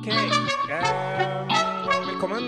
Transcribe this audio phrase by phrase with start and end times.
[0.00, 0.08] OK.
[0.08, 0.16] Eh,
[2.08, 2.44] velkommen.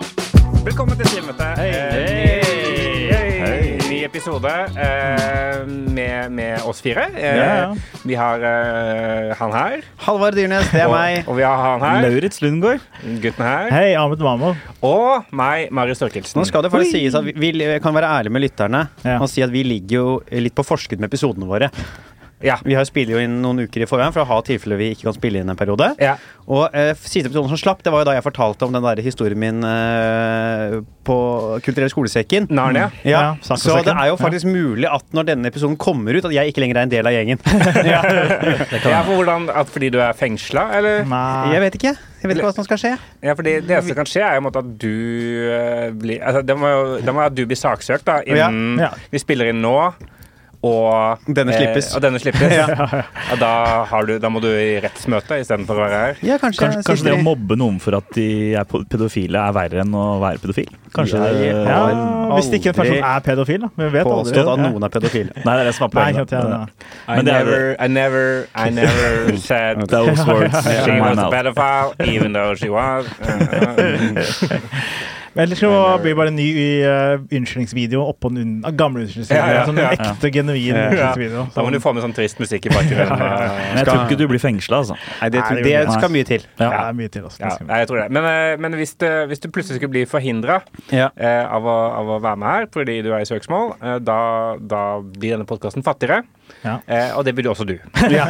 [0.64, 1.46] Velkommen til Streammøte.
[1.56, 1.68] Hei.
[1.72, 3.60] Eh, Hei.
[3.80, 4.48] ny, ny episode
[4.80, 7.06] eh, med, med oss fire.
[7.16, 8.00] Eh, Ja, ja.
[8.08, 9.84] Vi har eh, han her.
[10.06, 11.28] Halvard Dyrnes, det er og, meg.
[11.28, 12.04] og vi har han her.
[12.08, 12.84] Lauritz Lundgaard.
[13.24, 13.70] Gutten her.
[13.76, 14.54] Hei, Ahmed Mamo.
[14.84, 16.40] Og meg, Marius Størkelsen.
[16.40, 19.18] Nå skal det faktisk sies at vi, vi kan være ærlige med lytterne Ja.
[19.20, 21.68] og si at vi ligger jo litt på forskudd med episodene våre.
[22.40, 22.56] Ja.
[22.64, 25.08] Vi har spiller jo inn noen uker i forveien for å ha tilfeller vi ikke
[25.10, 25.90] kan spille inn en periode.
[26.00, 26.14] Ja.
[26.50, 29.02] Og eh, siste episoden som slapp, det var jo da jeg fortalte om den der
[29.04, 31.16] historien min eh, på
[31.64, 32.48] Kulturell skolesekken.
[32.50, 32.88] Narnia.
[33.04, 36.32] Ja, Ja, Så det er jo faktisk mulig at når denne episoden kommer ut, at
[36.34, 37.42] jeg ikke lenger er en del av gjengen.
[37.90, 38.00] Ja,
[39.06, 41.04] for hvordan, at fordi du er fengsla, eller?
[41.08, 41.52] Nei.
[41.54, 41.92] Jeg vet ikke.
[42.20, 42.92] Jeg vet ikke hva som skal skje.
[43.24, 44.90] Ja, fordi Det som kan skje, er jo at du
[45.50, 48.90] eh, blir altså, Det må jo det må at du blir saksøkt da, innen Ja.
[49.12, 49.76] vi spiller inn nå.
[50.62, 51.86] Og Denne slippes.
[51.88, 52.52] Eh, og denne slippes.
[53.32, 53.50] Og da,
[53.88, 56.18] har du, da må du i rettsmøte istedenfor å være her.
[56.26, 58.26] Ja, kanskje, Kanskje, kanskje det å mobbe noen for at de
[58.60, 60.68] er pedofile, er verre enn å være pedofil?
[60.92, 61.80] Kanskje det, Ja,
[62.34, 63.70] hvis ikke en person er pedofil, da.
[63.78, 64.36] Men vi vet aldri.
[64.36, 64.56] at Ja.
[64.66, 65.32] noen er pedofile.
[65.46, 66.28] Nei, det er det som er Nei, poenget.
[66.28, 66.36] da.
[66.36, 66.60] ja.
[67.08, 71.94] I det er never, I never, I never said Those words she was a pedophile,
[72.04, 73.08] even though she was.
[75.34, 75.70] Men Ellers så
[76.02, 76.48] blir det bare en ny
[76.82, 79.50] uh, unnskyldningsvideo oppå den un gamle unnskyldningsvideoen.
[79.50, 79.92] Ja, ja, Sånn en ja.
[79.94, 80.86] ekte, genuin Ja.
[80.88, 81.44] unnskyldningsvideo.
[81.54, 83.22] Da må du få med sånn trist musikk i bakgrunnen.
[83.70, 84.96] Men jeg tror ikke du blir fengsla, altså.
[85.20, 86.48] Nei, det, det det skal mye til.
[86.58, 87.28] Ja, det er mye til.
[87.30, 87.38] Også.
[87.44, 88.08] Ja, nei, jeg tror det.
[88.18, 90.60] Men, eh, men hvis, du, hvis du plutselig skulle bli forhindra
[90.90, 91.12] Ja.
[91.14, 94.18] eh, av, av å være med her fordi du er i søksmål, uh, da,
[94.58, 96.24] da blir denne podkasten fattigere.
[96.64, 96.80] Ja.
[96.90, 97.76] Eh, og det blir også du.
[98.10, 98.26] Ja.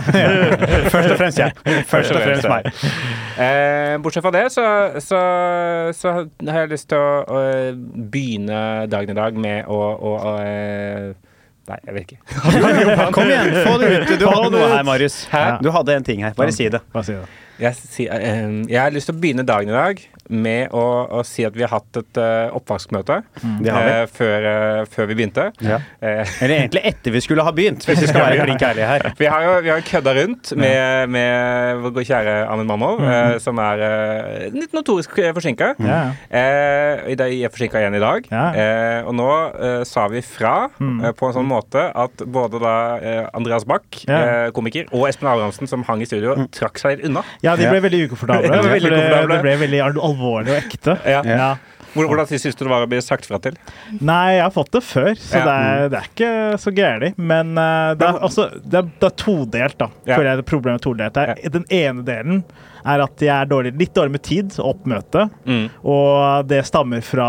[0.92, 1.54] Først og fremst jeg.
[1.92, 2.68] Først og fremst meg.
[3.40, 4.64] Eh, bortsett fra det, så,
[5.00, 5.20] så,
[5.96, 6.12] så
[6.50, 7.40] har jeg lyst til å, å
[8.12, 8.60] begynne
[8.92, 11.10] dagen i dag med å, å, å eh,
[11.70, 12.16] Nei, jeg vet ikke.
[13.14, 14.08] Kom igjen, få det ut.
[14.18, 15.20] Du hadde noe her, Marius.
[15.30, 15.42] Hæ?
[15.62, 16.32] Du hadde en ting her.
[16.34, 16.80] Bare si det.
[16.90, 17.20] Bare si du?
[17.60, 20.00] Jeg, si, eh, jeg har lyst til å begynne dagen i dag
[20.30, 20.82] med å,
[21.18, 23.16] å si at vi har hatt et uh, oppvaskmøte
[23.64, 23.94] Det har vi.
[23.96, 25.48] eh, før, uh, før vi begynte.
[25.66, 25.80] Ja.
[26.00, 29.08] Eller egentlig etter vi skulle ha begynt, hvis vi skal være klink ærlige her.
[29.20, 33.58] Vi har jo vi har kødda rundt med, med vår kjære Ahmed Mamov, eh, som
[33.60, 33.82] er
[34.54, 35.72] litt notorisk forsinka.
[35.82, 36.12] Ja, ja.
[36.30, 38.30] Eh, i dag- jeg er forsinka igjen i dag.
[38.30, 38.44] Ja.
[38.54, 39.28] Eh, og nå
[39.90, 42.76] sa vi fra eh, på en sånn måte at både da
[43.36, 43.82] Andreas Bach,
[44.54, 47.26] komiker, og Espen Abrahamsen, som hang i studio, trakk seg litt unna.
[47.44, 47.70] Ja, Ja.
[47.74, 48.42] ble veldig ukomfortable.
[48.50, 49.34] De ble veldig for det, ukomfortable.
[49.34, 50.96] det ble veldig alvorlig og ekte.
[51.08, 51.22] Ja.
[51.26, 51.50] Ja.
[51.90, 53.56] Hvordan syns du det var å bli sagt fra til?
[53.98, 55.44] Nei, jeg har fått det før, så Ja.
[55.48, 57.18] det, er, det er ikke så gærent.
[57.18, 59.88] Men eh, det, er, altså, det, er, det er todelt, da.
[60.06, 60.14] Ja.
[60.14, 61.16] Føler jeg det problemet todelt.
[61.18, 62.44] Er, Den ene delen
[62.84, 65.26] er at jeg er dårlig, litt dårlig med tid, oppmøte.
[65.46, 65.66] Mm.
[65.84, 67.28] Og det stammer fra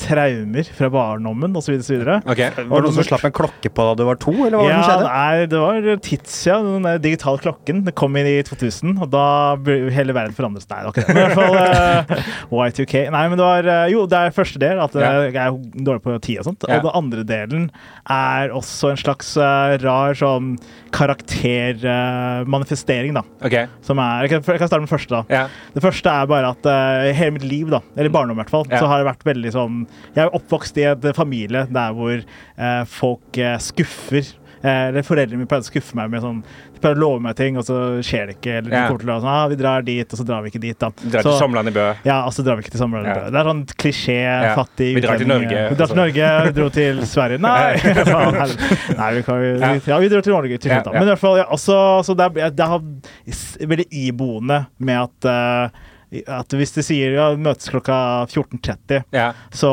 [0.00, 1.72] traumer fra barndommen osv.
[1.80, 2.02] osv.
[2.24, 2.40] Ok.
[2.40, 4.68] Var det noen som slapp en klokke på da du var to, eller hva var
[4.68, 5.08] det Ja, som skjedde?
[5.14, 5.74] nei, det var
[6.08, 6.56] tids, ja.
[6.64, 7.76] Den digitale klokken.
[7.86, 9.26] Det kom inn i 2000, og da
[9.60, 10.68] ble hele verden forandret.
[10.70, 10.92] Nei, det.
[11.08, 11.62] Men i hvert fall uh,
[12.68, 12.94] Y2K.
[13.14, 15.08] Nei, men det var eh, Jo, det er første del, at eh, Ja.
[15.28, 15.50] jeg er
[15.84, 16.62] dårlig på tid og sånt.
[16.68, 16.72] Ja.
[16.78, 17.64] Og den andre delen
[18.10, 20.46] er også en slags uh, rar sånn
[20.94, 23.22] karaktermanifestering, da.
[23.44, 23.56] ok.
[23.84, 25.42] Som er Jeg kan, jeg kan starte med den første, da.
[25.74, 28.68] Det første er bare at uh, hele mitt liv, da, eller barndom i hvert fall,
[28.70, 29.82] så har det vært veldig sånn
[30.14, 34.34] Jeg er oppvokst i en familie der hvor uh, folk uh, skuffer.
[34.64, 36.38] Eh, eller Foreldrene mine pleide å skuffe meg med sånn
[36.84, 38.58] De pleier å love meg ting, og så skjer det ikke.
[38.60, 38.82] Eller Ja.
[38.90, 40.78] kommer til å sånn, ah, vi drar dit, og så drar vi ikke dit.
[40.78, 40.90] da.
[40.90, 41.86] Drar Så- til Sommerland i Bø.
[42.04, 43.16] ja, og så drar vi ikke til sommerlandet.
[43.24, 43.30] Ja.
[43.30, 45.26] Det er sånn klisjé, fattig Vi drar til.
[45.26, 45.96] Norge, Vi drar til altså.
[45.96, 47.40] Norge, vi dro til Sverige.
[47.40, 47.72] Nei!
[48.98, 49.72] Nei, vi kan vi, Ja.
[49.86, 50.92] Ja, vi dro til Norge til slutt, da.
[50.92, 50.98] ja.
[51.00, 55.30] Men i hvert fall, ja, også, så det er, det er veldig iboende med at
[55.30, 55.68] uh,
[56.30, 57.96] at hvis de sier ja, møtes klokka
[58.30, 59.32] 14.30, Ja.
[59.50, 59.66] så,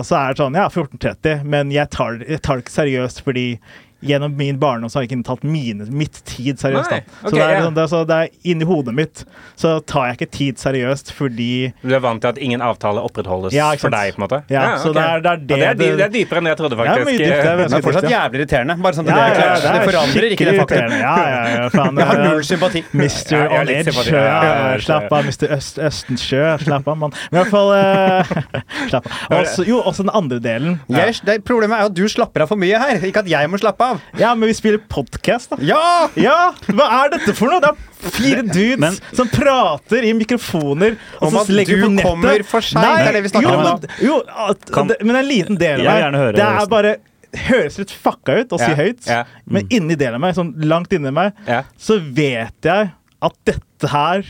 [0.00, 3.58] så er det sånn ja, 14.30, men jeg tar, jeg tar det ikke seriøst fordi
[4.04, 6.90] gjennom min barndom så har jeg ikke tatt mine, mitt tid seriøst.
[6.92, 7.18] Nei, da.
[7.22, 7.62] ok, så, det er, ja.
[7.64, 9.24] sånn, det, er, så det er inni hodet mitt
[9.60, 11.50] så tar jeg ikke tid seriøst fordi
[11.82, 14.40] Du er vant til at ingen avtale opprettholdes Ja, for deg, på en måte?
[14.52, 14.96] Ja, så ok.
[14.98, 16.84] det er- det er det Ja, det, er, det- er dypere enn jeg trodde, Ja,
[16.94, 17.06] faktisk.
[17.08, 18.76] mye dypt, det er Men det er fortsatt jævlig irriterende.
[18.84, 19.62] Bare sånn at det er klart.
[19.74, 20.94] Det forandrer ikke det faktum.
[21.04, 22.84] Ja, ja, ja, faen, Jeg har eh, null sympati.
[22.92, 23.34] Mr.
[23.34, 23.94] Ja, On Edge.
[24.10, 25.48] Ja, Ja, ja, ja, slapp av, Mr.
[25.56, 26.42] Øst, Østensjø.
[26.64, 27.14] Slapp av, mann.
[27.30, 28.34] Men i hvert fall uh,
[28.90, 29.38] Slapp av.
[29.40, 30.80] Også, jo, også den andre delen.
[30.92, 33.50] Jeg, det, problemet er jo at du slapper av for mye her, ikke at jeg
[33.50, 33.93] må slappe av.
[34.18, 35.56] Ja, men vi spiller podkast, da.
[35.64, 36.08] Ja!
[36.20, 36.36] Ja!
[36.68, 37.60] Hva er dette for noe?
[37.64, 42.44] Det er fire dudes Men- som prater i mikrofoner og Om at du på kommer
[42.48, 42.84] for seint.
[42.84, 43.96] Det er det vi snakker jo, om nå.
[44.04, 44.20] Jo,
[44.50, 46.96] at, Kan- det, men en liten del av meg Det er bare
[47.34, 49.24] Høres litt fucka ut å si Ja, høyt, ja.
[49.50, 51.64] men inni delen av meg, sånn langt inni meg, Ja.
[51.76, 52.92] så vet jeg
[53.24, 54.22] at dette her.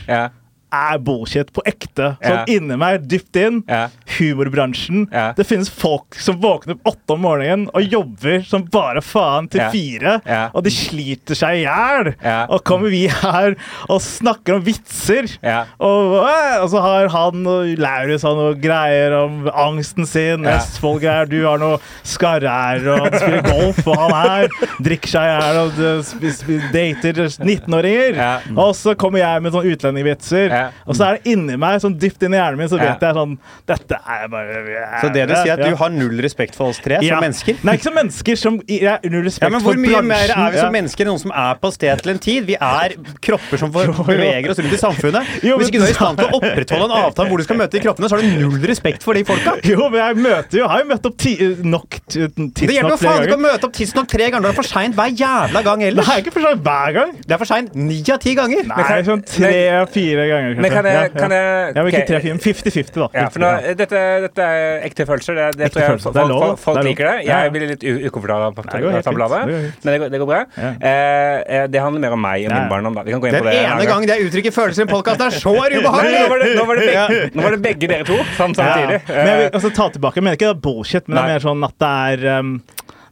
[0.75, 2.11] Er bullshit på ekte.
[2.19, 2.43] Sånn Ja.
[2.47, 3.63] inni meg, dypt inn.
[3.69, 3.87] Ja.
[4.17, 5.07] Humorbransjen.
[5.11, 5.31] Ja.
[5.37, 9.59] Det finnes folk som våkner opp åtte om morgenen og jobber som bare faen til
[9.61, 9.69] Ja.
[9.69, 10.13] fire.
[10.25, 10.49] Ja.
[10.55, 12.13] Og de sliter seg i hjel.
[12.23, 12.45] Ja.
[12.49, 13.55] Og kommer vi her
[13.89, 15.27] og snakker om vitser.
[15.43, 15.65] Ja.
[15.79, 20.43] Og, øh, og så har han og Laurus har noe greier om angsten sin.
[20.43, 20.57] Ja.
[20.57, 21.27] Østfold-greier.
[21.29, 24.47] Du har noe skarre-r, og han spiller golf, og han her
[24.81, 25.71] drikker seg i hjel og
[26.05, 27.13] sp- dater
[27.45, 28.15] 19-åringer.
[28.15, 28.39] Ja.
[28.55, 30.55] Og så kommer jeg med sånne utlendingvitser.
[30.85, 33.17] Og så er det inni meg, sånn dypt inn i hjernen min, så vet jeg
[33.17, 33.37] sånn
[33.69, 34.63] Dette er bare
[35.01, 37.59] Så det du sier, at du har null respekt for oss tre som mennesker?
[37.65, 38.39] Nei, ikke som mennesker.
[38.39, 40.11] Som, jeg null respekt Ja, men Hvor for mye bransjen.
[40.11, 42.47] mer er vi som mennesker enn noen som er på stedet til en tid?
[42.49, 42.95] Vi er
[43.25, 45.35] kropper som beveger oss rundt i samfunnet.
[45.45, 47.59] Jo, Hvis ikke du er i stand til å opprettholde en avtale hvor du skal
[47.61, 49.57] møte de kroppene, så har du null respekt for de folka.
[49.65, 51.35] Jo, men jeg møter jo Har jo møtt opp ti,
[51.65, 54.45] nok tidsnok Det hjelper jo faen ikke å møte opp tidsnok tre ganger.
[54.45, 57.13] Det er for sein hver jævla gang Det er ikke for seg hver gang.
[57.25, 58.67] Det er for seint ni av ti ganger.
[58.69, 60.44] Nei, sånn tre-fire ganger.
[60.55, 61.65] Men kan jeg, kan jeg, ja.
[61.65, 63.07] jeg Ja, men ikke tre-fire, 50-50, da.
[63.17, 63.51] Ja, for nå,
[63.81, 65.39] dette, dette er ekte følelser.
[65.39, 66.11] Det, det Ekte tror jeg følelser.
[66.11, 67.17] folk, Det er folk, folk det er liker det.
[67.25, 70.41] Jeg blir litt ukomfortabel på Nei, det Det men det går, det går bra.
[70.55, 70.71] Ja.
[70.79, 72.59] Eh, eh, det handler mer om meg og Ja.
[72.61, 72.95] min barndom.
[72.95, 73.03] Da.
[73.03, 73.55] Vi kan Den det.
[73.55, 75.91] en ene gang gangen jeg uttrykker følelser i en podkast, er så Nei, Nå var,
[75.91, 76.39] ubehagelig!
[76.43, 78.99] det, nå, var det begge, nå var det begge dere to samtidig.
[79.07, 79.15] Ja.
[79.15, 80.19] Men jeg vil ta tilbake.
[80.19, 82.55] Jeg mener ikke det er bullshit, men det er mer sånn at det er um,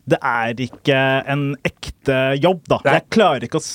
[0.03, 1.01] Det er ikke
[1.31, 2.79] en ekte jobb, da.
[2.83, 2.97] Nei.
[2.99, 3.67] Jeg klarer ikke å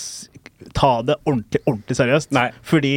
[0.77, 2.33] ta det ordentlig ordentlig seriøst.
[2.37, 2.51] Nei.
[2.63, 2.95] Fordi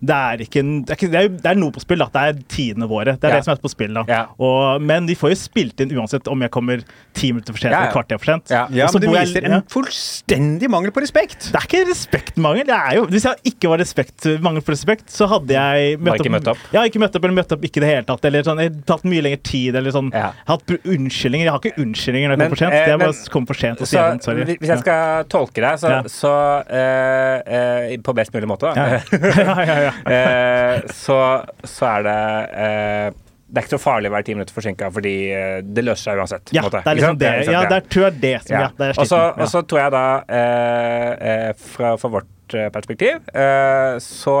[0.00, 1.98] det er ikke en, det, er ikke, det, er, det er noe på spill.
[1.98, 2.06] da.
[2.14, 3.16] Det er tidene våre.
[3.18, 3.36] Det er Ja.
[3.40, 3.92] det som er på spill.
[3.94, 4.04] da.
[4.06, 4.20] Ja.
[4.38, 6.84] Og, men vi får jo spilt inn uansett om jeg kommer
[7.18, 7.82] ti minutter for sent Ja, ja.
[7.88, 8.50] eller kvarter for sent.
[8.54, 8.66] Ja.
[8.70, 11.50] Ja, men du viser jeg- en fullstendig mangel på respekt.
[11.50, 12.66] Det er ikke respektmangel.
[12.66, 16.20] Det er jo, hvis jeg ikke var respekt, mangel på respekt, så hadde jeg møtt
[16.22, 16.58] ikke møtt opp?
[16.72, 18.24] Ja, ikke møtt opp, eller møtt opp ikke i det hele tatt.
[18.24, 20.12] Eller sånn, jeg har tatt mye lengre tid, eller sånn.
[20.14, 21.44] Jeg hatt unnskyldninger.
[21.48, 22.72] Jeg har ikke unnskyldninger når jeg kommer for sent.
[22.72, 24.44] eh, det er men- bare å komme for sent og så igjen, sorry.
[24.44, 26.02] hvis jeg skal tolke deg, så, Ja.
[26.06, 26.32] så
[26.70, 28.74] uh, uh, På best mulig måte, da.
[28.74, 29.00] Ja.
[29.12, 29.87] ja, ja, ja.
[31.04, 31.18] så,
[31.64, 32.18] så er det
[32.66, 33.08] eh,
[33.48, 36.22] Det er ikke så farlig å være ti minutter forsinka, fordi eh, det løser seg
[36.22, 36.52] uansett.
[36.52, 36.82] ja, måte.
[36.84, 37.30] det er liksom det.
[37.40, 37.78] liksom Ja, det.
[37.78, 38.64] er, er det som ja.
[38.64, 38.96] Ja.
[38.98, 40.06] Og så tror jeg da,
[40.40, 44.36] eh, eh, fra, fra vårt eh, perspektiv, eh, så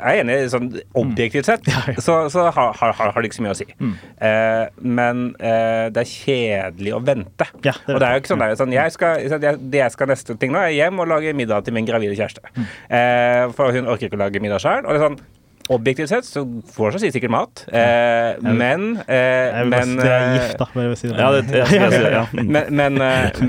[0.00, 2.00] er enig, sånn objektivt sett, Ja, ja.
[2.02, 3.68] så, så har, har, har det ikke så mye å si.
[3.78, 3.94] Mm.
[4.28, 4.64] Eh,
[4.98, 7.48] men eh, det er kjedelig å vente.
[7.66, 9.80] Ja, det og det er jo ikke sånn, det er sånn jeg skal, jeg, Det
[9.82, 12.44] jeg skal neste ting nå, er hjem og lage middag til min gravide kjæreste.
[12.56, 12.68] Mm.
[12.98, 14.84] Eh, for hun orker ikke å lage middag sjøl.
[14.84, 15.24] Og det er sånn
[15.66, 16.44] Objektivt sett så
[16.76, 20.68] får hun si sikkert mat, eh, men eh, Jeg men, det er gift, da.
[20.76, 22.20] Bare jeg, jeg, jeg.
[22.38, 22.52] Mm.
[22.54, 23.00] men, men,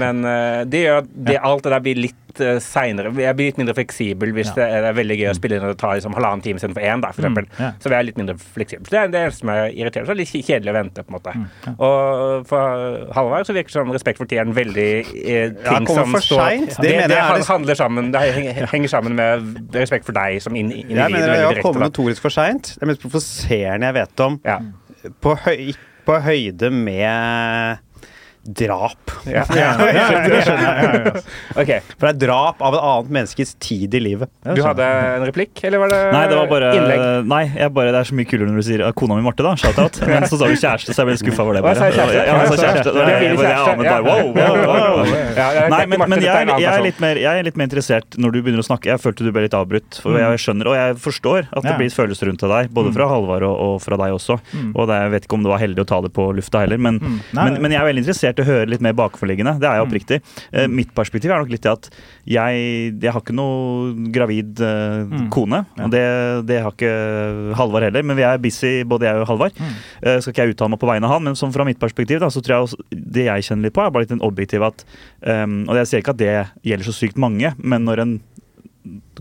[0.01, 0.23] men
[0.65, 3.11] det gjør at det, alt det der blir litt uh, seinere.
[3.15, 4.55] Jeg blir litt mindre fleksibel hvis Ja.
[4.55, 6.57] det, er, det er veldig gøy å spille inn og det tar liksom halvannen time
[6.61, 7.73] istedenfor én, da, for Mm, eksempel.
[7.83, 8.85] Så vi er litt mindre fleksibel.
[8.89, 10.07] Det er det som er irriterende.
[10.07, 11.33] Så er det litt kjedelig å vente, på en måte.
[11.37, 11.75] Mm.
[11.87, 14.87] Og for Halvard så virker det som respekt for tid er en veldig
[15.25, 16.49] eh, ting som for står.
[16.67, 18.21] Det Det, mener det, jeg er det- handler sammen Det
[18.71, 20.89] henger, sammen med respekt for deg som individ.
[20.95, 22.73] Jeg mener jeg har kommet notorisk for seint.
[22.77, 24.39] Det er mest provoserende jeg vet om.
[24.45, 24.59] Ja.
[25.21, 25.73] På, høy,
[26.07, 27.77] på høyde med
[28.47, 29.11] drap.
[29.27, 29.43] Ja.
[29.51, 30.77] Ja, ja, ja, det skjønner jeg.
[30.77, 31.21] Ja, ja, ja.
[31.61, 31.71] OK.
[31.97, 34.31] For det er drap av et annet menneskes tid i livet.
[34.55, 37.03] Du hadde en replikk, eller var det Nei, det var bare innlegg?
[37.27, 39.53] Nei, jeg bare, det er så mye kulere når du sier kona mi Marte, da.
[39.59, 39.99] Shout-out.
[40.07, 41.63] Men så sa du kjæreste, så jeg ble skuffa over det.
[41.65, 41.89] Bare.
[41.91, 42.93] Ja, sa kjæreste.
[42.97, 45.13] Jeg anet bare, wow, wow, wow, wow.
[45.37, 48.17] Ja, det Nei, men, men jeg, jeg, er litt mer, jeg er litt mer interessert
[48.19, 48.91] når du begynner å snakke.
[48.93, 49.99] Jeg følte du ble litt avbrutt.
[50.03, 53.09] For jeg skjønner, Og jeg forstår at det blir følelser rundt til deg, både fra
[53.11, 54.39] Halvard og, og fra deg også.
[54.53, 54.71] Mm.
[54.73, 56.79] Og det, jeg vet ikke om det var heldig å ta det på lufta heller,
[56.81, 57.19] men, Mm.
[57.37, 59.57] Men, men jeg er veldig interessert i å høre litt mer bakenforliggende.
[59.61, 60.19] Det er jeg oppriktig.
[60.53, 60.75] Mm.
[60.77, 61.89] mitt perspektiv er nok litt det at
[62.27, 62.61] jeg,
[63.01, 65.27] jeg har ikke noe gravid uh, Mm.
[65.33, 65.61] kone.
[65.77, 65.85] Ja.
[65.85, 66.03] Og det,
[66.49, 69.57] det har ikke Halvard heller, men vi er busy, både jeg og Halvard.
[69.59, 69.75] Mm.
[70.03, 72.29] Uh, skal ikke jeg uttale meg på vegne av han, men fra mitt perspektiv da,
[72.33, 74.83] så tror jeg også, det jeg kjenner litt på, er bare litt den objektive at
[75.21, 76.33] um, Og jeg sier ikke at det
[76.67, 78.15] gjelder så sykt mange, men når en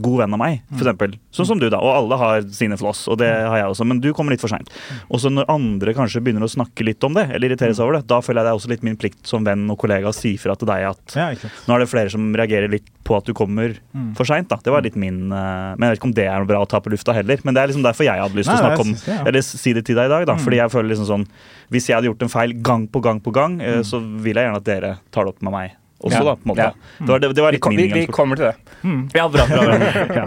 [0.00, 3.06] god venn av meg, for eksempel, sånn som du, da, og alle har sine floss,
[3.08, 4.68] og det har jeg også, men du kommer litt for seint.
[5.10, 7.98] Og så når andre kanskje begynner å snakke litt om det, eller irritere seg over
[8.00, 10.14] det, da føler jeg det er også litt min plikt som venn og kollega å
[10.16, 11.30] si fra til deg at Ja,
[11.66, 14.14] nå er det flere som reagerer litt på at du kommer Mm.
[14.16, 14.48] for seint.
[14.48, 16.68] Det var litt min eh, Men jeg vet ikke om det er noe bra å
[16.68, 17.38] ta på lufta heller.
[17.44, 19.22] Men det er liksom derfor jeg hadde lyst til å snakke om det, ja.
[19.26, 20.34] Eller si det til deg i dag, da.
[20.34, 20.42] Mm.
[20.44, 21.26] Fordi jeg føler liksom sånn
[21.70, 23.84] Hvis jeg hadde gjort en feil gang på gang på gang, eh, Mm.
[23.84, 26.24] så vil jeg gjerne at dere tar det opp med meg også, Ja.
[26.24, 26.34] da.
[26.36, 26.66] på en måte.
[26.66, 26.72] Ja.
[26.98, 28.56] Det, var, det, det var Vi, vi, vi kommer til det.
[28.82, 29.08] Mm.
[29.14, 29.76] Ja, bra, bra, bra.
[30.20, 30.26] Ja.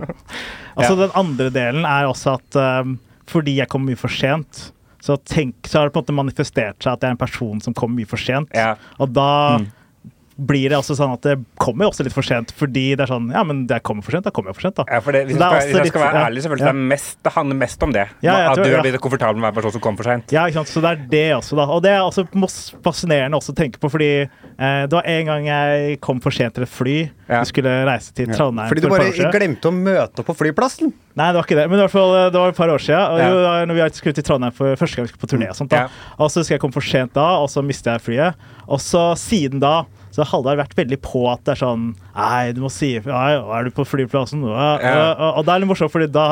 [0.78, 1.00] Altså, Ja.
[1.06, 4.72] Den andre delen er også at um, fordi jeg kom mye for sent,
[5.02, 7.62] så, tenk, så har det på en måte manifestert seg at jeg er en person
[7.62, 8.50] som kommer mye for sent.
[8.56, 8.76] Ja.
[9.00, 9.68] Og da Mm.
[10.39, 13.12] Blir det også sånn at det kommer jo også litt for sent, fordi det er
[13.12, 14.86] sånn Ja, men det kommer for sent, da kommer jeg for sent, da.
[14.88, 16.72] Ja, for det, hvis, det jeg skal, hvis jeg skal være ærlig, selvfølgelig, Ja.
[16.72, 18.05] det, er mest, det handler mest om det.
[18.25, 20.36] Ja, at du har er blitt komfortabel med å være person som kommer for sent.
[20.36, 20.72] Ja, ikke sant?
[20.72, 21.67] Så det er det også, da.
[21.69, 22.25] Og det er også
[22.86, 26.55] fascinerende også å tenke på, fordi eh, det var en gang jeg kom for sent
[26.58, 26.98] til et fly.
[27.29, 27.43] Ja.
[27.43, 30.89] Vi skulle reise til Trondheim Fordi du bare glemte å møte opp på flyplassen.
[31.19, 31.67] Nei, det var ikke det.
[31.69, 33.13] Men i hvert fall, eh, det var et par år siden.
[33.13, 35.50] Og jo, da når vi skulle til Trondheim for første gang vi skulle på turné
[35.51, 35.86] og sånt, da.
[35.86, 36.13] Ja.
[36.17, 38.50] Og så husker jeg kom for sent da, og så mistet jeg flyet.
[38.69, 39.84] Og så siden da
[40.20, 43.20] så har vært veldig på at det er sånn Nei, du må si ifra.
[43.40, 44.44] Er du på flyplassen?
[44.44, 44.72] Ja.
[44.76, 46.26] og, Og, og det er litt morsomt, fordi da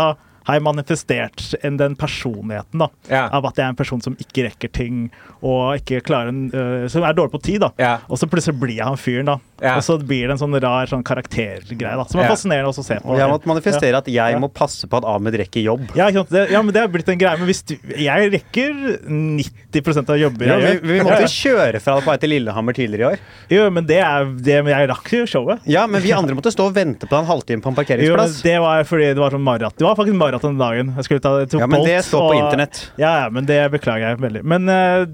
[0.47, 3.25] har jeg manifestert en, den personligheten da, Ja.
[3.35, 5.09] av at jeg er en person som ikke rekker ting,
[5.43, 7.59] og ikke klarer en, uh, som er dårlig på tid.
[7.61, 7.71] da.
[7.77, 7.97] Ja.
[8.09, 9.37] Og så plutselig blir jeg han fyren, da.
[9.61, 9.75] Ja.
[9.75, 12.03] Og så blir det en sånn rar sånn karaktergreie, da.
[12.05, 12.31] Som er Ja.
[12.35, 13.09] fascinerende også å se på.
[13.09, 14.39] Og jeg måtte manifestere at jeg Ja.
[14.39, 15.87] må passe på at Ahmed rekker jobb.
[15.95, 16.29] Ja, ikke sant?
[16.29, 17.37] Det, ja, men det er blitt en greie.
[17.37, 21.95] Men hvis du, jeg rekker 90% av jobber Ja, jeg vi, vi måtte kjøre fra
[21.97, 23.19] deg på vei til Lillehammer tidligere i år.
[23.49, 25.59] Jo, men det er det, Jeg rakk jo showet.
[25.65, 28.37] Ja, men vi andre måtte stå og vente på deg en halvtime på en parkeringsplass.
[28.37, 29.77] Jo, men det var fordi det var sånn maraton.
[29.77, 30.93] Det var faktisk maraton den dagen.
[30.95, 32.91] Jeg skulle ta, jeg tok Ja, men det står på og- internett.
[32.97, 34.43] Ja, ja, men det beklager jeg veldig.
[34.43, 35.05] Men uh,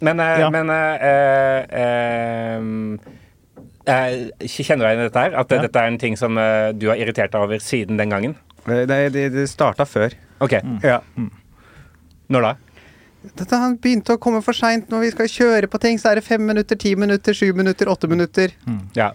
[0.00, 0.50] Men, uh, Ja.
[0.50, 1.64] men uh, eh,
[3.86, 4.14] eh,
[4.46, 5.34] Kjenner du deg igjen i dette her?
[5.40, 5.62] At Ja.
[5.62, 8.36] dette er en ting som uh, du har irritert deg over siden den gangen?
[8.66, 10.12] Det, det, det starta før.
[10.40, 10.52] OK.
[10.64, 10.78] Mm.
[10.82, 11.00] Ja.
[12.30, 12.54] Når da?
[13.36, 15.98] Dette, han begynte å komme for seint når vi skal kjøre på ting.
[16.00, 18.52] Så er det fem minutter, ti minutter, sju minutter, åtte minutter.
[18.96, 19.12] Ja.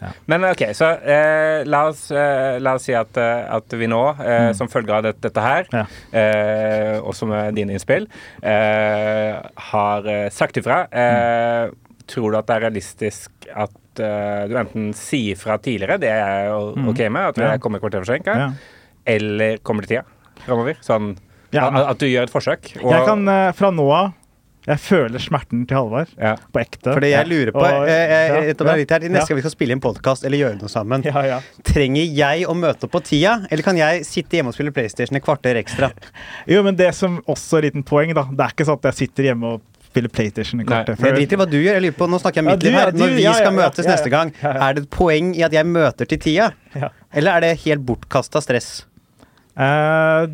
[0.00, 0.08] Ja.
[0.26, 4.00] Men OK, så eh, la, oss, eh, la oss si at, eh, at vi nå,
[4.20, 4.54] eh, Mm.
[4.56, 5.84] som følge av dette, dette her, Ja.
[6.12, 8.06] eh, også med dine innspill,
[8.42, 9.36] eh,
[9.70, 10.86] har sagt ifra.
[10.92, 11.70] Eh,
[12.12, 16.18] Tror du at det er realistisk at du enten sier fra tidligere, det er
[16.48, 16.88] jeg Mm.
[16.90, 17.50] OK med, at Ja.
[17.52, 18.50] jeg kommer et kvarter forsinka, ja.
[19.06, 20.04] eller kommer til tida
[20.44, 20.74] framover?
[20.82, 21.16] Sånn
[21.52, 21.68] Ja.
[21.68, 22.82] at, at du gjør et forsøk.
[22.82, 24.12] og- Jeg kan fra nå av
[24.62, 26.36] Jeg føler smerten til Halvard ja.
[26.54, 26.92] på ekte.
[26.92, 29.10] For det jeg lurer på Og- jeg, jeg, ja, etter å være litt her, ja.
[29.16, 31.40] Neste gang vi skal spille inn podkast eller gjøre noe sammen, Ja, ja.
[31.66, 35.18] trenger jeg å møte opp på tida, eller kan jeg sitte hjemme og spille PlayStation
[35.18, 35.90] et kvarter ekstra?
[36.52, 38.28] Jo, men det som også er et liten poeng, da.
[38.30, 41.18] Det er ikke sånn at jeg sitter hjemme og spiller PlayStation i kvarter kvarter Jeg
[41.18, 41.74] driter i hva du gjør.
[41.76, 42.92] Jeg lurer på, Nå snakker jeg Ja, mitt liv her.
[43.02, 43.96] Når vi ja, skal ja, ja, møtes ja, ja.
[43.96, 44.62] neste gang, Ja, ja.
[44.70, 46.46] er det et poeng i at jeg møter til tida?
[46.78, 46.88] Ja.
[47.12, 48.70] Eller er det helt bortkasta stress?
[49.58, 50.30] Eh,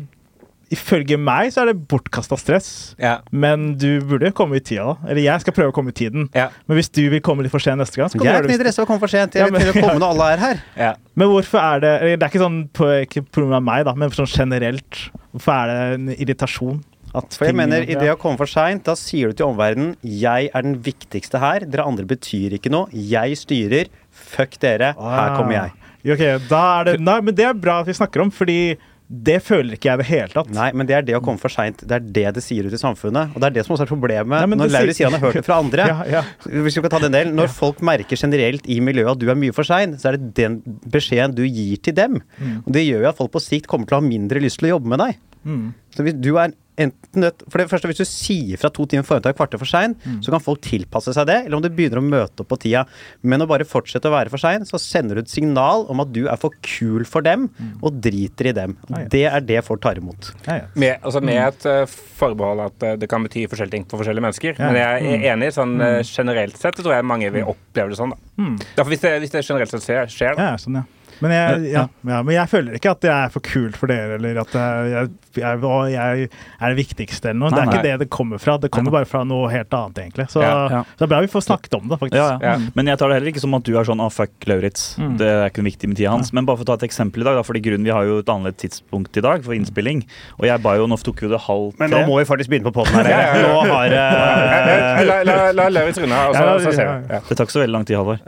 [0.71, 2.69] ifølge meg så er det bortkasta stress.
[3.01, 3.19] Ja.
[3.31, 5.09] Men du burde komme i tida, da.
[5.09, 6.27] Eller jeg skal prøve å komme i tiden.
[6.37, 6.49] Ja.
[6.67, 8.41] Men hvis du vil komme litt for sent neste gang, så kan Jeg du er
[8.41, 9.33] gjøre ikke interesse av å komme for sent.
[9.35, 10.61] Ja, Jeg men- vil til å komme når alle er her.
[10.85, 10.91] ja.
[11.15, 13.93] Men hvorfor er det Det er ikke sånn på, ikke på grunn av meg, da,
[13.95, 15.09] men sånn generelt.
[15.33, 16.79] Hvorfor er det en irritasjon?
[17.15, 19.47] At For jeg ting- mener, i det å komme for seint, da sier du til
[19.49, 21.65] omverdenen Jeg er den viktigste her.
[21.65, 22.85] Dere andre betyr ikke noe.
[22.93, 23.87] Jeg styrer.
[24.13, 24.93] Fuck dere.
[24.93, 25.71] Her kommer jeg.
[26.05, 28.77] Ja, ok, da er det, nei, men det er bra at vi snakker om, fordi
[29.09, 30.49] det føler ikke jeg i det hele tatt.
[30.53, 31.81] Nei, men det er det å komme for seint.
[31.81, 33.31] Det er det det sier ut i samfunnet.
[33.33, 35.39] Og det er det som også er problemet Nei, når Lauritz sier- han har hørt
[35.39, 35.87] det fra andre.
[35.89, 36.21] Ja, ja.
[36.45, 39.39] Hvis vi skal ta den delen, Når folk merker generelt i miljøet at du er
[39.39, 42.19] mye for sein, så er det den beskjeden du gir til dem.
[42.67, 44.69] Og Det gjør jo at folk på sikt kommer til å ha mindre lyst til
[44.69, 45.17] å jobbe med deg.
[45.45, 45.69] Mm.
[45.95, 49.03] Så hvis du er enten nødt For det første, hvis du sier fra to timer
[49.03, 50.21] forhånd til et kvarter for sein, Mm.
[50.23, 52.85] så kan folk tilpasse seg det, eller om du begynner å møte opp på tida.
[53.21, 56.13] Men å bare fortsette å være for sein, så sender du et signal om at
[56.15, 57.49] du er for kul for dem,
[57.83, 58.77] og driter i dem.
[58.87, 58.93] Mm.
[58.95, 59.07] Ja, ja.
[59.11, 60.31] Det er det folk tar imot.
[60.47, 60.67] Ja, ja.
[60.75, 61.83] Med, altså med et uh,
[62.21, 64.55] forbehold at uh, det kan bety forskjellige ting for forskjellige mennesker.
[64.55, 64.71] Ja.
[64.71, 67.99] Men jeg er enig sånn uh, generelt sett, så tror jeg mange vil oppleve det
[67.99, 68.15] sånn.
[68.15, 68.17] da.
[68.39, 68.55] Mm.
[68.77, 70.53] Derfor hvis det, hvis det generelt sett skjer, skjer da.
[70.53, 70.85] Ja, sånn, ja.
[71.23, 74.17] Men jeg, ja, ja, men jeg føler ikke at jeg er for kul for dere,
[74.19, 75.09] eller at jeg,
[75.39, 75.61] jeg,
[75.93, 77.51] jeg er det viktigste eller noe.
[77.53, 77.75] Nei, det er nei.
[77.75, 78.57] ikke det det kommer fra.
[78.61, 80.29] Det kommer bare fra noe helt annet, egentlig.
[80.33, 80.81] Så, Ja, ja.
[80.87, 82.19] så det er bra vi får snakket om det, faktisk.
[82.19, 82.55] Ja, ja.
[82.55, 82.71] Ja.
[82.77, 84.85] Men jeg tar det heller ikke som at du er sånn ah, fuck Lauritz.
[84.99, 85.17] Mm.
[85.19, 86.31] Det er ikke noe viktig med tida hans.
[86.35, 88.19] Men bare for å ta et eksempel i dag, da, fordi grunnen vi har jo
[88.23, 90.03] et annet tidspunkt i dag for innspilling.
[90.39, 91.83] Og jeg ba jo, nå tok jo det halv tre.
[91.83, 93.09] Men nå må vi faktisk begynne på poden her.
[93.39, 97.19] Nå har eh, La, la, la Lauritz runde, og så, så ser vi.
[97.29, 98.19] Det tar ikke så veldig lang tid, Halvor.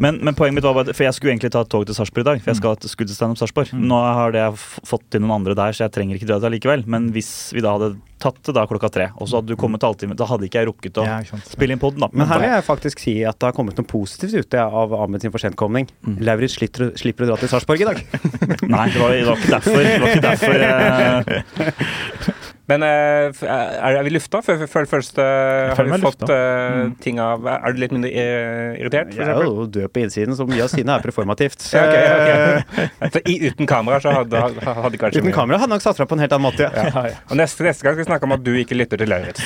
[0.00, 2.24] Men, men poenget mitt var bare, for jeg skulle egentlig ta et tog til Sarpsborg
[2.24, 2.39] i dag.
[2.40, 3.72] For jeg skal skulle til Steinup Sarpsborg.
[3.76, 6.56] Nå har det jeg fått til noen andre der, så jeg trenger ikke dra dit
[6.56, 6.86] likevel.
[6.90, 9.84] Men hvis vi da hadde tatt det da klokka tre, og så hadde du kommet
[9.84, 12.10] halvtime, da hadde ikke jeg rukket å Ja, spille inn poden, da.
[12.12, 15.24] Men her vil jeg faktisk si at det har kommet noe positivt ute av Ahmed
[15.24, 15.88] sin forsentkomning.
[16.04, 16.18] Mm.
[16.28, 18.02] Lauritz slipper, slipper å dra til Sarpsborg i dag.
[18.74, 19.80] Nei, det var, det var ikke derfor.
[19.80, 22.39] Det var ikke derfor eh,
[22.70, 27.44] Men eh, er, er vi lufta før før først Har vi fått eh, ting av
[27.50, 30.62] Er du litt mindre eh, irritert, for Jeg er jo død på innsiden, så mye
[30.64, 31.66] av sinnet er performativt.
[31.74, 33.10] Ja, okay, ok.
[33.16, 35.98] For i, uten kamera så hadde, hadde ikke kanskje Uten mye- kamera hadde nok satt
[35.98, 36.68] fra på en helt annen måte.
[36.70, 36.86] Ja.
[36.94, 37.20] Ja, ja.
[37.30, 39.42] Og neste, neste gang skal vi snakke om at du ikke lytter til Lauritz.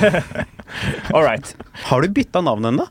[1.14, 1.54] All right.
[1.90, 2.86] Har du bytta navn ennå?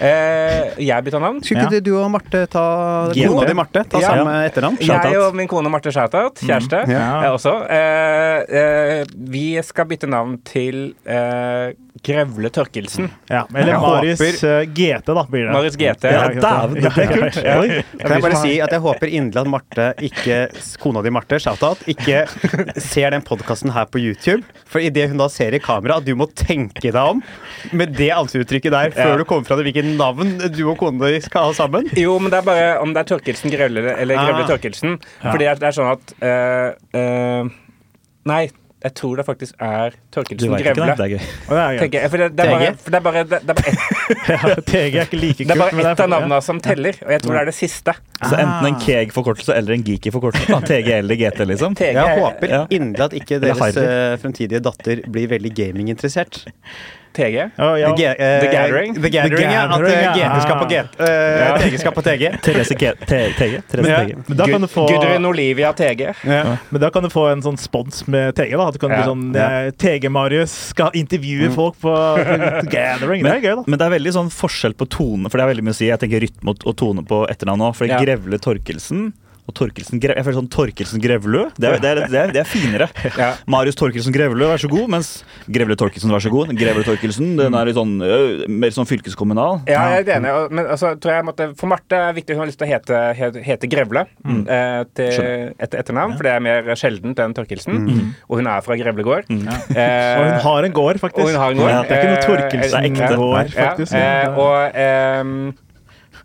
[0.00, 1.40] Eh, jeg bytta navn.
[1.42, 1.80] Skulle ikke Ja.
[1.80, 2.64] du og Marte ta
[3.14, 4.08] Kona di Marte ta Ja.
[4.12, 4.76] samme etternavn?
[4.80, 7.22] Jeg og min kone Marte Shoutout, kjæreste, Ja.
[7.22, 7.54] jeg også.
[7.70, 8.44] Eh,
[9.00, 11.72] eh, vi skal bytte navn til eh,
[12.04, 13.10] Grevle Tørkelsen.
[13.30, 15.52] Ja, eller Jeg Maris håper- eh, GT, da, blir det.
[15.52, 16.04] Maris GT.
[16.12, 17.38] Ja, dæven, det er kult.
[17.44, 20.38] Ja, ja, Kan jeg bare si at jeg håper inderlig at Marte ikke
[20.82, 22.26] Kona di Marte, shout-out, ikke
[22.80, 24.44] ser den podkasten her på YouTube.
[24.68, 27.22] For idet hun da ser i kamera at du må tenke deg om
[27.72, 29.16] med det ansiktsuttrykket der før Ja.
[29.16, 31.88] du kommer fra det hvilket navn du og kona di skal ha sammen.
[31.96, 34.48] Jo, men det er bare om det er Tørkelsen Grevle eller Grevle Ah.
[34.48, 34.98] Tørkelsen.
[35.22, 37.44] Fordi det er, sånn at eh, eh,
[38.28, 40.84] Nei, jeg tror det faktisk er ikke Grevle.
[40.94, 41.18] det?
[42.36, 42.84] Det er bare, TG?
[42.86, 43.72] det er bare, det, det er bare
[45.90, 47.94] ett, av navnene som teller, og jeg tror det er det siste.
[48.22, 50.60] Så enten en KEG-forkortelse eller en Geeky-forkortelse.
[50.70, 51.74] TG eller GT, liksom.
[51.80, 56.44] Jeg er- håper inderlig at ikke deres eh, fremtidige datter blir veldig gaminginteressert.
[57.18, 57.44] TG.
[57.58, 57.90] Oh, ja.
[57.98, 58.94] The, uh, The Gathering?
[58.94, 59.64] The Gathering, ja.
[59.66, 60.28] At Gathering, ja.
[60.30, 62.30] GT skal på G- eh, TG skal på TG.
[62.46, 63.60] Therese G- TG.
[63.72, 64.16] Therese TG.
[64.28, 66.12] Men da kan du få Gudrun Olivia TG.
[66.24, 66.56] Ja.
[66.70, 68.54] Men da kan du få en sånn spons med TG.
[68.56, 73.22] da At du kan bli sånn eh, TG-Marius skal intervjue folk på The Gathering.
[73.26, 73.64] Det er gøy, da.
[73.66, 75.90] Men det er veldig sånn forskjell på tone, for det er veldig mye å si.
[75.90, 77.74] Jeg tenker rytme og, og tone på etternavn òg.
[77.78, 77.98] For Ja.
[78.02, 79.10] Grevle Torkelsen
[79.48, 81.46] og Torkelsen Gre Jeg føler sånn Torkelsen Grevlø.
[81.56, 82.88] Det er, det er, det er, det er finere.
[83.18, 83.30] Ja.
[83.50, 84.86] Marius Torkelsen Grevlø, vær så god.
[84.92, 85.08] Mens
[85.48, 86.52] Grevle Torkelsen, vær så god.
[86.58, 87.94] Grevle Torkelsen, den er litt sånn
[88.60, 89.62] mer sånn fylkeskommunal.
[89.70, 90.34] Ja, jeg er enig.
[90.52, 92.36] Men altså, tror jeg måtte, for Marte er viktig.
[92.36, 95.18] Hun har lyst til å hete, hete, hete Grevle eh, til
[95.58, 97.80] et etternavn, for det er mer sjeldent enn Tørkelsen.
[98.28, 99.32] Og hun er fra Grevlegård.
[99.32, 101.22] Og Eh, hun har en gård, faktisk.
[101.24, 101.70] og hun har en gård.
[101.70, 103.94] Ja, Det er ikke noe Eh, Torkelsen gård, Ja, faktisk.
[103.94, 105.34] eh, og ehm,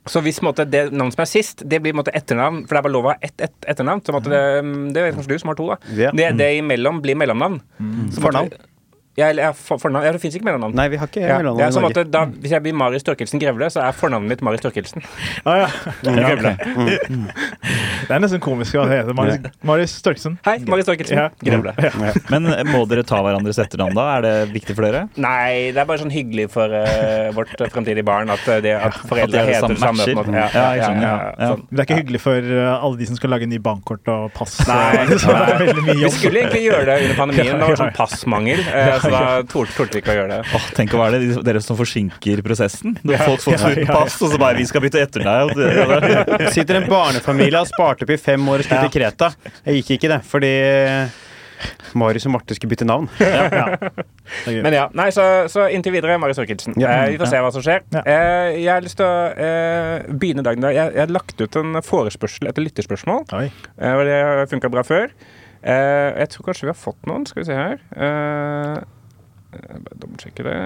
[0.09, 2.85] så hvis måtte, det navnet som er sist, det blir måtte, etternavn, for det er
[2.89, 4.03] bare lov å ha ett et, etternavn.
[4.03, 6.11] Så måtte, en det, det vet kanskje du som har to, da.
[6.11, 7.61] Det, det imellom blir mellomnavn.
[8.11, 8.53] Så måtte, Fornavn?
[9.17, 10.05] Ja, eller ja, for, fornavn.
[10.07, 10.73] Ja, det fins ikke mellomnavn.
[10.77, 13.05] Nei, vi har ikke Ja, mellomnavn det er sånn måte, da, hvis jeg blir Marius
[13.05, 15.05] Torkelsen Grevle, så er fornavnet mitt Marius Torkelsen.
[15.45, 15.69] Ah, ja.
[16.23, 17.27] Ja, Mm.
[18.07, 20.35] Det er nesten komisk å hete Marius, Marius Torkelsen.
[20.45, 21.19] Hei, Marius Torkelsen.
[21.19, 21.27] Ja.
[21.43, 21.73] Grevle.
[22.31, 24.05] Men eh, må dere ta hverandres etternavn da?
[24.17, 25.05] Er det viktig for dere?
[25.21, 28.97] Nei, det er bare sånn hyggelig for uh, vårt fremtidige barn at, eh, det, at
[29.07, 30.35] foreldre At det er det heter det samme.
[30.35, 31.51] Ja, Ja, ja, ja.
[31.53, 31.63] sånn.
[31.69, 34.57] Det er ikke hyggelig for uh, alle de som skal lage ny bankkort og pass.
[34.67, 37.63] Nei, så det er veldig mye Vi skulle egentlig gjøre det under pandemien.
[37.63, 40.53] Det var sånn passmangel, eh, så da torde vi ikke å gjøre det.
[40.57, 42.95] Oh, tenk å være det, dere som forsinker prosessen.
[43.03, 43.19] Ja.
[43.27, 45.53] folk får Ja, uten pass, og så bare 'vi skal bytte etter deg'.
[45.63, 46.49] Det.
[46.55, 49.29] Sitter en barnefamilie og har spart opp i fem år og skulle til Kreta.
[49.65, 50.53] Jeg gikk ikke det, fordi
[51.97, 53.09] Marius og Marte skulle bytte navn.
[54.47, 56.75] Men ja, nei, så, så inntil videre Marius Orkildsen.
[56.81, 56.89] Ja.
[57.03, 57.85] Eh, vi får se hva som skjer.
[57.93, 58.01] Ja.
[58.01, 60.75] Eh, jeg har lyst til å eh, begynne dagen der.
[60.75, 63.27] Jeg, jeg har lagt ut en forespørsel etter lytterspørsmål.
[63.37, 63.47] Oi.
[63.77, 64.19] Eh, det
[64.53, 65.13] funka bra før.
[65.63, 67.27] Eh, jeg tror kanskje vi har fått noen.
[67.29, 67.79] Skal vi se her.
[67.95, 68.81] Uh,
[69.53, 70.57] jeg bare dobbeltsjekker det.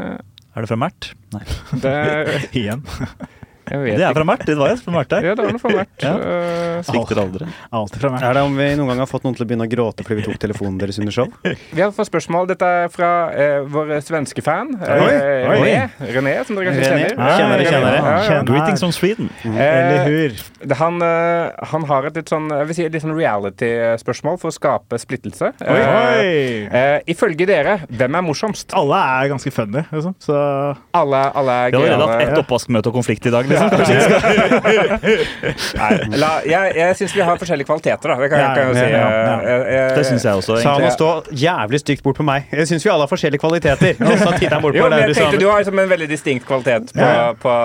[0.58, 1.12] Er det fra Mert?
[1.36, 1.44] Nei.
[1.84, 1.98] det
[2.64, 2.86] Igjen.
[3.70, 4.46] Det er fra Mert.
[4.48, 5.26] Det var jo fra Mert der.
[5.28, 5.90] Ja, det var noe fra Mert.
[6.08, 6.14] Ja.
[6.18, 7.48] Eh, Svikter aldri.
[7.74, 8.24] Alltid fra Mert.
[8.24, 10.20] Er det om vi noen gang har fått noen til å begynne å gråte fordi
[10.22, 11.28] vi tok telefonen deres under show?
[11.78, 12.48] Vi har fått spørsmål.
[12.52, 14.72] Dette er fra eh, vår svenske fan.
[14.78, 15.58] Eh, Oi, oi.
[15.58, 16.12] René.
[16.16, 17.08] René, som dere kanskje René.
[17.10, 17.34] kjenner.
[17.38, 17.98] Kjenner det, kjenner.
[17.98, 18.42] Ja, ja.
[18.48, 19.30] Greetings from Sweden.
[19.44, 20.76] Eller Eh, hur.
[20.80, 24.56] han, eh, han har et litt sånn, jeg vil si, litt sånn reality-spørsmål for å
[24.56, 25.52] skape splittelse.
[25.62, 25.82] Oi.
[25.82, 27.02] Eh, Oi.
[27.12, 28.74] ifølge dere, hvem er morsomst?
[28.78, 30.16] Alle er ganske funny, liksom.
[30.24, 30.38] Så
[30.94, 33.46] Alle, alle er Vi har allerede hatt ett oppvaskmøte og konflikt i dag.
[33.46, 33.57] liksom.
[33.58, 34.20] Kanskje vi skal
[35.82, 35.90] Nei,
[36.22, 38.18] la, jeg jeg syns vi har forskjellige kvaliteter, da.
[38.22, 39.98] Det kan, kan jeg jo si.
[39.98, 40.58] Det syns jeg også.
[40.64, 41.10] Sa han å stå
[41.44, 42.48] jævlig stygt bort på meg.
[42.54, 43.98] Jeg syns vi alle har forskjellige kvaliteter.
[44.08, 46.10] Og så tittet han bort på Jo, men jeg tenkte Du har liksom en veldig
[46.12, 47.10] distinkt kvalitet på,
[47.44, 47.56] på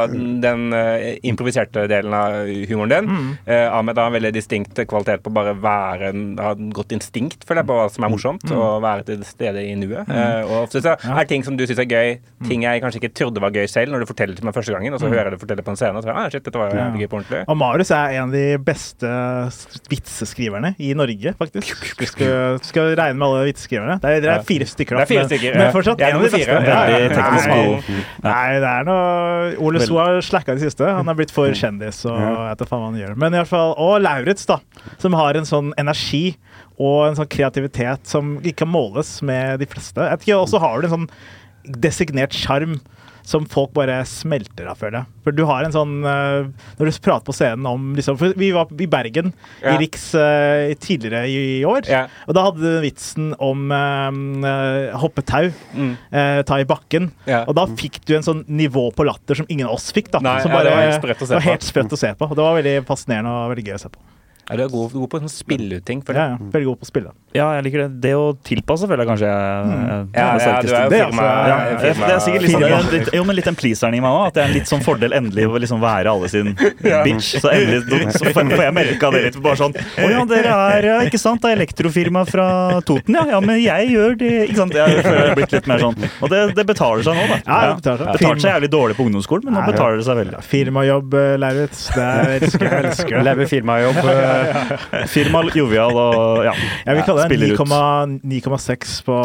[0.43, 2.39] den uh, improviserte delen av
[2.71, 3.11] humoren din.
[3.13, 3.31] Mm.
[3.47, 7.47] Uh, Ahmed har en veldig distinkt kvalitet på bare være en, ha et godt instinkt
[7.49, 8.59] føler jeg, på hva som er morsomt, Mm.
[8.59, 10.09] og være til stede i nuet.
[10.11, 12.09] Eh, og så, så er ting som du syns er gøy,
[12.43, 12.49] Mm.
[12.49, 14.95] ting jeg kanskje ikke trodde var gøy selv, når du forteller til meg første gangen,
[14.97, 16.79] og så hører jeg det fortelle på en scene, så ah, shit, dette var jo
[16.81, 16.89] Ja.
[16.97, 17.43] gøy på ordentlig.
[17.51, 19.11] Og Marius er en av de beste
[19.93, 21.83] vitseskriverne i Norge, faktisk.
[21.99, 23.99] Du skal, skal regne med alle vitseskriverne.
[24.03, 25.73] Det er, det er fire stykker, Det er fire stykker, Men ja.
[25.75, 26.59] fortsatt en av de beste.
[26.73, 28.01] nei.
[28.23, 30.87] Nei, det er noe Ole So har slacka i det siste.
[30.89, 33.15] Han er blitt for kjendis og jeg vet faen hva han gjør.
[33.19, 34.61] Men i hvert fall, Og Lauritz, da.
[35.03, 36.37] Som har en sånn energi
[36.83, 40.01] og en sånn kreativitet som ikke kan måles med de fleste.
[40.03, 41.09] Jeg vet ikke, Og så har du en sånn
[41.83, 42.81] designert sjarm
[43.23, 45.11] som folk bare smelter av, føler jeg.
[45.23, 48.49] For du har en sånn eh, Når du prater på scenen om liksom, For vi
[48.55, 49.31] var i Bergen,
[49.63, 49.77] Ja.
[49.77, 51.87] i Riks, eh, tidligere i, år.
[51.91, 52.07] Ja.
[52.27, 55.51] Og da hadde du vitsen om uh, hoppe hoppetau.
[55.75, 55.93] Mm.
[56.13, 57.11] Uh, ta i bakken.
[57.29, 57.45] Ja.
[57.47, 60.11] Og da fikk du en sånn nivå på latter som ingen av oss fikk.
[60.13, 60.23] da.
[60.25, 61.45] Nei, som ja, det var helt sprøtt å se på.
[61.47, 62.31] helt sprøtt å se på.
[62.31, 64.12] Og det var veldig fascinerende og veldig gøy å se på.
[64.51, 66.01] Ja, du er god, god på sånn spille ut ting.
[66.11, 66.39] Ja, ja.
[66.53, 67.13] Veldig god på å spille.
[67.33, 68.01] Ja, jeg liker det.
[68.05, 70.91] Det å tilpasse føler jeg kanskje jeg, jeg, Ja, er ja, du er jo er
[70.93, 71.23] firma...
[71.23, 72.91] altså- Ja, det er, det er sikkert liksom, sånn, Firma.
[72.93, 74.25] litt, jo, men litt den pleaseren i meg òg.
[74.27, 76.51] At det er en litt sånn fordel endelig å liksom være alle sin
[77.07, 77.31] bitch.
[77.41, 79.39] Så endelig så får jeg merka det litt.
[79.47, 82.49] Bare sånn Å ja, dere er ikke sant, det er elektrofirma fra
[82.85, 83.25] Toten, ja.
[83.33, 84.33] Ja, men jeg gjør det.
[84.51, 84.77] Ikke sant.
[84.77, 85.97] Jeg føler jeg har blitt litt mer sånn.
[86.21, 87.41] Og det, det betaler seg nå, da.
[87.47, 88.13] Ja, det betaler seg.
[88.19, 90.45] Betalte seg jævlig dårlig på ungdomsskolen, men nå betaler det seg veldig.
[90.53, 91.87] Firmajobb, eh, Lauritz.
[91.97, 93.25] Det er, jeg elsker jeg elsker det.
[93.31, 94.03] Lever firmajobb.
[95.01, 96.53] eh, Firma, jovial og ja.
[96.87, 97.61] Jeg vil kalle det spiller ut.
[97.73, 99.17] 9,- 9,6 på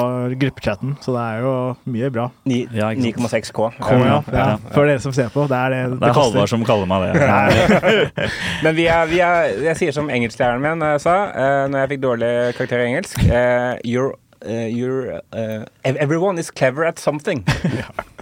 [0.41, 1.53] gruppechatten, så det er jo
[1.95, 2.27] mye bra.
[2.45, 3.31] Ni- Ja, ikke sant.
[3.31, 3.69] 9,6 K.
[3.79, 4.19] K, ja.
[4.33, 4.47] ja.
[4.73, 8.31] For dere som ser på, det er det Det er Halvard som kaller meg det.
[8.63, 11.93] Men vi er, vi er, jeg sier som engelsklæreren min eh, sa uh, når jeg
[11.95, 14.13] fikk dårlig karakter i engelsk eh, You're,
[14.45, 17.45] uh, you're uh, Everyone is clever at something.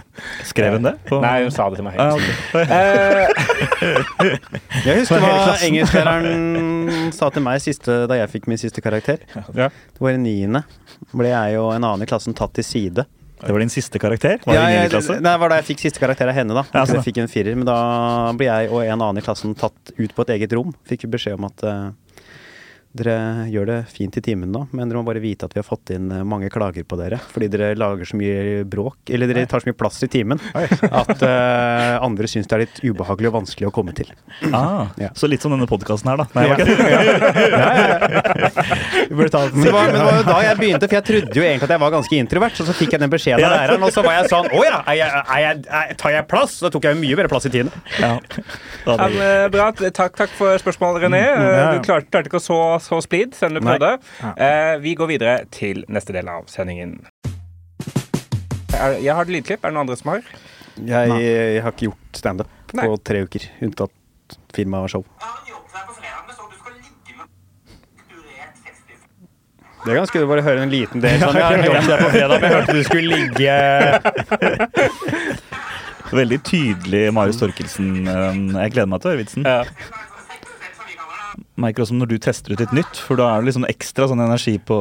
[0.48, 0.94] Skrev hun det?
[1.08, 1.98] På- Nei, hun sa det til meg.
[2.00, 2.34] Ah, okay.
[2.52, 2.68] ok.
[4.26, 4.38] Eh,
[4.86, 9.22] Jeg husker hva engelsklæreren sa til meg siste, da jeg fikk min siste karakter.
[9.56, 9.68] Ja.
[9.70, 10.64] Det var i niende.
[11.12, 13.04] Ble jeg og en annen i klassen tatt til side.
[13.36, 14.38] Det var din siste karakter?
[14.46, 16.54] Var det Ja, i jeg, nei, det var da jeg fikk siste karakter av henne,
[16.56, 16.62] da.
[16.72, 17.02] Ja, Så sånn.
[17.02, 17.54] jeg fikk en firer.
[17.60, 17.76] Men da
[18.38, 20.72] ble jeg og en annen i klassen tatt ut på et eget rom.
[20.88, 21.90] Fikk beskjed om at eh,
[22.98, 25.66] dere gjør det fint i timen nå, men dere må bare vite at vi har
[25.66, 27.18] fått inn eh, mange klager på dere.
[27.32, 30.40] Fordi dere lager så mye bråk, eller dere tar så mye plass i timen,
[31.02, 34.08] at uh, andre syns det er litt ubehagelig og vanskelig å komme til.
[34.52, 35.10] Ah, Ja.
[35.16, 36.26] Så litt som denne podkasten her, da.
[36.36, 36.56] Nei, Ja.
[39.08, 41.74] det, var, men det var jo da jeg begynte, for jeg trodde jo egentlig at
[41.74, 42.58] jeg var ganske introvert.
[42.58, 44.80] Så så fikk jeg den beskjeden av læreren, og så var jeg sånn Å ja,
[44.92, 46.58] er jeg, er jeg, er, tar jeg plass?
[46.64, 47.72] Da tok jeg jo mye mer plass i tiden.
[48.00, 48.12] Ja.
[48.86, 49.70] Eh, bra.
[49.76, 51.22] Takk, takk for spørsmålet, René.
[51.26, 51.66] Eh, ja.
[51.74, 53.90] Du klarte, klarte ikke å så, så splid, selv du prøvde.
[54.38, 57.00] Eh, vi går videre til neste del av sendingen.
[58.76, 59.62] Er, jeg har et lydklipp.
[59.64, 60.22] Er det noen andre som har?
[60.76, 65.04] Jeg, jeg har ikke gjort standup på tre uker, unntatt firma og show.
[69.86, 71.36] Det er ganske bare å høre en liten del sånn.
[71.38, 73.52] Jeg har jobbet der på fredag, jeg hørte du skulle ligge
[76.20, 77.92] Veldig tydelig Marius Torkelsen.
[78.06, 79.46] eh, Jeg gleder meg til å høre vitsen.
[79.46, 79.62] Ja.
[81.56, 84.20] Merker også når du tester ut litt nytt, for da er det liksom ekstra sånn
[84.20, 84.76] energi på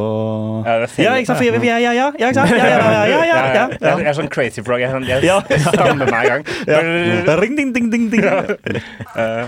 [0.65, 1.39] Ja, Ja, ikke sant?
[1.39, 2.51] For, ja, ja, ja, ja, ikke sant?
[2.51, 3.65] Ja, ja, ja, ja, ja, ja, ja.
[3.79, 4.83] Jeg, er sånn crazy frog.
[4.83, 6.43] Jeg, jeg, jeg stammer meg i gang.
[6.73, 6.81] Ja.
[7.39, 8.25] Ring, ding, ding, ding, ding.
[8.27, 9.47] Eh,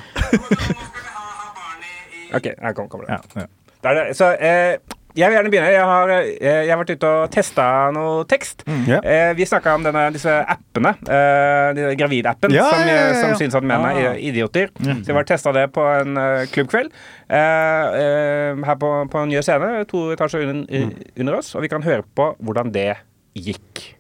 [2.38, 3.20] OK, her kom- kommer det.
[3.36, 3.48] Ja, ja.
[3.88, 4.06] Er det.
[4.18, 4.78] Så eh,
[5.18, 5.72] jeg vil gjerne begynne.
[5.74, 6.30] Jeg har, eh,
[6.68, 8.64] jeg har vært ute og testa noe tekst.
[8.88, 9.00] Ja.
[9.02, 10.94] Eh, vi snakka om denne, disse appene.
[11.10, 13.22] Eh, Gravidappen, Ja, som, ja, ja, ja.
[13.24, 14.16] som syns at menn er Ah.
[14.16, 14.70] idioter.
[14.78, 16.92] Så jeg var testa det på en uh, klubbkveld
[17.30, 21.62] eh, eh, her på, på en ny scene, to etasjer under, i- under oss, og
[21.66, 22.96] vi kan høre på hvordan det
[23.36, 23.94] gikk.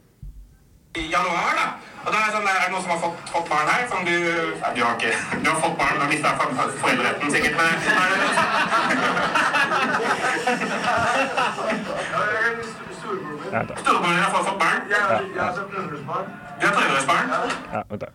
[0.98, 1.66] i januar, da.
[2.08, 3.82] Og da er, det sånn, er det noen som har fått, fått barn her?
[3.92, 5.12] Som du Nei, Du har ikke
[5.44, 7.56] Du har fått barn, du har mista foreldreretten sikkert.
[7.58, 7.66] Men
[13.52, 14.80] er det Storebroren har fått, fått barn?
[14.88, 14.96] Du
[16.68, 17.28] har prøverørsbarn?
[17.74, 18.10] Ja, vent da.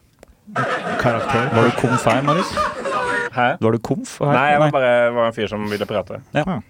[1.00, 1.54] Karakter.
[1.54, 2.50] Var du komf her, Marius?
[3.32, 3.48] Hæ?
[3.60, 4.32] Var du komf her?
[4.32, 6.20] Nei, jeg var bare var en fyr som ville prate.
[6.34, 6.44] Ja.
[6.46, 6.62] Men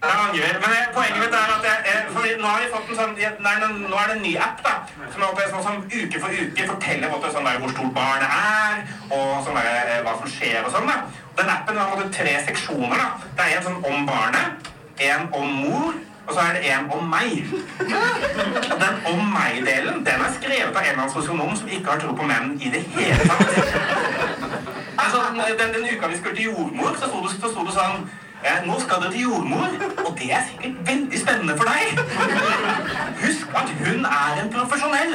[0.95, 3.14] poenget mitt er at jeg, eh, for nå har vi fått en sånn
[3.47, 4.75] nei, nå nå er det en ny app da,
[5.12, 8.37] som, er oppe, sånn, som uke for uke forteller måte, sånn der, hvor stort barnet
[8.37, 10.93] er, og sånn der, eh, hva som skjer og sånn.
[10.93, 11.01] da.
[11.40, 12.97] Den appen har måte tre seksjoner.
[12.97, 13.09] da.
[13.37, 15.95] Det er en sånn om barnet, en om mor,
[16.26, 17.44] og så er det en om meg.
[18.70, 22.00] Og den om meg-delen den er skrevet av en eller annen sosionom som ikke har
[22.02, 23.52] tro på menn i det hele tatt.
[25.00, 25.18] Altså,
[25.59, 28.02] den, den uka vi skulle til jordmor, så sto det, så det sånn
[28.44, 29.68] ja, Nå skal dere til jordmor,
[30.06, 31.98] og det er sikkert veldig spennende for deg.
[33.20, 35.12] Husk at hun er en profesjonell.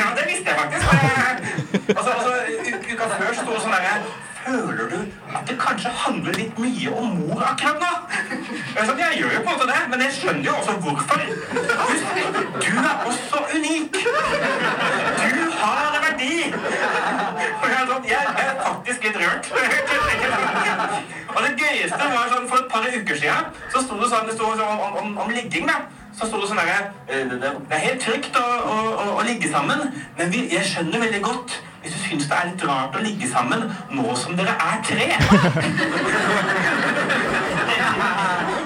[0.00, 0.86] Ja, det visste jeg faktisk.
[1.92, 2.32] Altså, Og så, og så
[2.70, 3.96] u- uka før sto det sånn derre
[4.46, 5.00] Føler du
[5.36, 7.92] at det kanskje handler litt mye om mor akkurat nå?
[8.86, 11.22] Sånn, jeg gjør jo på en måte det, men jeg skjønner jo også hvorfor.
[12.62, 13.98] Du er også unik.
[14.02, 16.34] Du har verdi.
[17.62, 19.50] Og jeg sånn, jeg er faktisk litt rørt.
[21.32, 24.36] Og det gøyeste var sånn, for et par uker siden, så sto det sånn, det
[24.36, 25.80] sto sånn om, om, om ligging da.
[26.12, 29.48] Så sto det sånn der, eh, det er helt trygt å, å, å, å ligge
[29.52, 29.86] sammen,
[30.18, 31.56] men vi, jeg skjønner veldig godt
[32.20, 33.60] synes det er litt rart å ligge sammen
[33.96, 35.08] nå som dere er tre.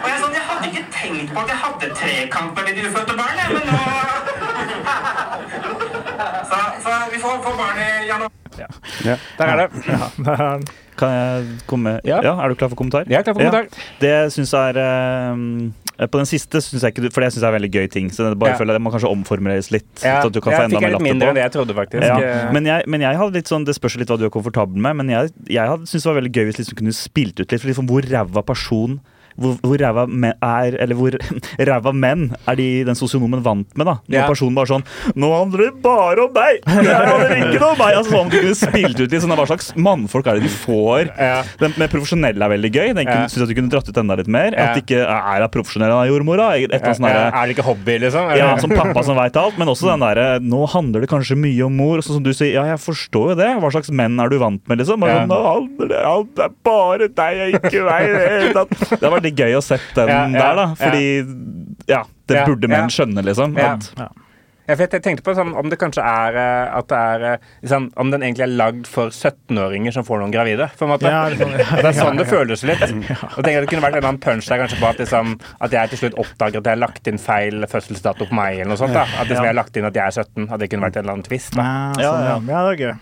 [0.02, 3.14] Og jeg, sånn, jeg hadde ikke tenkt på at jeg hadde trekant med mitt ufødte
[3.18, 3.78] barn, jeg, men nå...
[6.46, 8.30] Så, så vi får, får barn i januar.
[8.56, 9.66] Der er det.
[9.84, 10.62] Det er-
[10.96, 12.20] Kan jeg komme Ja.
[12.24, 12.32] ja.
[12.40, 13.04] Er du klar for kommentar?
[13.06, 13.66] Jeg er klar for kommentar.
[14.00, 15.34] Det jeg er Eh,
[15.96, 18.10] På den siste syns jeg ikke For det syns jeg er en veldig gøy ting.
[18.12, 18.58] Så det bare Ja.
[18.60, 19.88] føler jeg det må kanskje omformuleres litt.
[20.04, 21.10] Ja, så at du kan jeg få enda mer latter på.
[21.12, 22.02] enn det jeg trodde, faktisk.
[22.04, 24.30] Ja, Eh, men jeg, men jeg hadde litt sånn, Det spørs litt hva du er
[24.30, 27.40] komfortabel med, men jeg, jeg hadde syntes det var veldig gøy hvis liksom kunne spilt
[27.40, 27.60] ut litt.
[27.60, 29.00] For liksom hvor ræva person
[29.38, 31.12] hvor, hvor ræva menn er Eller hvor
[31.70, 33.94] ræva menn er de den sosionomen vant med, da.
[34.08, 34.26] Når Ja.
[34.28, 37.94] personen bare sånn 'Nå handler det bare om deg!' Det handler ikke om meg!
[37.96, 41.10] Altså, sånn, at kunne spilt ut i sånn, Hva slags mannfolk er det de får?
[41.18, 41.42] Ja.
[41.60, 42.94] Den med profesjonelle er veldig gøy.
[42.94, 43.26] Den Ja.
[43.28, 44.54] syns at du kunne dratt ut enda litt mer.
[44.56, 46.56] At det ikke er av profesjonelle av jordmora.
[46.56, 48.36] Et, et, Ja, derre- er det ikke hobby, liksom?
[48.36, 51.66] Ja, som pappa som veit alt, men også den derre Nå handler det kanskje mye
[51.66, 51.98] om mor.
[52.00, 53.50] Sånn som du sier, ja, jeg forstår jo det.
[53.60, 55.00] Hva slags menn er du vant med, liksom?
[55.00, 58.06] Bare sånn, nå handler det, alt er bare deg, jeg ikke meg.
[58.06, 60.68] Det tatt." Det hadde vært litt gøy å sette den Ja, ja, der, da.
[60.80, 61.04] Fordi
[61.90, 62.94] ja, det Ja, burde menn ja.
[62.94, 63.58] skjønne, liksom.
[63.58, 63.74] Ja.
[63.76, 63.90] At,
[64.66, 67.44] Ja, for jeg tenkte på sånn, om det kanskje er eh, at det er eh,
[67.62, 70.66] liksom, Om den egentlig er lagd for 17-åringer som får noen gravide.
[70.74, 71.06] på en måte.
[71.06, 72.82] Ja, det, ja, det er sånn det føles litt.
[72.82, 75.36] Og tenker at Det kunne vært en eller annen punch der kanskje på at, liksom,
[75.62, 78.58] at jeg til slutt oppdager at jeg har lagt inn feil fødselsdato på meg.
[78.58, 79.06] eller noe sånt da.
[79.06, 80.48] At liksom, jeg har lagt inn at jeg er 17.
[80.50, 81.54] At det kunne vært en eller annen twist.
[81.54, 81.62] da.
[81.62, 82.34] Ja, sånn, ja.
[82.34, 82.40] ja.
[82.56, 82.96] ja, det er gøy.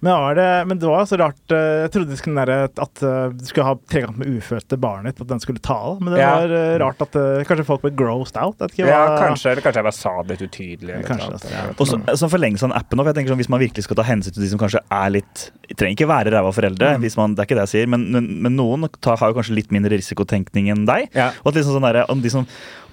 [0.00, 3.02] Men, var det, men det var så rart eh, Jeg trodde det skulle nære at
[3.04, 5.76] eh, du skulle ha trekant med ufødte barnet ditt, at den skulle ta.
[6.00, 6.30] Men det Ja.
[6.40, 8.56] var eh, rart at kanskje folk ble grossed out.
[8.62, 11.00] Vet ikke, Ja, kanskje, eller kanskje jeg bare sa det litt utydelig.
[11.08, 11.66] Kanskje, ja.
[11.76, 14.00] og så, så forlengelse av den appen for jeg tenker sånn, Hvis man virkelig skal
[14.00, 17.36] ta hensyn til de som kanskje er litt trenger ikke være ræva foreldre, hvis man,
[17.36, 19.70] det er ikke det jeg sier, men, men, men noen tar, har jo kanskje litt
[19.74, 21.06] mindre risikotenkning enn deg.
[21.14, 21.30] Ja.
[21.44, 22.48] Og at liksom sånn der, om de som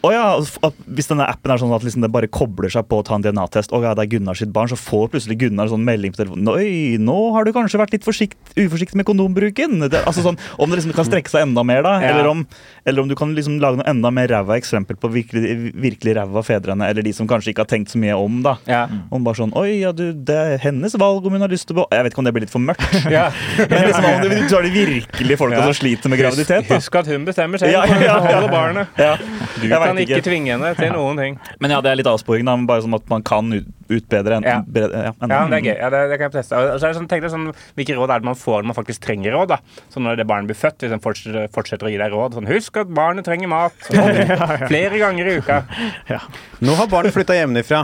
[0.06, 0.26] å ja,
[0.86, 3.24] Hvis denne appen er sånn at liksom det bare kobler seg på å ta en
[3.26, 6.22] DNA-test, og ja, det er Gunnar sitt barn, så får plutselig Gunnar sånn melding på
[6.22, 9.80] telefonen Oi, nå har du kanskje vært litt forsikt, uforsiktig med kondombruken.
[9.90, 11.96] Det, altså sånn, Om det liksom kan strekke seg enda mer, da.
[12.04, 12.12] Ja.
[12.14, 12.44] Eller, om,
[12.86, 16.44] eller om du kan liksom lage noe enda mer ræva eksempel på virkelig, virkelig ræva
[16.46, 18.58] fedrene, eller de som kanskje ikke har tenkt så mye om, da.
[18.70, 18.86] Ja.
[19.14, 21.78] Om bare sånn Oi, ja, du, det er hennes valg om hun har lyst til
[21.78, 22.86] å be-» Jeg vet ikke om det blir litt for mørkt.
[23.18, 23.30] Ja.
[23.58, 26.78] Men liksom om du, du tar de virkelig folka som sliter med graviditet, da.
[26.78, 28.86] Husk at hun bestemmer selv Ja, ja, ja.
[29.00, 29.14] Ja.
[29.88, 31.40] Kan ikke tvinge henne til noen ting.
[31.64, 32.56] Men ja, det er litt avsporing, da.
[32.60, 33.50] Men bare sånn at man kan
[33.88, 34.58] utbedre en, Ja.
[34.68, 35.76] bedre, ja, en, Ja, det er gøy.
[35.80, 36.58] Ja, det, det kan jeg teste.
[36.60, 37.46] Og så er det sånn, tenk deg sånn,
[37.80, 39.54] Hvilke råd er det man får når man faktisk trenger råd?
[39.54, 39.58] da?
[39.94, 42.50] Så når det barnet blir født, hvis en fortsetter, fortsetter å gi deg råd sånn,
[42.52, 43.78] Husk at barnet trenger mat.
[43.88, 44.34] Sånn,
[44.72, 45.62] flere ganger i uka.
[46.12, 46.20] Ja.
[46.64, 47.82] Nå har barnet flytta hjemmefra.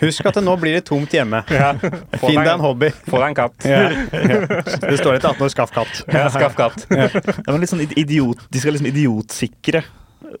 [0.00, 1.42] Husk at det nå blir det tomt hjemme.
[1.52, 1.72] Ja.
[2.20, 2.90] Finn deg en hobby.
[3.08, 3.56] Få deg en katt.
[3.64, 6.00] Det står etter 18 år, skaff katt.
[6.12, 6.84] Ja, skaff katt.
[6.90, 7.08] Ja,
[7.52, 9.84] men litt sånn idiot, De skal liksom idiotsikre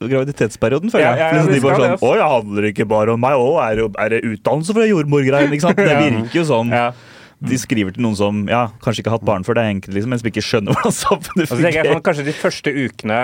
[0.00, 1.18] graviditetsperioden, føler jeg.
[1.18, 1.98] ja, ja, liksom de de bare sånn det.
[2.00, 3.36] Å, jeg handler ikke bare om meg.
[3.40, 5.52] Å, er det, er det utdannelse for jordmorgreier?
[5.56, 5.74] Ikke?
[5.76, 6.72] Det virker jo sånn.
[7.36, 7.48] Ja.
[7.52, 9.92] De skriver til noen som ja, kanskje ikke har hatt barn før, det er enkelt,
[9.92, 11.58] liksom, men som ikke skjønner hvordan samfunnet fungerer.
[11.60, 12.04] så tenker jeg sånn.
[12.06, 13.18] Kanskje de første ukene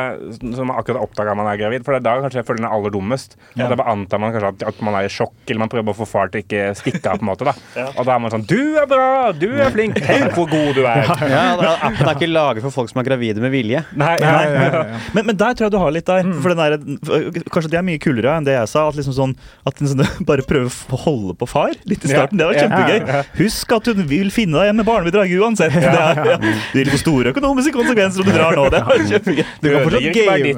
[0.59, 2.69] som man akkurat oppdaga man er gravid, for det er da kanskje jeg føler den
[2.69, 3.39] er aller dummest.
[3.57, 3.71] Ja.
[3.71, 5.97] Og Da antar man kanskje at, at man er i sjokk, eller man prøver å
[6.03, 7.23] få far til ikke stikke av.
[7.23, 7.55] på en måte da.
[7.97, 9.09] Og da er man sånn Du er bra!
[9.33, 9.97] Du er flink!
[10.05, 11.09] Tenk hvor god du er!
[11.33, 13.81] Ja, ja Appen er ikke laget for folk som er gravide med vilje.
[13.97, 14.45] Nei, Ja, nei.
[14.45, 15.01] ja, ja, ja.
[15.17, 16.27] Men, men der tror jeg du har litt der.
[16.29, 16.37] Mm.
[16.45, 18.85] For den der, kanskje det er mye kulere enn det jeg sa.
[18.93, 19.35] At liksom sånn
[19.69, 22.37] At liksom, bare prøver å holde på far litt i starten.
[22.41, 22.99] Det var kjempegøy.
[23.01, 23.25] ja, ja.
[23.41, 25.75] Husk at hun vil finne deg igjen med barnebidrag uansett.
[25.83, 26.37] Det, er, ja.
[26.41, 28.65] det gir litt store økonomiske konsekvenser om du drar nå.
[28.73, 29.43] Det kjempegøy.
[29.63, 30.51] Du kan fortsatt game.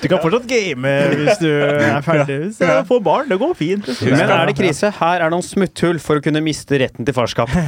[0.00, 2.38] Du kan fortsatt game hvis du er ferdig.
[2.46, 3.90] Hvis du får barn, det går fint.
[4.06, 4.90] Men er det krise?
[4.98, 7.52] Her er noen smutthull for å kunne miste retten til farskap.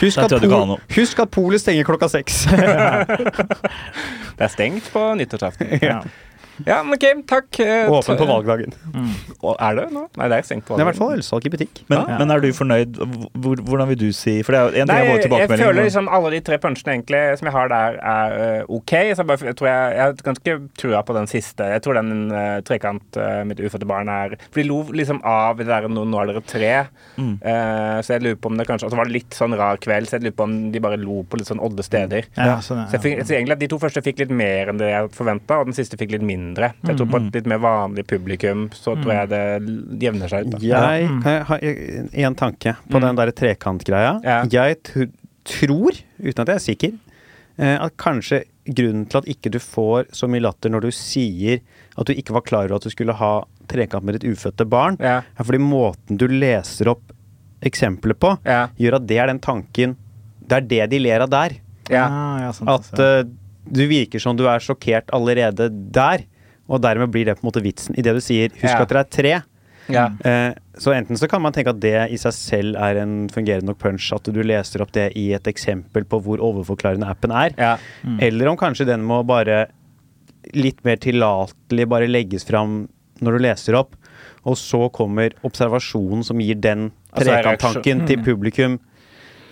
[0.00, 2.44] Husk at, pol, husk at polet stenger klokka seks.
[4.34, 5.78] Det er stengt på nyttårsaften.
[5.78, 6.00] Ja.
[6.62, 7.58] Ja, men ok, takk.
[7.64, 8.74] Eh, Åpen på valgdagen.
[8.94, 9.10] Mm.
[9.54, 10.04] Er det nå?
[10.20, 11.82] Nei, det er sent på Det er i hvert fall ølsalg i butikk.
[11.90, 13.00] Men, men er du fornøyd?
[13.42, 15.80] Hvor, hvordan vil du si For det er en ting Nei, er vår jeg føler
[15.88, 18.94] liksom alle de tre punchene egentlig som jeg har der, er eh, OK.
[18.94, 21.68] Så jeg, bare, jeg tror jeg, jeg har ganske trua på den siste.
[21.74, 25.58] Jeg tror den uh, trekant uh, mitt ufødte barn er For de lo liksom av
[25.60, 26.72] det der nå, nå er dere tre.
[27.18, 27.34] Mm.
[27.42, 29.80] Uh, så jeg lurer på om det kanskje Og så var det litt sånn rar
[29.82, 32.30] kveld, så jeg lurer på om de bare lo på litt sånn odde steder.
[32.38, 34.80] Ja, sånn, Så jeg fikk, så egentlig at De to første fikk litt mer enn
[34.80, 36.43] det jeg forventa, og den siste fikk litt mindre.
[36.54, 40.46] Så jeg tror på et litt mer vanlig publikum så tror jeg det jevner seg
[40.46, 40.56] ut.
[40.56, 40.58] da.
[40.68, 41.08] Jeg
[41.48, 44.20] har jeg en tanke på den der trekantgreia.
[44.24, 44.42] Ja.
[44.52, 44.78] Jeg
[45.44, 46.92] tror, uten at jeg er sikker,
[47.58, 51.60] eh, at kanskje grunnen til at ikke du får så mye latter når du sier
[51.98, 53.32] at du ikke var klar over at du skulle ha
[53.68, 55.18] trekant med ditt ufødte barn, Ja.
[55.38, 57.12] er fordi måten du leser opp
[57.62, 58.68] eksempler på, Ja.
[58.78, 59.96] gjør at det er den tanken
[60.46, 61.52] Det er det de ler av der.
[61.88, 62.04] Ja.
[62.06, 63.22] Ah, sant, At eh,
[63.72, 66.24] du virker som du er sjokkert allerede der.
[66.68, 68.82] Og dermed blir det på en måte vitsen i det du sier 'husk Ja.
[68.82, 69.42] at dere er tre'.
[69.86, 70.06] Ja.
[70.24, 73.66] Eh, så enten så kan man tenke at det i seg selv er en fungerende
[73.66, 77.52] nok punch, at du leser opp det i et eksempel på hvor overforklarende appen er.
[77.58, 77.76] Ja.
[78.18, 79.66] Eller om kanskje den må bare
[80.54, 82.88] litt mer tillatelig bare legges fram
[83.20, 83.94] når du leser opp,
[84.44, 87.30] og så kommer observasjonen som gir den Altså,
[87.78, 88.06] mm.
[88.08, 88.80] til publikum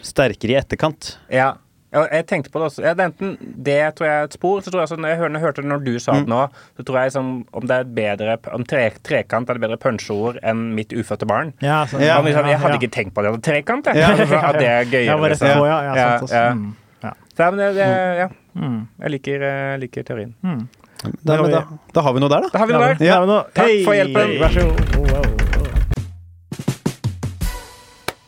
[0.03, 1.13] sterkere i etterkant.
[1.31, 1.53] Ja.
[1.93, 2.83] Jeg tenkte på det også.
[2.87, 3.33] Ja, det er enten
[3.67, 5.69] det tror jeg er et spor, så tror jeg også, når jeg hørte, hørte det
[5.69, 6.41] når du sa det nå,
[6.79, 10.39] så tror jeg liksom, om det er bedre Om tre, trekant er det bedre punsjeord
[10.41, 11.53] enn mitt ufødte barn.
[11.65, 12.05] Ja, sånn.
[12.05, 12.81] Ja, liksom, jeg hadde ja.
[12.81, 13.35] ikke tenkt på det.
[13.45, 14.01] trekant, jeg.
[14.01, 14.13] Ja.
[14.49, 15.09] At det er gøyere.
[15.11, 15.53] Ja, bare liksom.
[15.53, 16.37] ja, ja, Ja, sant, altså.
[16.37, 16.55] ja.
[16.57, 16.71] Mm.
[17.03, 17.13] Ja.
[17.35, 17.91] Så, ja, men det, det,
[18.23, 18.31] ja.
[18.55, 18.81] Mm.
[19.05, 20.33] Jeg liker, eh, liker teorien.
[21.03, 22.55] Da, men da, da har vi noe der, da.
[22.55, 23.55] Da har vi noe der.
[23.59, 24.37] Takk for hjelpen.
[24.41, 25.32] Vær så god.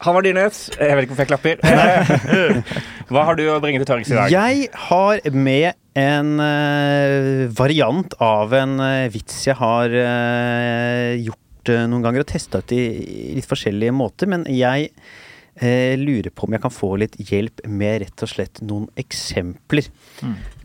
[0.04, 1.56] Halvard Dyrnes, jeg vet ikke hvorfor jeg klapper.
[3.12, 4.32] Hva har du å bringe til torgs i dag?
[4.32, 11.40] Jeg har med en uh, variant av en uh, vits jeg har uh, gjort
[11.88, 12.82] noen ganger og testa ut i,
[13.32, 14.90] i litt forskjellige måter, men jeg
[15.54, 19.86] lurer på om jeg kan få litt hjelp med rett og slett noen eksempler.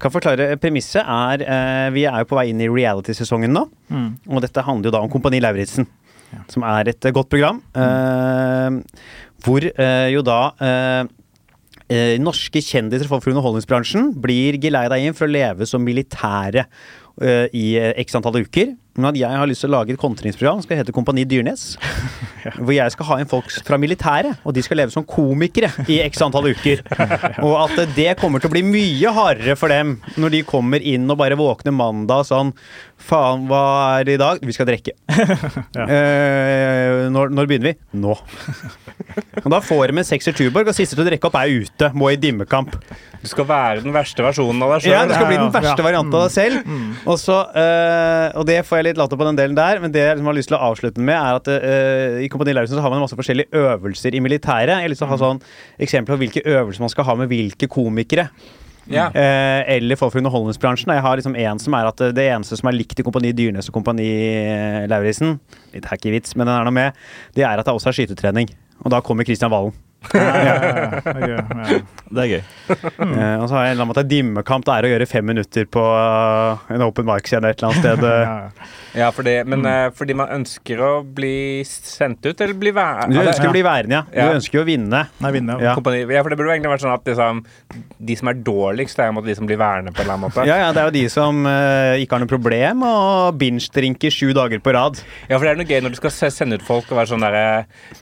[0.02, 1.44] Kan forklare Premisset er
[1.94, 4.10] Vi er jo på vei inn i reality-sesongen nå, Mm.
[4.34, 5.86] og dette handler jo da om Kompani Lauritzen.
[6.52, 7.62] Som er et eh, godt program.
[7.76, 9.06] eh,
[9.44, 10.42] hvor eh, jo da
[12.22, 16.68] norske kjendiser fra underholdningsbransjen blir geleida inn for å leve som militære
[17.58, 17.64] i
[18.04, 18.76] x antall uker.
[19.00, 21.78] Men at jeg har lyst til å lage et kontringsprogram skal hete Kompani Dyrnes.
[22.60, 26.02] Hvor jeg skal ha inn folk fra militæret, og de skal leve som komikere i
[26.04, 26.84] x antall uker.
[27.46, 31.08] Og at det kommer til å bli mye hardere for dem når de kommer inn
[31.10, 32.52] og bare våkner mandag sånn
[33.00, 33.62] Faen, hva
[34.00, 34.42] er det i dag?
[34.44, 34.96] Vi skal drikke.
[35.90, 38.00] Eh, når, når begynner vi?
[38.02, 38.14] Nå.
[39.40, 41.90] Og da får de en sekser Tuborg, og siste til å drikke opp er ute.
[41.98, 42.76] Må i dimmekamp.
[43.22, 44.94] Du skal være den verste versjonen av deg sjøl.
[44.94, 45.88] Ja, det skal bli den Ja, ja, verste ja.
[45.88, 46.76] varianten av deg selv.
[47.06, 50.04] Og, så, eh, og det får jeg litt latter på den delen der, men det
[50.04, 52.94] jeg liksom har lyst til å avslutte med, er at uh, i Kompani Lauritzen har
[52.94, 54.76] man masse forskjellige øvelser i militæret.
[54.76, 55.44] Jeg har lyst til å ha sånn
[55.82, 58.30] eksempler på hvilke øvelser man skal ha med hvilke komikere.
[58.90, 59.10] Ja.
[59.14, 60.90] Eh, eller folk fra underholdningsbransjen.
[60.94, 63.70] Jeg har liksom en som er at det eneste som er likt i Kompani Dyrnes
[63.70, 64.08] og Kompani
[64.40, 65.38] eh, Lauritzen,
[65.76, 66.98] litt hacky vits, men den er nå med,
[67.38, 68.50] det er at det også er skytetrening.
[68.82, 69.76] Og da kommer Kristian Valen.
[70.14, 71.42] Ja, ja, ja.
[71.70, 71.80] Ja.
[72.10, 72.42] Det er gøy.
[72.70, 74.66] Eh, og så har jeg en eller annen måte dimmekamp.
[74.66, 78.06] Det er å gjøre fem minutter på eh, en open mic-scene et eller annet sted.
[78.10, 78.24] eh.
[78.26, 83.20] Ja, Ja, fordi, men eh, fordi man ønsker å bli sendt ut, eller bli værende?
[83.20, 84.26] Du ønsker å bli værende, ja.
[84.30, 85.04] Du ønsker jo å vinne.
[85.22, 85.60] Nei, vinne.
[85.62, 85.76] Ja.
[85.76, 87.44] Ja, for det burde jo egentlig vært sånn at liksom,
[88.10, 90.26] de som er dårligst, det er jo de som blir værende på en eller annen
[90.26, 90.48] måte.
[90.50, 94.32] Ja, ja, Det er jo de som uh, ikke har noe problem og binge-drinker sju
[94.38, 95.04] dager på rad.
[95.30, 97.26] Ja, for det er noe gøy når du skal sende ut folk og være sånn
[97.28, 97.46] derre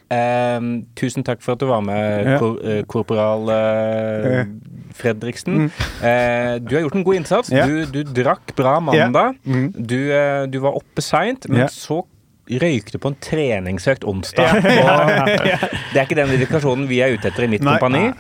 [0.10, 2.38] ehm, Tusen takk for at du var med, Ja.
[2.39, 4.43] kor, eh, korporal uh,
[4.98, 5.67] Fredriksen.
[6.02, 7.50] Eh, du har gjort en god innsats.
[7.54, 7.65] Ja.
[7.67, 9.36] Du, du drakk bra mandag.
[9.46, 9.72] Mm.
[9.78, 10.00] Du,
[10.50, 11.67] du var oppe seint, men Ja.
[11.67, 12.04] så
[12.48, 14.56] røykte på en treningsøkt onsdag.
[14.56, 14.63] Og
[15.93, 17.76] det er ikke den dedikasjonen vi er ute etter i mitt Nei.
[17.78, 18.13] kompani.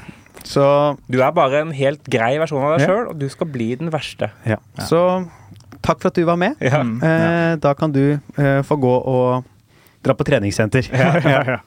[0.43, 2.91] Så, Du er bare en helt grei versjon av deg Ja.
[2.93, 4.29] sjøl, og du skal bli den verste.
[4.45, 4.57] ja.
[4.83, 5.01] Så
[5.81, 6.55] takk for at du var med.
[6.61, 6.81] Ja.
[6.83, 9.45] Eh, da kan du eh, få gå og
[10.03, 10.87] dra på treningssenter.
[10.91, 11.57] Ja, ja, ja.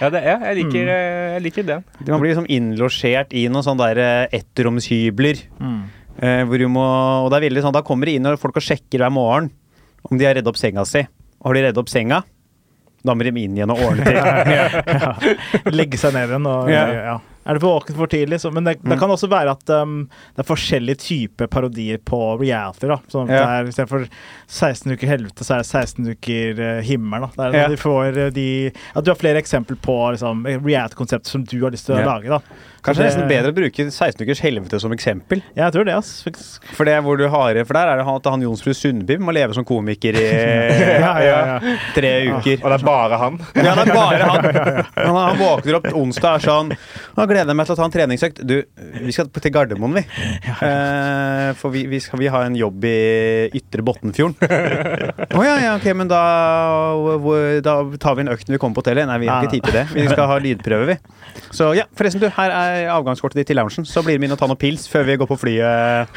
[0.00, 1.30] Ja, det, er, jeg, liker, mm.
[1.34, 1.84] jeg liker den.
[2.08, 5.40] Man blir liksom innlosjert i noen sånne der eh, ettromshybler.
[5.60, 5.78] Mm.
[6.16, 6.86] Eh, hvor du må,
[7.24, 9.50] og det er veldig sånn, Da kommer det inn og folk og sjekker hver morgen
[10.06, 11.04] om de har redd opp senga si.
[11.40, 12.22] Og har de redd opp senga,
[13.06, 14.20] da må de inn igjen og ordne til.
[15.78, 16.84] Legge seg ned igjen og Ja.
[16.94, 17.16] ja.
[17.46, 18.40] Er du for våken for tidlig?
[18.42, 22.20] Så, men det, det kan også være at um, det er forskjellige typer parodier på
[22.40, 22.86] reality.
[22.90, 23.42] da Sånn at Ja.
[23.46, 24.06] det er Istedenfor
[24.48, 27.28] 16 uker helvete, så er det 16 uker uh, himmel.
[27.36, 27.68] da Ja.
[27.68, 28.48] de får, uh, de,
[28.96, 32.06] At du har flere eksempler på liksom, reality-konsepter som du har lyst til å Ja.
[32.16, 32.28] lage.
[32.28, 32.40] da
[32.86, 35.40] Kanskje det er nesten bedre å bruke 16 ukers helvete som eksempel.
[35.56, 35.94] Ja, jeg tror det.
[35.96, 36.62] ass faktisk.
[36.76, 39.32] For det hvor du har For der er det han, at han Jonsrud Sundby må
[39.34, 40.22] leve som komiker i
[41.02, 41.76] Ja, ja, ja.
[41.96, 42.62] tre uker.
[42.62, 43.40] Og det er bare han.
[43.56, 44.86] Ja, det er bare han.
[45.02, 46.70] Han, han våkner opp onsdag og er sånn
[47.36, 48.42] gleder jeg meg til å ta en treningsøkt.
[48.48, 48.54] Du,
[49.04, 50.06] vi skal til Gardermoen, vi.
[50.66, 52.96] Eh, for vi, vi, skal vi ha en jobb i
[53.58, 54.38] Ytre Bottenfjorden.
[55.36, 56.22] Å ja, ja, ok, men da,
[57.62, 59.06] da tar vi en økt når vi kommer på hotellet.
[59.10, 59.84] Nei, vi har ikke tid til det.
[59.92, 60.96] Vi skal ha lydprøve, vi.
[61.54, 63.86] Så ja, forresten, du, her er avgangskortet ditt til loungen.
[63.86, 66.16] Så blir det med inn og ta noen pils før vi går på flyet.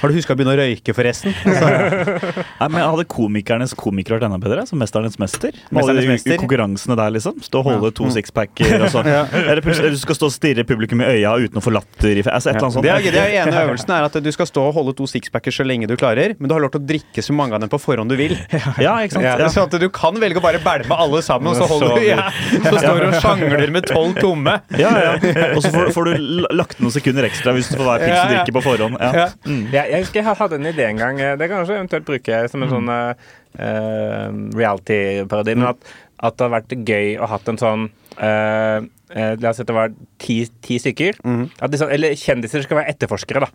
[0.00, 1.34] Har du huska å begynne å røyke, forresten?
[2.60, 4.64] Nei, men Hadde komikernes komikere vært enda bedre?
[4.68, 5.52] Som Mesternes mester?
[5.68, 6.40] Med alle Mesternes de mester.
[6.40, 7.36] konkurransene der, liksom?
[7.44, 9.08] Stå og holde to sixpacker og sånn.
[9.20, 9.24] Ja.
[9.34, 12.52] Eller du skal stå og stirre publikum i øya uten å få latter i altså,
[12.52, 12.86] et eller annet sånt.
[12.86, 15.54] Det er, det er ene øvelsen er at du skal stå og holde to sixpacker
[15.54, 17.72] så lenge du klarer, men du har lov til å drikke så mange av dem
[17.72, 18.36] på forhånd du vil.
[18.80, 19.26] Ja, ikke sant?
[19.26, 19.34] Ja.
[19.42, 19.48] Ja.
[19.52, 22.28] Sånn at du kan velge å bare bælme alle sammen, og så, holder du, ja.
[22.62, 24.54] så står du og sjangler med tolv tomme.
[24.78, 25.12] Ja, ja.
[25.56, 28.34] Og så får, får du lagt noen sekunder ekstra hvis du får hver pils du
[28.36, 28.96] drikker på forhånd.
[29.00, 29.10] Ja.
[29.26, 29.28] Ja.
[29.74, 31.18] Jeg, jeg husker jeg hadde en idé en gang.
[31.18, 35.56] Det kan jeg også eventuelt bruke som en sånn uh, reality-parodi.
[35.58, 38.80] Men at, at det hadde vært gøy å hatt en sånn eh,
[39.14, 39.90] uh, La oss si at det var
[40.22, 41.18] ti, ti stykker.
[41.62, 43.50] At disse, eller kjendiser skal være etterforskere, da.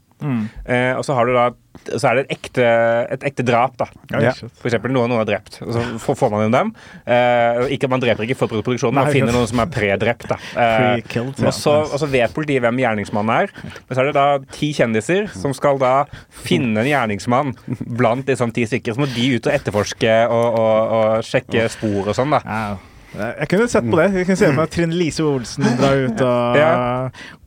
[0.71, 1.49] Eh, og så har du da
[1.91, 2.65] Så er det et ekte,
[3.13, 3.85] et ekte drap, da.
[4.23, 4.31] Ja.
[4.33, 5.59] For eksempel noen noen er drept.
[5.65, 6.71] Og så får, får man inn dem.
[7.03, 10.25] Eh, ikke, man dreper ikke for produksjonen, man finner noen som er predrept.
[10.31, 10.37] da.
[11.45, 13.51] Og, så, og så vet politiet hvem gjerningsmannen er.
[13.59, 15.93] Men så er det da ti kjendiser som skal da
[16.31, 17.53] finne en gjerningsmann
[17.99, 18.95] blant liksom ti stykker.
[18.95, 22.41] Så må de ut og etterforske og, og, og sjekke spor og sånn, da.
[23.15, 23.31] Ja.
[23.39, 24.07] Jeg kunne sett på det.
[24.13, 26.71] Jeg kunne se for meg at Trine Lise Olsen drar ut og Ja.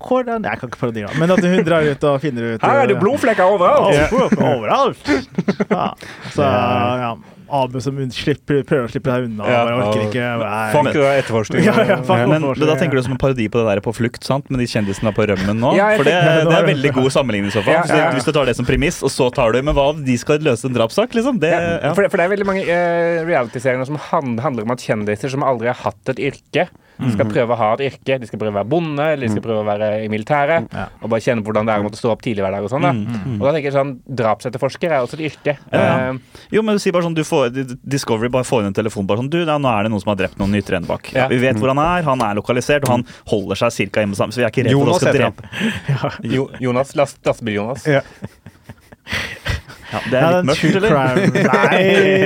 [0.09, 2.93] Hvordan Jeg kan ikke parodiere, men at hun drar ut og finner ut Her er
[2.93, 3.97] det blodflekker overalt!
[3.97, 4.07] Ja.
[4.55, 5.11] overalt.
[5.75, 5.91] Ja.
[6.35, 7.13] Så ja,
[7.51, 9.47] Abu som slipper, prøver å slippe seg unna.
[9.49, 9.63] Ja.
[9.67, 10.27] Bare orker ikke.
[10.43, 10.65] Nei.
[10.75, 11.67] Fuck etterforskning.
[11.69, 14.23] Ja, ja, fuck Men da tenker du som en parodi på det der på flukt,
[14.27, 14.49] sant?
[14.53, 15.75] med de kjendisene på rømmen nå?
[15.79, 16.17] Ja, For det,
[16.49, 17.77] det er veldig god sammenligning i så fall.
[17.77, 18.11] Ja, ja, ja.
[18.11, 20.19] Så Hvis du tar det som premiss, og så tar du Men hva om de
[20.21, 21.41] skal løse en drapssak, liksom?
[21.43, 21.93] Det, ja.
[21.93, 25.47] For, det, for det er veldig mange uh, realityserier som handler om at kjendiser som
[25.47, 26.69] aldri har hatt et yrke,
[27.15, 28.19] skal prøve å ha et yrke.
[28.21, 30.67] De skal prøve å være bonde, eller de skal prøve å være i militæret.
[30.75, 30.87] Ja.
[31.03, 32.67] Og bare kjenne på hvordan det er å måtte stå opp tidlig hver dag.
[32.67, 32.93] Og sånn da.
[33.37, 35.57] Og da tenker jeg sånn, Drapsetterforsker er også et yrke.
[35.73, 35.85] Ja.
[36.11, 37.53] Eh, Jo, men du sier bare sånn, du får,
[37.85, 40.13] Discovery bare får inn en telefon bare sånn Du, da, nå er det noen som
[40.15, 41.13] har drept noen i Enebakk.
[41.15, 41.29] Ja, Ja.
[41.29, 44.33] vi vet hvor han er, han er lokalisert, og han holder seg cirka hjemme sammen.
[44.33, 45.43] Så vi er ikke redd for å skal drepe.
[46.35, 47.87] jo, Jonas, last, Lastebil-Jonas.
[47.87, 48.03] Ja.
[49.89, 50.91] Ja, det er litt mørkt, eller?
[50.93, 51.45] crime.
[51.49, 51.79] Nei,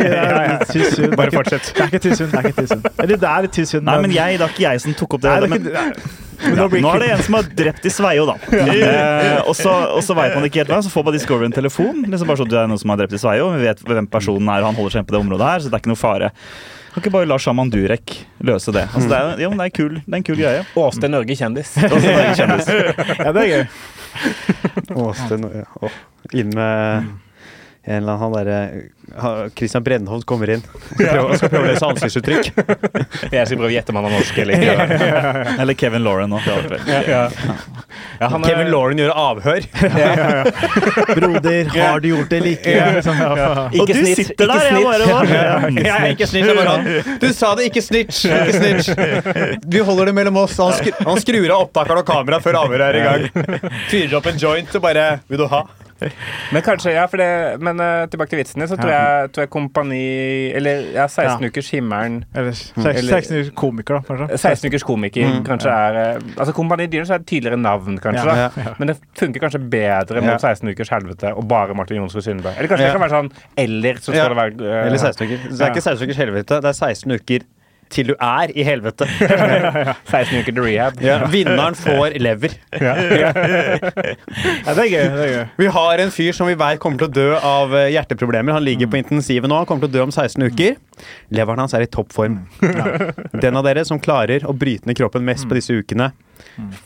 [0.02, 1.12] det er too.
[1.14, 1.70] Bare fortsett.
[1.76, 2.16] Det er ikke too.
[2.18, 2.92] Det er ikke too.
[2.96, 3.62] Eller det er litt.
[3.86, 5.32] Nei, men jeg, det er ikke jeg som tok opp det.
[5.32, 8.36] Nei, det er ikke, ja, nå er det en som har drept i Sveio, da.
[8.72, 12.02] Eh, og så, veit man ikke helt hva, så får bare Discovery en telefon.
[12.08, 14.50] Liksom bare så det er noen som har drept i Sveio, vi vet hvem personen
[14.50, 16.32] er, og han holder seg på det området her, så det er ikke noe fare.
[16.92, 18.84] Kan ikke bare la Shaman Durek løse det.
[18.90, 20.64] Altså, det, er, jo, det, er kul, det er en kul greie.
[20.82, 21.74] Åste Norge kjendis.
[21.78, 22.72] Åste Norge er kjendis.
[23.22, 23.62] Ja, det er gøy.
[25.06, 25.68] Åsten ja.
[25.80, 26.00] Åh,
[26.36, 27.12] Inn med
[27.84, 30.60] en eller annen han derre Christian Brennholt kommer inn.
[31.02, 32.50] og skal prøve å løse ansiktsuttrykk.
[33.34, 34.76] Jeg skal prøve å gjette om han er norsk eller ikke.
[35.64, 36.38] Eller Kevin Lauren nå.
[36.46, 37.24] Ja,
[38.20, 39.66] han er- Kevin Lauren gjør avhør.
[41.10, 42.76] Broder, har du gjort det eller ikke?
[43.00, 43.20] Liksom.
[43.26, 45.34] Og du snitch, sitter der, jeg bare var
[45.74, 46.46] Jeg er ikke snitch.
[46.46, 47.18] jeg bare han.
[47.22, 48.24] Du sa det, ikke snitch.
[48.30, 48.92] Ikke snitch.
[49.74, 50.54] Vi holder det mellom oss.
[50.62, 53.70] Han, skru, han skrur av opptakeren og kameraet før avhøret er i gang.
[53.90, 55.66] Fyrer opp en joint og bare Vil du ha?
[56.52, 57.28] Men kanskje, ja, for det,
[57.62, 60.00] men uh, tilbake til vitsene, så tror jeg, tror jeg Kompani
[60.58, 61.48] Eller ja, 16 Ja.
[61.48, 64.38] ukers himmelen Eller 16 ukers komiker, da, kanskje.
[64.38, 68.36] 16 ukers komiker kanskje er eh, Altså Kompani Dyrens er et tydeligere navn, kanskje.
[68.36, 72.22] Ja, da Men det funker kanskje bedre mot 16 ukers helvete og bare Martin Jonsrud
[72.26, 72.56] Sundberg.
[72.58, 72.92] Eller kanskje Ja.
[72.92, 73.32] det kan være sånn
[73.66, 74.28] Eller så skal Ja.
[74.28, 75.42] det være uh, Eller 16 uker.
[75.48, 77.48] Så det er ikke 16 ukers helvete, det er 16 uker
[77.92, 79.06] til du er i helvete.
[80.12, 80.98] 16 uker til rehab.
[81.32, 82.56] Vinneren får lever.
[82.82, 82.94] Ja,
[84.74, 85.06] det er gøy.
[85.12, 85.44] det er gøy.
[85.60, 88.56] Vi har en fyr som vi vet kommer til å dø av eh, hjerteproblemer.
[88.56, 89.56] Han ligger på intensivet nå.
[89.62, 90.76] Han kommer til å dø om 16 uker.
[91.34, 92.40] Leveren hans er i toppform.
[93.42, 96.10] Den av dere som klarer å bryte ned kroppen mest på disse ukene,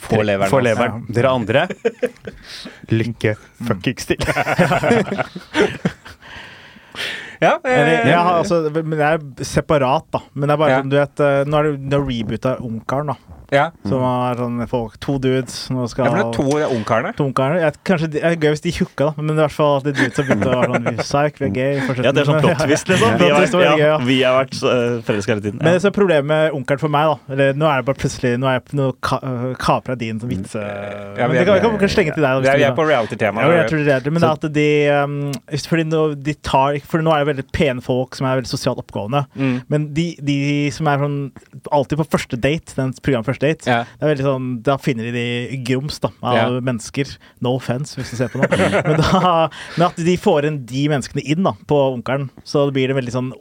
[0.07, 0.51] Få leveren.
[0.53, 0.67] får hans.
[0.69, 1.05] leveren.
[1.17, 1.67] Dere andre
[2.99, 3.37] lykke
[3.67, 4.19] fuckings til.
[7.41, 10.21] Ja, eh, har, altså, men det er separat, da.
[10.35, 10.81] Men det er bare Ja.
[10.83, 13.36] sånn, du vet eh, Nå er det, det er reboota Ungkaren, da.
[13.55, 13.71] Ja.
[13.87, 15.69] Som er sånn folk To dudes.
[15.71, 17.13] Nå skal ja, er to ungkarene.
[17.17, 17.61] to ungkarene.
[17.63, 19.23] Jeg- Kanskje de, er gøy hvis de tjukka, da.
[19.23, 21.55] Men i hvert fall at de dudes har begynt å være sånn Psych, vi er
[21.55, 21.75] gay.
[22.03, 23.13] Ja, det er sånn plot twist, liksom.
[23.13, 23.99] Ja, Vi har var ja, ja.
[24.03, 25.61] vi har vært uh, forelska hele tiden.
[25.63, 28.01] Men det som er problemet med onkelen for meg, da eller, Nå er det bare
[28.01, 30.61] plutselig Nå er jeg på noe ka, øh, kapra din sånn vitse...
[30.61, 32.41] Ja, men vi det kan, kan, kan slenge til deg.
[32.41, 33.45] da, Vi er, vi er på reality-tema.
[33.47, 34.69] Ja, jeg tror det det, men det er at de
[35.07, 35.17] um,
[35.71, 38.81] Fordi nå, de tar For nå er det veldig pene folk som er veldig sosialt
[38.83, 39.25] oppgående.
[39.39, 39.57] Mm.
[39.73, 40.39] Men de, de
[40.75, 41.19] som er sånn
[41.75, 43.85] alltid på første date, den programmet Første date, Ja.
[43.85, 46.61] det er veldig sånn, da finner de de grums da, av Ja.
[46.61, 47.17] mennesker.
[47.41, 48.49] No offense, hvis du ser på noe.
[48.87, 52.89] Men, da, men at de får inn de menneskene inn da, på Onkelen, så blir
[52.89, 53.33] det veldig sånn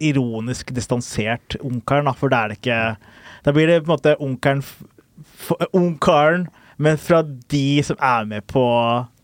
[0.00, 2.96] ironisk distansert Onkelen, for da er det ikke
[3.44, 4.62] Da blir det på en måte Onkelen
[5.74, 6.48] Onkelen,
[6.78, 8.62] men fra de som er med på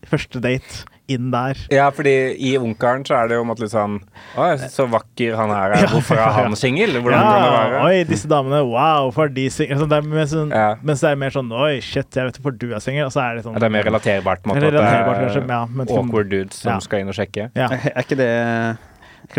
[0.07, 1.59] første date, inn der.
[1.73, 3.99] Ja, fordi i Ungkaren så er det jo måtte litt sånn
[4.35, 5.87] Å, så vakker han her er.
[5.91, 6.97] Hvorfor er han singel?
[7.01, 7.81] Hvordan kan det være?
[7.87, 9.79] oi, disse damene, wow, hvorfor er de single?
[9.81, 10.69] Sånn, det er sånn, Ja.
[10.83, 13.05] Mens det er mer sånn, oi, shit, jeg vet hvorfor du er singel.
[13.09, 14.67] Og så er det sånn Ja, det er mer relaterbart, på en måte.
[14.69, 16.79] Relaterbart, at kanskje, ja, er men- awkward dudes som Ja.
[16.79, 17.49] skal inn og sjekke.
[17.55, 18.77] Ja, Er ikke det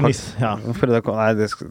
[0.00, 0.54] mis, ja.
[0.64, 1.68] Hvorfor er det Nei, det skal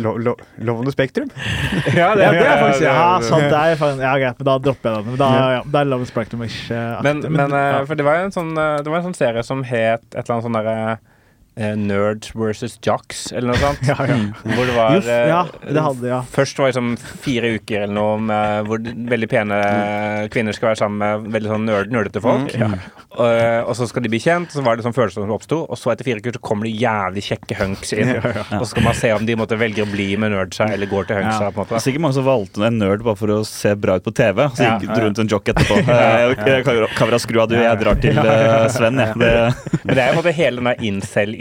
[0.00, 0.36] Lo- lo-
[0.78, 0.92] on the
[2.00, 4.96] Ja, Det, det er faktisk Ja, sant, det er faktisk Ja, greit, men da dropper
[4.96, 5.16] jeg den.
[5.20, 7.62] Da, ja, det er Love Spektrum ikke Men, men ja.
[7.80, 10.04] eh, for det var jo en sånn eh, Det var en sånn serie som het
[10.14, 11.08] et eller annet sånn derre eh,
[11.56, 13.82] Nerds versus Jocks, eller noe sånt.
[13.92, 14.16] Ja, ja.
[14.56, 16.20] Hvor det var eh, ja, det hadde ja.
[16.32, 18.80] Først var det liksom fire uker eller noe med, hvor
[19.12, 19.58] veldig pene
[20.32, 22.54] kvinner skal være sammen med veldig sånn nerd, nerdete folk.
[23.12, 23.28] Og,
[23.68, 25.58] og så skal de bli kjent, så var det sånn følelser som oppsto.
[25.68, 28.14] Og så etter fire uker så kommer det jævlig kjekke hunks inn.
[28.16, 31.10] Og så skal man se om de måtte velge å bli med nerdsa eller går
[31.10, 31.50] til hunksa.
[31.52, 31.82] på en Det er måte.
[31.84, 34.46] sikkert mange som valgte en nerd bare for å se bra ut på TV.
[34.56, 35.04] Så Ja, gikk ja, ja.
[35.04, 35.80] rundt en jock etterpå.
[35.92, 37.56] Eh, Kavra- Kavra, skru av, du.
[37.60, 39.18] Jeg drar til eh, Sven, jeg.
[39.20, 39.30] Det,
[39.84, 40.82] Men det er jo på en måte hele den der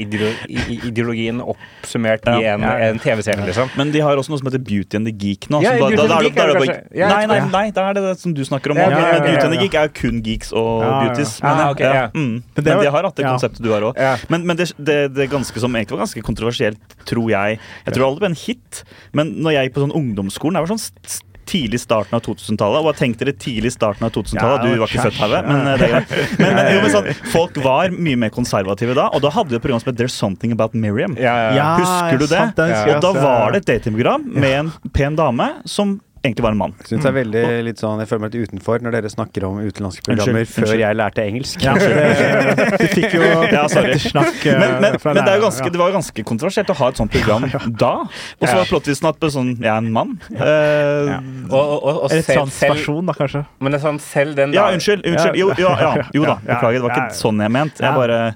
[0.05, 2.53] incel-ideologien oppsummert i Ja.
[2.55, 3.69] en, en TV-serie, liksom.
[3.77, 5.61] men de har også noe som heter Beauty and the Geek nå.
[5.63, 8.19] Da- da- da Geek er det det bare- Nei, nei, nei, da er det det
[8.19, 8.77] som du snakker om.
[8.77, 9.59] Ja, ja, ja, Beauty and the.
[9.61, 11.07] Geek er jo kun geeks og Ja, ja, ja.
[11.07, 11.39] beauties.
[11.41, 12.07] Ah, Men, ok, ja.
[12.13, 12.43] mm.
[12.55, 13.31] Men de har hatt det ja.
[13.37, 13.95] konseptet du har òg.
[14.29, 18.05] Men, men det, det, det ganske som egentlig var ganske kontroversielt, tror jeg Jeg tror
[18.07, 18.83] aldri det ble en hit,
[19.13, 22.81] men når jeg gikk på sånn ungdomsskolen Det var sånn tidlig starten av 2000-tallet.
[22.81, 24.65] Og hva tenkte dere tidlig starten av 2000-tallet?
[24.65, 26.13] Ja, du var ikke født, Hauge, men eh, det er greit.
[26.41, 29.57] Men, men, jo, men sånn, folk var mye mer konservative da, og da hadde vi
[29.59, 31.13] et program som het There's Something About Miriam.
[31.19, 32.37] Ja, ja, Husker du det?
[32.37, 36.57] sant, Og da var det et datingprogram med en pen dame som egentlig var en
[36.57, 36.73] mann.
[36.79, 39.45] Jeg synes det er veldig litt sånn Jeg føler meg litt utenfor når dere snakker
[39.47, 40.83] om utenlandske programmer Unnskyld, før unnskyld.
[40.83, 41.63] jeg lærte engelsk.
[41.65, 43.21] Ja, det, du fikk jo
[43.57, 45.73] Ja, eh, Men, men, fra men det, er jo ganske, ja.
[45.73, 47.47] det var ganske kontroversielt å ha et sånt program
[47.85, 47.93] da.
[48.05, 48.59] Og så Ja.
[48.61, 50.15] var plottisen at sånn, jeg er en mann.
[50.31, 51.13] Eh,
[51.49, 53.45] Og, og, og, og selv, transperson, da, kanskje.
[53.59, 55.05] men det er sånn, selv den Ja, unnskyld.
[55.07, 55.37] unnskyld.
[55.41, 56.77] Jo, ja, ja, jo da, beklager.
[56.79, 57.81] Det var ikke sånn jeg mente.
[57.83, 57.97] Jeg Ja.
[57.97, 58.35] bare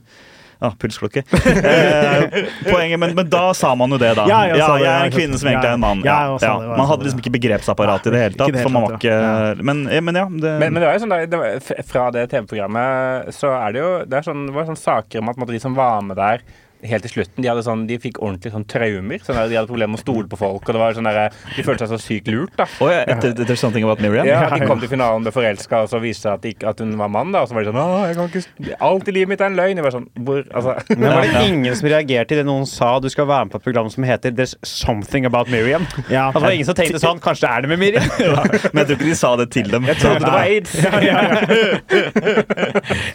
[0.61, 1.23] ja, pulsklokke.
[1.65, 2.23] Eh,
[2.65, 4.25] poenget, men, men da sa man jo det, da.
[4.29, 6.03] Ja, Ja, jeg sa jeg er en kvinne som egentlig er en mann.
[6.05, 6.75] Ja, Ja, ja.
[6.77, 8.53] Man hadde liksom ikke begrepsapparat i det hele tatt.
[8.53, 10.25] det For man var ikke Men, ja, men ja.
[10.29, 13.75] Det, Men, men det var jo sånn da, det var, fra det TV-programmet så er
[13.75, 16.19] det jo det, er sånn, det var sånn saker om at de som var med
[16.19, 16.43] der
[16.83, 19.21] helt til slutten, de, hadde sånn, de fikk ordentlig sånn traumer.
[19.25, 20.63] Sånn der, de hadde problemer med å stole på folk.
[20.67, 22.53] Og det var sånn der, De følte seg så sykt lurt.
[22.59, 24.27] da Å ja, etter, etter Something About Miriam?
[24.27, 26.79] ja, De kom til finalen med forelska, og så viste det seg at, de at
[26.83, 27.31] hun var mann.
[27.35, 29.57] da Og så var de sånn jeg kan ikke Alt i livet mitt er en
[29.59, 29.77] løgn.
[29.79, 33.09] Jeg var sånn Hvor Altså Men var det ingen som reagerte idet noen sa du
[33.11, 35.85] skal være med på et program som heter There's Something About Miriam?
[36.09, 36.27] Ja.
[36.29, 38.09] Altså, det var ingen som tenkte sånn Kanskje det er det med Miriam?
[38.73, 39.85] Men jeg tror ikke de sa det til dem.
[39.89, 40.73] Jeg trodde det var aids.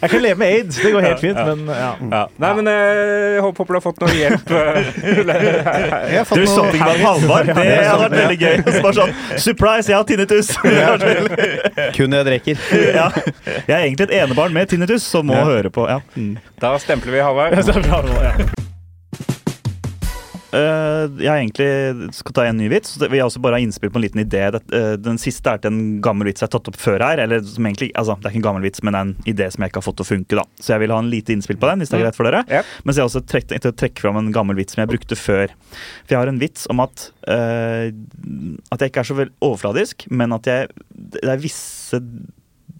[0.01, 1.89] Jeg kan leve med aids, det går helt fint, men ja.
[2.11, 2.21] Ja.
[2.41, 4.45] Nei, men eh, jeg håper du har fått noe hjelp.
[4.47, 7.51] du Jeg har fått There's noe Something About Halvard.
[7.51, 8.55] Det har hadde vært veldig gøy.
[8.67, 9.13] Så bare sånn
[9.47, 10.53] Surprise, jeg har tinnitus!
[11.97, 12.65] Kun jeg drikker.
[12.95, 13.07] ja.
[13.67, 15.87] Jeg er egentlig et enebarn med tinnitus som må høre på.
[15.89, 16.01] Ja.
[16.15, 16.35] Mm.
[16.61, 18.70] Da stempler vi Halvard.
[20.51, 22.95] Jeg egentlig skal ta en ny vits.
[22.97, 24.43] så vil jeg også bare ha innspill på en liten idé.
[24.51, 27.21] Eh, den siste er til en gammel vits jeg har tatt opp før her.
[27.23, 29.71] Eller som egentlig, altså, Det er ikke en gammel vits, men en idé som jeg
[29.71, 30.39] ikke har fått til å funke.
[30.41, 30.45] da.
[30.59, 32.43] Så jeg vil ha en lite innspill på den, hvis det er greit for dere.
[32.49, 32.73] Yep.
[32.85, 35.55] Mens jeg også trekk, tenkte å trekke fram en gammel vits som jeg brukte før.
[36.03, 37.87] For jeg har en vits om at uh,
[38.71, 42.01] at jeg ikke er så vel overfladisk, men at jeg, det er visse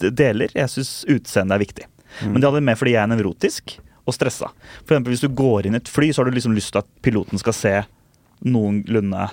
[0.02, 1.88] deler jeg syns utseendet er viktig.
[2.26, 4.52] Men det hadde mer fordi jeg er nevrotisk og stressa.
[4.84, 6.82] For eksempel hvis du går inn i et fly, så har du liksom lyst til
[6.82, 7.76] at piloten skal se
[8.41, 9.28] noenlunde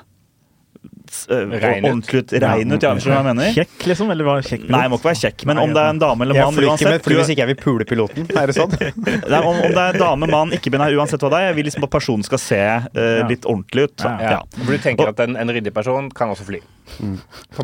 [1.28, 2.32] ordentlig ut.
[2.42, 2.92] Rein ut, ja.
[2.94, 3.52] Skjønner du hva jeg mener?
[3.56, 4.12] Kjekk, liksom?
[4.14, 4.66] Eller var kjekk?
[4.68, 6.58] Nei, jeg må ikke være kjekk, men om det er en dame eller Jeg mann
[6.58, 8.28] flyr ikke med uansett fly hvis ikke jeg vil pule piloten.
[8.38, 8.74] Er det sånn?
[9.32, 11.50] Nei, om, om det er dame, mann, ikke binær, uansett hva det er.
[11.52, 14.04] Jeg vil liksom at personen skal se uh, litt ordentlig ut.
[14.04, 14.34] Ja, Ja.
[14.38, 14.40] Ja.
[14.58, 16.60] For du tenker at en, en ryddig person kan også fly.
[17.00, 17.18] Mm.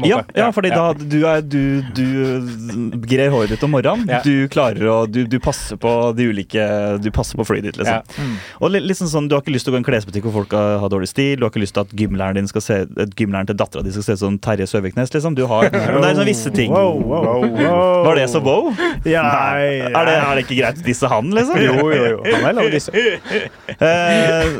[0.04, 4.08] Ja, ja, fordi da du, er, du, du grer håret ditt om morgenen.
[4.10, 4.20] Ja.
[4.24, 6.64] Du klarer å du, du passer på de ulike
[7.02, 8.02] Du passer på flyet ditt, liksom.
[8.04, 8.26] Ja.
[8.60, 10.36] Og litt, litt sånn Du har ikke lyst til å gå i en klesbutikk hvor
[10.42, 11.38] folk har, har dårlig stil.
[11.40, 13.92] Du har ikke lyst til at gymlæreren din skal se at gymlæreren til dattera di
[13.94, 15.12] skal se ut som Terje Søviknes.
[15.12, 15.34] liksom.
[15.34, 16.72] Du har, men det er sånne visse ting.
[16.72, 18.04] Wow, wow, wow.
[18.06, 18.70] Var det så wow?
[19.04, 19.24] Ja,
[19.58, 21.58] Er det, er det ikke greit å disse han, liksom?
[21.60, 22.20] Jo, jo, jo.
[22.28, 22.94] Han er lov å disse.
[22.94, 24.54] Eh,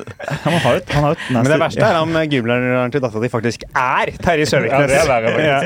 [0.45, 3.31] han har et, han har et Men det verste er om gymlæreren til dattera di
[3.33, 4.91] faktisk er Terje Ja, Søviknes.
[4.91, 5.59] det er Ja.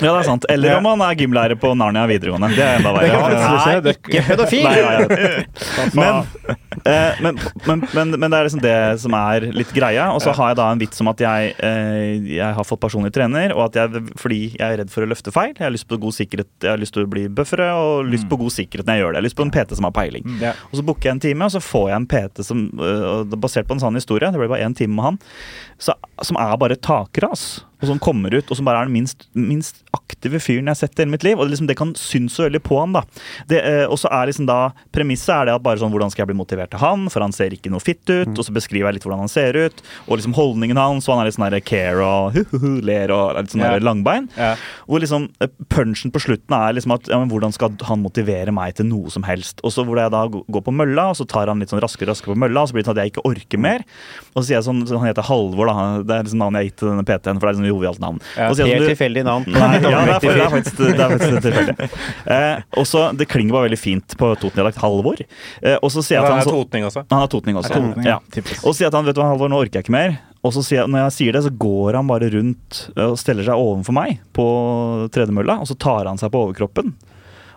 [0.00, 0.46] Ja, det er sant.
[0.50, 2.52] Eller om han er gymlærer på Narnia videregående.
[2.56, 3.10] Det er enda verre.
[3.10, 4.64] kan er ikke pedofil!
[4.64, 5.44] Nei, nei, nei.
[5.94, 6.20] Men,
[6.84, 10.10] eh, men, men, men, men det er liksom det som er litt greia.
[10.14, 13.12] Og så har jeg da en vits om at jeg, eh, jeg har fått personlig
[13.14, 15.54] trener, og at jeg, fordi jeg er redd for å løfte feil.
[15.54, 18.28] Jeg har lyst på god sikkerhet, jeg har lyst til å bli buffere og lyst
[18.30, 19.16] på god sikkerhet når jeg gjør det.
[19.16, 20.28] Jeg har lyst på en PT som har peiling.
[20.42, 20.54] Ja.
[20.70, 23.40] Og så booker jeg en time, og så får jeg en PT som, øh, er
[23.40, 25.20] basert på en sann historie, det ble bare én time med han,
[25.80, 25.96] så,
[26.26, 27.64] som er bare takras.
[27.80, 30.78] Og som kommer ut, og som bare er den minst, minst aktive fyren jeg har
[30.82, 31.38] sett i hele mitt liv.
[31.38, 33.02] Og det, liksom, det kan synes så veldig på han, da.
[33.48, 34.58] Det, eh, og så er liksom da
[34.92, 37.32] Premisset er det at bare sånn hvordan skal jeg bli motivert til han, for han
[37.32, 38.34] ser ikke noe fitt ut.
[38.34, 41.22] Og så beskriver jeg litt hvordan han ser ut, og liksom holdningen hans, og han
[41.22, 43.78] er litt sånn der care og hu-hu-hu, ler og litt sånn yeah.
[43.80, 44.28] langbein.
[44.36, 44.60] Yeah.
[44.84, 48.52] Hvor liksom eh, punchen på slutten er liksom at ja, men hvordan skal han motivere
[48.52, 49.64] meg til noe som helst?
[49.64, 52.12] Og så hvor jeg da går på mølla, og så tar han litt sånn raskere
[52.12, 53.88] raskere på mølla, og så blir det sånn at jeg ikke orker mer.
[54.34, 55.78] Og så sier jeg sånn, så han heter Halvor, da.
[55.80, 57.68] han- det er liksom navnet jeg har gitt til denne PT-en, for det er liksom
[57.70, 58.20] jovialt navn.
[58.36, 59.46] Ja, Helt du- tilfeldig navn.
[59.54, 61.90] Nei, ja, det er, det er faktisk, det er faktisk tilfeldig.
[62.36, 64.80] Eh, og så, Det klinger bare veldig fint på Toten-dialekt.
[64.82, 65.22] Halvor.
[65.62, 67.04] Eh, og så sier jeg er han så, totning også.
[67.10, 67.74] Han har totning også.
[67.74, 68.18] Totning, ja.
[68.20, 70.18] Og så sier jeg at han vet du hva, Halvor, nå orker jeg ikke mer.
[70.40, 73.18] Og så sier jeg, når jeg sier det, så går han bare rundt eh, og
[73.20, 74.46] steller seg ovenfor meg på
[75.12, 76.94] tredemølla, og så tar han seg på overkroppen.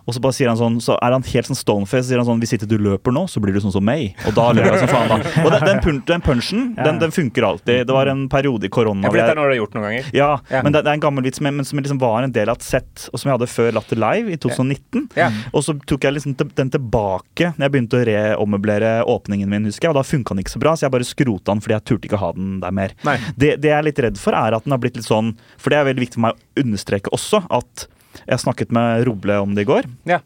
[0.06, 2.42] Og så bare sier han sånn, så er han helt sånn stoneface sier han sånn
[2.44, 4.18] Hvis ikke du løper nå, så blir du sånn som meg.
[4.28, 5.32] Og da løper jeg som faen, da.
[5.46, 7.86] Og den, den, pun- den punchen, den, den funker alltid.
[7.88, 9.86] Det var en periode i korona Ja, for dette er noe du har gjort noen
[9.88, 10.10] ganger.
[10.18, 10.62] ja, Ja.
[10.66, 12.60] men det, det er en gammel vits men, men som liksom var en del av
[12.60, 15.08] et sett, og som jeg hadde før Latter Live i 2019.
[15.16, 15.30] Ja.
[15.54, 19.88] Og så tok jeg liksom den tilbake når jeg begynte å reommøblere åpningen min, husker
[19.88, 19.96] jeg.
[19.96, 22.10] Og da funka den ikke så bra, så jeg bare skrota den fordi jeg turte
[22.10, 22.94] ikke å ha den der mer.
[23.38, 25.72] Det, det jeg er litt redd for, er at den har blitt litt sånn For
[25.74, 27.88] det er veldig viktig for meg å understreke også at
[28.28, 29.84] jeg snakket med Roble om det i går.
[30.10, 30.20] Ja.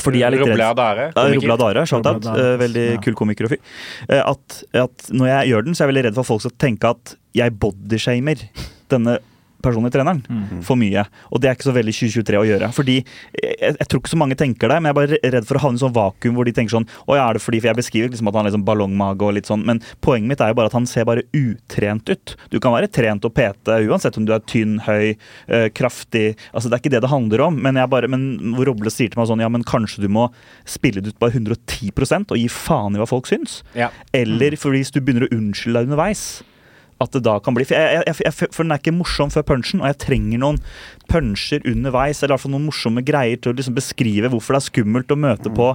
[0.00, 1.02] Fordi jeg er litt Roble Adare.
[1.10, 1.40] ja, komiker.
[1.42, 2.14] Robla Dare, shout-out.
[2.24, 3.00] Robla Dare, Eh, veldig ja.
[3.04, 3.60] kul komiker og fyr.
[4.08, 6.40] Eh, At, at når jeg gjør den, så er jeg veldig redd for at folk
[6.46, 8.44] skal tenke at jeg bodyshamer
[8.88, 9.18] denne
[9.64, 10.22] personlige treneren
[10.64, 11.04] for mye.
[11.32, 12.70] Og det er ikke så veldig 2023 å gjøre.
[12.76, 15.58] Fordi jeg, jeg tror ikke så mange tenker det, men jeg er bare redd for
[15.58, 17.70] å havne i sånn vakuum hvor de tenker sånn Å ja, er det fordi For
[17.70, 20.52] jeg beskriver liksom at han har liksom ballongmage og litt sånn, men poenget mitt er
[20.52, 22.36] jo bare at han ser bare utrent ut.
[22.52, 25.14] Du kan være trent og pete uansett om du er tynn, høy,
[25.48, 28.92] øh, kraftig Altså Det er ikke det det handler om, men jeg bare Men Roble
[28.92, 30.28] sier til meg sånn Ja, men kanskje du må
[30.68, 33.60] spille det ut bare 110% og gi faen i hva folk syns.
[33.76, 33.90] Ja.
[34.16, 36.24] Eller for hvis du begynner å unnskylde deg underveis.
[37.04, 39.46] At det da kan bli For, jeg, jeg, jeg, for den er ikke morsom før
[39.54, 40.60] punchen, og jeg trenger noen
[41.10, 44.62] puncher underveis, eller i hvert fall noen morsomme greier til å liksom beskrive hvorfor det
[44.62, 45.66] er skummelt å møte på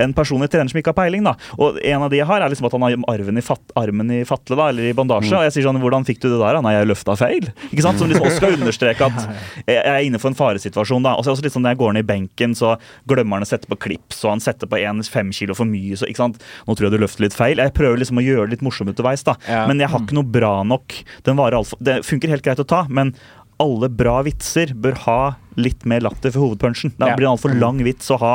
[0.00, 1.26] en personlig trener som ikke har peiling.
[1.26, 3.62] da Og en av de jeg har, er liksom at han har arven i fat,
[3.78, 5.34] armen i fatle, da, eller i bandasje.
[5.36, 6.58] Og jeg sier sånn Hvordan fikk du det der?
[6.64, 7.46] Nei, jeg løfta feil.
[7.70, 8.00] Ikke sant?
[8.00, 9.20] Som liksom også skal understreke at
[9.70, 11.04] jeg er inne for en faresituasjon.
[11.04, 12.74] da Og så er det også litt sånn når jeg går ned i benken, så
[13.08, 15.96] glemmer han å sette på klips, og han setter på en fem kilo for mye,
[15.96, 16.42] så ikke sant.
[16.68, 17.60] Nå tror jeg du løfter litt feil.
[17.62, 19.36] Jeg prøver liksom å gjøre det litt morsomt underveis, da.
[19.70, 20.96] Men jeg har ikke noe bra nok.
[21.26, 23.12] Den varer altså, det funker helt greit å ta, men
[23.60, 25.20] alle bra vitser bør ha
[25.60, 26.94] litt mer latter for hovedpunchen.
[26.96, 27.12] Ja.
[27.12, 28.34] blir det en altfor lang vits å ha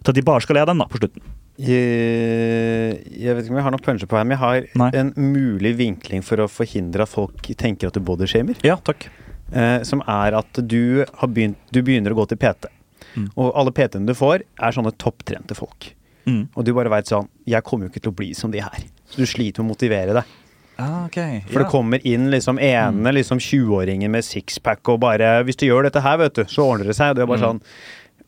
[0.00, 1.24] til at de bare skal le av den da, på slutten.
[1.60, 4.88] Jeg, jeg vet ikke om jeg har noen puncher på her, men jeg har Nei.
[4.98, 8.56] en mulig vinkling for å forhindre at folk tenker at du bodyshamer.
[8.64, 9.10] Ja, takk.
[9.52, 12.70] Eh, som er at du, har begynt, du begynner å gå til PT.
[13.12, 13.28] Mm.
[13.36, 15.92] Og alle PT-ene du får, er sånne topptrente folk.
[16.24, 16.46] Mm.
[16.54, 18.84] Og du bare veit sånn Jeg kommer jo ikke til å bli som de her.
[19.10, 20.36] Så du sliter med å motivere deg.
[20.82, 21.42] Ah, okay.
[21.52, 23.14] For det kommer inn liksom ene Mm.
[23.14, 26.86] liksom 20-åringen med sixpack og bare 'Hvis du gjør dette her, vet du, så ordner
[26.90, 27.46] det seg.' Og du er bare Mm.
[27.48, 27.60] sånn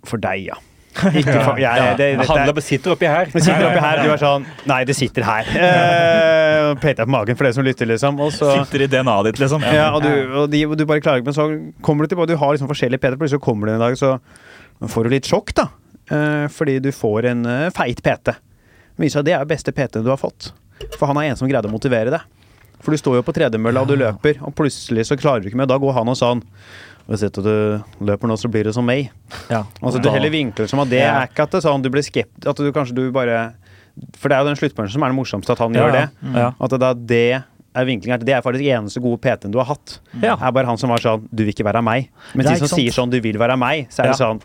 [0.06, 0.54] For deg, ja.
[0.94, 3.24] Ikke for jeg, det, Det det, det, sitter oppi her.
[3.26, 5.44] det sitter oppi her, du er sånn Nei, det sitter her.
[5.54, 8.18] Eh, Peter jeg på magen for det som lytter, liksom.
[8.20, 9.60] Og så Sitter i DNA-et ditt, liksom.
[9.62, 11.48] ja, og, du, og, de, og du bare klager, men så
[11.82, 12.28] kommer du tilbake.
[12.28, 14.18] Du har liksom forskjellige Peter, plutselig så kommer du en dag, så
[14.86, 15.66] får du litt sjokk, da.
[16.10, 18.24] Eh, fordi du får en eh, feit PT.
[18.94, 20.52] Det viser at det er beste PT-en du har fått.
[20.98, 22.20] For han er en som greide å motivere deg.
[22.84, 25.56] For du står jo på tredemølla og du løper, og plutselig så klarer du ikke
[25.62, 25.68] mer.
[25.70, 26.42] Da går han og sånn
[27.08, 27.48] Hvis du
[28.00, 29.10] løper nå, så blir det som meg.
[29.52, 29.62] Ja.
[29.82, 32.46] Altså Du heller vinkler som at det er ikke at det sånn du blir skeptisk
[32.48, 33.54] At du kanskje du bare
[34.20, 36.06] For det er jo den sluttpunkten som er det morsomste, at han Ja, gjør det.
[36.34, 36.52] ja.
[36.60, 36.94] At det, er
[37.74, 38.16] det er vinklinga.
[38.22, 39.96] Det er faktisk eneste gode PT-en du har hatt.
[40.22, 40.36] Ja.
[40.38, 42.08] Er bare han som var sånn Du vil ikke være meg.
[42.34, 42.78] Men de som sant?
[42.80, 44.40] sier sånn Du vil være meg, så er det sånn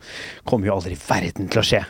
[0.50, 1.84] Kommer jo aldri i verden til å skje.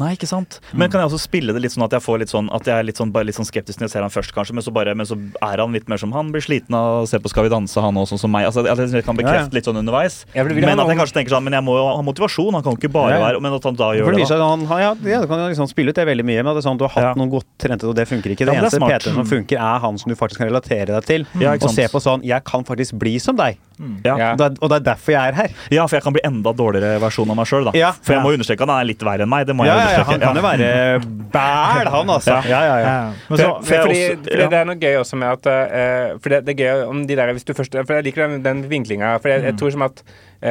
[0.00, 0.58] Nei, ikke sant.
[0.72, 2.72] Men kan jeg også spille det litt sånn at jeg får litt sånn At jeg
[2.80, 4.72] er litt sånn, bare litt sånn skeptisk når jeg ser han først, kanskje, men så,
[4.72, 7.28] bare, men så er han litt mer som Han blir sliten av å se på
[7.32, 8.46] Skal vi danse, han også, sånn som meg.
[8.48, 10.24] Altså, at jeg kan bekrefte litt sånn underveis.
[10.34, 12.72] Ja, men at jeg kanskje tenker sånn Men jeg må jo ha motivasjon, han kan
[12.74, 14.48] jo ikke bare Ja, være Men at han da gjør det det, da.
[14.50, 16.64] han, han, ja, ja, du kan liksom spille ut det veldig mye, men at det
[16.64, 17.14] er sånn, du har hatt Ja.
[17.20, 18.46] noen godt trente, og det funker ikke.
[18.48, 18.80] Det Ja, det eneste.
[19.10, 21.26] PT-en som funker, er han som du faktisk kan relatere deg til.
[21.40, 23.58] Ja, og se på sånn Jeg kan faktisk bli som deg.
[24.04, 24.16] Ja.
[24.16, 24.32] Ja.
[24.32, 25.50] Og, det er, og det er derfor jeg er her.
[25.72, 27.72] ja, for jeg kan bli enda dårligere versjon av meg sjøl, da.
[27.78, 27.92] Ja.
[28.04, 29.46] For jeg må understreke at han er litt verre enn meg.
[29.48, 31.00] Det må Ja, jeg ja, ja, han kan jo være
[31.32, 32.38] bæl, han, altså.
[32.48, 32.62] Ja.
[32.64, 32.94] Ja, ja,
[33.28, 34.48] For, så, for, for fordi, også- fordi ja.
[34.52, 37.16] det er noe gøy også med at uh, For det, det er gøy om de
[37.16, 39.16] der hvis du først For jeg liker den, den vinklinga.
[39.22, 40.02] For jeg, jeg tror som at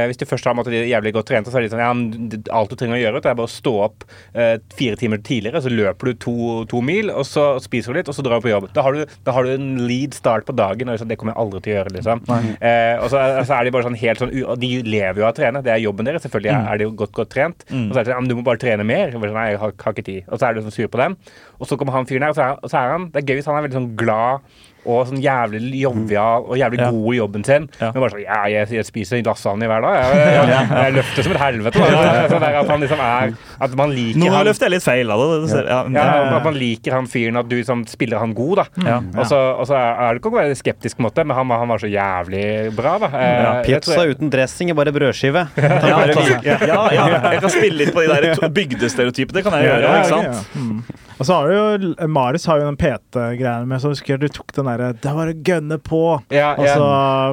[0.10, 2.70] hvis du først har måttet, jævlig godt trent, så er det litt sånn ja, alt
[2.70, 4.04] du trenger å gjøre, det er bare å stå opp
[4.36, 6.36] eh, fire timer tidligere, så løper du to,
[6.70, 8.68] to mil, og så spiser du litt, og så drar du på jobb.
[8.76, 10.90] Da har du, da har du en lead start på dagen.
[10.90, 12.22] Og det kommer jeg aldri til å gjøre, liksom.
[12.62, 15.38] Eh, og så, er- er de bare sånn helt sånn de lever jo av å
[15.40, 15.64] trene.
[15.66, 16.24] Det er jobben deres.
[16.26, 17.66] Selvfølgelig er- er de jo godt, godt trent.
[17.90, 19.10] Og så er det sånn ja, men du må bare trene mer.
[19.16, 20.24] Og bare sånn, Nei, jeg har, har ikke tid.
[20.30, 21.18] Og så er du sånn sur på dem.
[21.60, 23.28] Og så kommer han fyren her, og så er, og så er han Det er
[23.34, 24.42] gøy hvis han er veldig sånn glad
[24.86, 26.90] og sånn jævlig jovial og jævlig Ja.
[26.92, 27.70] god i jobben sin.
[27.82, 27.92] Ja.
[27.94, 29.96] Men bare sånn Ja, jeg, jeg spiser lasagne hver dag.
[30.00, 31.80] Jeg, jeg, jeg, jeg løfter som et helvete.
[31.80, 32.28] Da.
[32.30, 33.34] Så det er at han liksom er
[33.68, 35.42] At man liker Nå han løfter jeg litt feil av det.
[35.44, 36.06] det ser, ja, ja,
[36.38, 38.66] At man liker han fyren, at du liksom spiller han god, da.
[38.88, 38.98] Ja.
[39.20, 41.50] Og så, og så er det ikke å være skeptisk, på en måte, men han,
[41.64, 42.46] han var så jævlig
[42.78, 43.12] bra, da.
[43.20, 45.48] Eh, Ja, Pizza jeg- uten dressing er bare brødskive.
[45.60, 48.08] Ja, ja, ja, jeg kan spille litt på de
[48.40, 49.34] der bygdestereotypene.
[49.40, 49.82] Det kan jeg gjøre.
[49.82, 51.09] Ja, ikke ja, sant?
[51.20, 51.56] Og så har du
[51.92, 55.28] jo Marius har jo den PT-greiene med så husker du tok den derre Det var
[55.28, 56.00] å gønne på!
[56.32, 56.76] Ja, Og ja.
[56.80, 56.86] så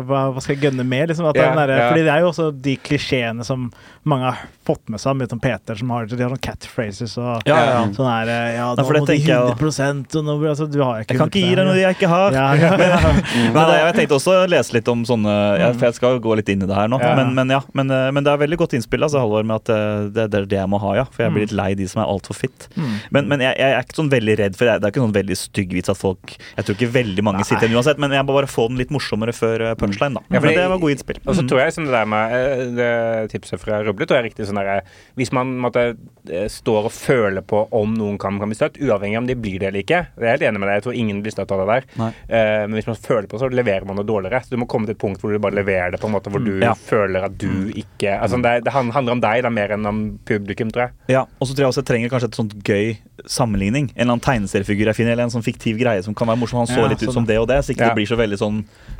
[0.08, 1.08] hva, hva skal jeg gønne med?
[1.12, 1.88] Liksom, den derre- ja.
[1.92, 3.68] Fordi det er jo også de klisjeene som
[4.08, 7.46] mange har fått med seg mye sånn Peter, som har, de har sånn catphrases og
[7.46, 7.80] Ja, ja.
[7.94, 9.38] sånn her eh, Ja, nå må de jo.
[9.56, 12.10] 100 og nå altså, du har ikke Jeg kan ikke gi deg noe jeg ikke
[12.10, 12.32] har.
[12.34, 12.98] Ja, ja, ja.
[13.54, 16.36] Men det, jeg tenkte også å lese litt om sånne ja, For jeg skal gå
[16.40, 16.98] litt inn i det her nå.
[17.02, 17.12] Ja.
[17.18, 19.72] Men, men ja, men, eh, men det er veldig godt innspill, altså, Halvor, med at
[19.74, 21.06] eh, det, det er det jeg må ha, ja.
[21.14, 22.68] For jeg blir litt lei de som er altfor fit.
[22.76, 22.94] Mm.
[23.14, 25.38] Men, men jeg, jeg er ikke sånn veldig redd, for det er ikke sånn veldig
[25.38, 28.34] stygg vits at folk Jeg tror ikke veldig mange sitter igjen uansett, men jeg må
[28.36, 30.24] bare få den litt morsommere før punchline, da.
[30.30, 31.20] Ja, for men det- var gode innspill.
[31.26, 31.48] Og så Mm.
[31.50, 32.90] tror jeg liksom det der med det
[33.30, 34.82] tipset fra Ruble tror jeg er riktig sånn der,
[35.16, 35.96] Hvis man måtte,
[36.30, 39.58] eh, står og føler på om noen kan, kan bli støtt, uavhengig om de blir
[39.62, 41.62] det eller ikke Jeg er helt enig med deg, jeg tror ingen blir støtt av
[41.64, 41.88] det der.
[42.02, 42.10] Nei.
[42.28, 44.42] Eh, men hvis man føler på det, så leverer man det dårligere.
[44.44, 46.30] Så du må komme til et punkt hvor du bare leverer det på en måte
[46.30, 46.74] hvor du Ja.
[46.74, 50.18] føler at du ikke Altså det, det handler om deg, det er mer enn om
[50.28, 50.92] publikum, tror jeg.
[51.16, 53.90] Ja, og så tror jeg også jeg trenger kanskje et sånt gøy sammenligning.
[53.96, 56.60] En eller annen tegneseriefigur jeg finner, eller en sånn fiktiv greie som kan være morsom.
[56.62, 57.88] Han så Ja, litt ut sånn, som det og det, så ikke Ja.
[57.94, 58.58] det blir så veldig sånn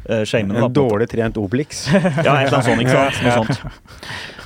[0.08, 0.62] uh, shamende.
[0.64, 1.86] En dårlig trent Obelix.
[1.92, 3.22] Ja, et eller annet sånt, ikke sant?
[3.26, 3.60] Noe sånt.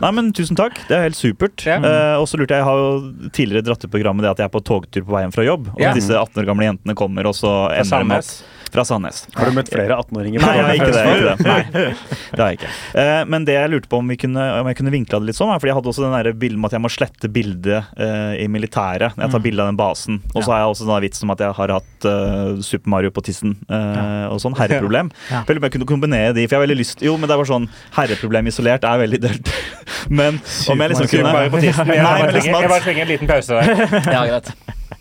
[0.00, 0.78] Nei, men tusen takk.
[0.88, 1.66] Det er helt supert.
[1.68, 1.78] Ja.
[1.84, 4.50] Uh, og så lurte jeg, jeg har jo tidligere dratt ut programmet det at jeg
[4.50, 5.68] er på togtur på veien fra jobb.
[5.74, 5.92] Og Ja.
[5.96, 8.32] disse 18 år gamle jentene kommer, og så ender det med at
[8.70, 9.24] Fra Sandnes.
[9.34, 10.44] Har du møtt flere 18-åringer?
[10.44, 11.34] Nei, jeg har ikke det.
[11.46, 12.72] Nei, det har jeg ikke.
[12.94, 15.38] Uh, men det jeg lurte på om, vi kunne, om jeg kunne vinkla det litt
[15.38, 18.46] sånn, fordi jeg hadde også den bilden med at jeg må slette bildet uh, i
[18.50, 20.20] militæret når jeg tar bilde av den basen.
[20.34, 23.14] Og så har jeg også den vitsen om at jeg har hatt uh, Super Mario
[23.14, 24.56] på tissen og sånn.
[24.58, 25.10] Herreproblem.
[25.30, 25.42] Ja.
[25.46, 27.50] Veldig jeg kunne kombinere de, for jeg har veldig lyst Jo, men det er bare
[27.50, 29.52] sånn Herreproblem isolert er veldig dølt.
[30.20, 31.90] Men om jeg liksom Super kunne Mario på tissen.
[31.90, 33.70] Nei, men liksom jeg bare trenger en liten pause der.
[34.14, 34.52] Ja, greit.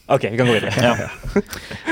[0.10, 0.74] OK, vi kan gå videre.
[0.82, 0.94] Ja.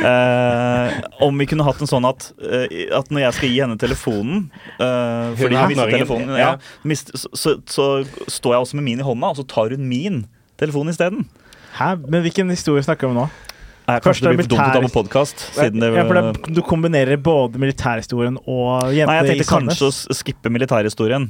[0.01, 2.65] Uh, om vi kunne hatt en sånn at, uh,
[2.97, 4.47] at når jeg skal gi henne telefonen
[4.79, 6.53] uh, Fordi hun mister telefonen ja.
[6.87, 7.89] mist, så, så, så
[8.39, 10.23] står jeg også med min i hånda, og så tar hun min
[10.57, 11.27] telefon isteden.
[11.77, 11.93] Hæ?
[12.07, 13.27] Men hvilken historie snakker vi om nå?
[13.87, 15.43] Nei, Kanskje det blir for dumt å ta på podkast.
[15.55, 15.69] Ja,
[16.09, 21.29] for det, du kombinerer både militærhistorien og Nei, jeg tenkte kanskje å skippe militærhistorien.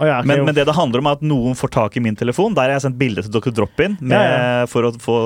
[0.00, 2.00] Å ja, okay, Men, men det det handler om, er at noen får tak i
[2.00, 2.54] min telefon.
[2.56, 3.50] Der har jeg sendt bilde til Dr.
[3.52, 3.98] Drop-In.
[4.00, 5.16] med- Ja, For å få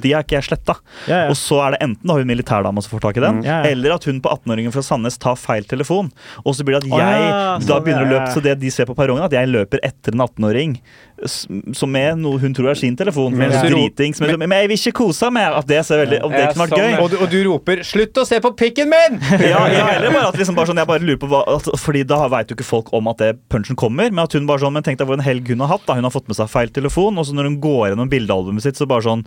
[0.00, 0.76] De har ikke jeg sletta.
[1.08, 1.28] ja, ja.
[1.28, 3.44] Og så er det enten da hun militærdama som får tak i den, Mm.
[3.44, 3.70] Ja, ja.
[3.70, 6.12] eller at hun på 18-åringen fra Sandnes tar feil telefon.
[6.46, 8.32] Og så blir det at jeg ja, da sånn, begynner å ja, løpe.
[8.34, 12.16] Så det de ser på perrongen, at jeg løper etter en 18-åring s- som er
[12.18, 13.34] noe hun tror er sin telefon.
[13.38, 13.62] Men ja.
[13.62, 15.54] dritings, men, men jeg vil ikke kose mer!
[15.60, 16.96] At det ser veldig Om det Ja, kunne vært sånn, gøy.
[17.04, 19.20] Og du, og du roper 'slutt å se på pikken min'!
[19.54, 22.04] Ja, ja, eller bare at liksom bare sånn, jeg bare lurer på hva at, Fordi
[22.08, 24.10] da veit jo ikke folk om at det punchen kommer.
[24.10, 25.86] Men at hun bare sånn, men tenk deg hvor en helg hun har hatt.
[25.86, 28.66] da Hun har fått med seg feil telefon, og så når hun går gjennom bildealbumet
[28.66, 29.26] sitt, så bare sånn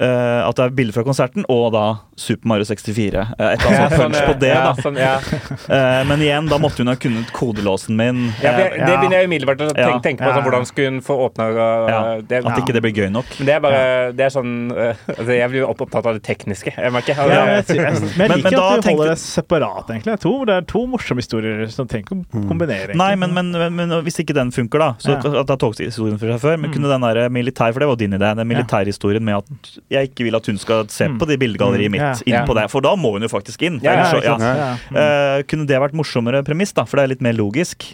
[0.00, 1.84] eh, at det er bilder fra konserten, og da
[2.18, 3.22] Super Mario 64.
[3.38, 4.82] Uh, et eller annet punch på det, ja, da.
[4.82, 5.12] Sånn, ja.
[5.22, 8.28] uh, men igjen, da måtte hun ha kunnet kodelåsen min.
[8.42, 9.98] Ja, det, Eh, det begynner jeg umiddelbart å tenke, Ja.
[10.04, 10.30] tenke på.
[10.34, 11.44] Sånn, hvordan skulle hun få åpna
[11.88, 13.30] Ja, det, At ikke det blir gøy nok.
[13.38, 13.80] Men det er bare
[14.18, 16.72] Det er sånn altså Jeg blir opptatt av det tekniske.
[16.76, 17.16] Jeg merker.
[17.18, 20.16] Altså, Ja, men jeg, men jeg liker men at du holder det separat, egentlig.
[20.24, 22.96] To, det er to morsomme historier som trenger ikke å kombinere.
[22.98, 25.18] Nei, men, men, men, men hvis ikke den funker, da Så Ja.
[25.18, 26.58] at det er toghistorien for seg før.
[26.60, 28.34] Men kunne den der militær For det var din idé.
[28.38, 31.98] Den militærhistorien med at jeg ikke vil at hun skal se på det bildegalleriet mitt
[31.98, 32.66] Yeah, inn på det.
[32.72, 33.78] For da må hun jo faktisk inn.
[33.82, 34.20] Så-.
[34.22, 36.84] Eh, kunne det vært morsommere premiss, da?
[36.88, 37.84] For det er litt mer logisk.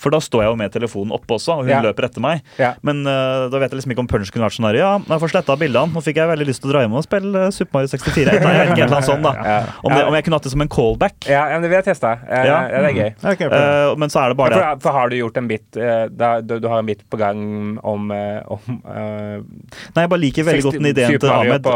[0.00, 2.42] For da står jeg jo med telefonen oppe også, og hun løper etter meg.
[2.86, 5.22] Men uh, da vet jeg liksom ikke om punch kunne vært sånn her Ja, jeg
[5.22, 5.94] får sletta bildene.
[5.94, 8.22] Nå fikk jeg veldig lyst til å dra hjem og spille eh, Super Mario 64.
[8.22, 9.58] Jeg vet ikke, et eller annet sånt, da.
[9.86, 11.16] Om, det, om jeg kunne hatt det som en callback.
[11.30, 12.10] Ja, men det vil jeg teste.
[12.22, 13.10] Ja, det er gøy.
[13.48, 16.28] Eh, men så er det bare det For, for har du gjort en bit da,
[16.44, 17.42] du, du har en bit på gang
[17.78, 21.66] om, om Nei, jeg bare liker veldig godt den ideen til Ahmed.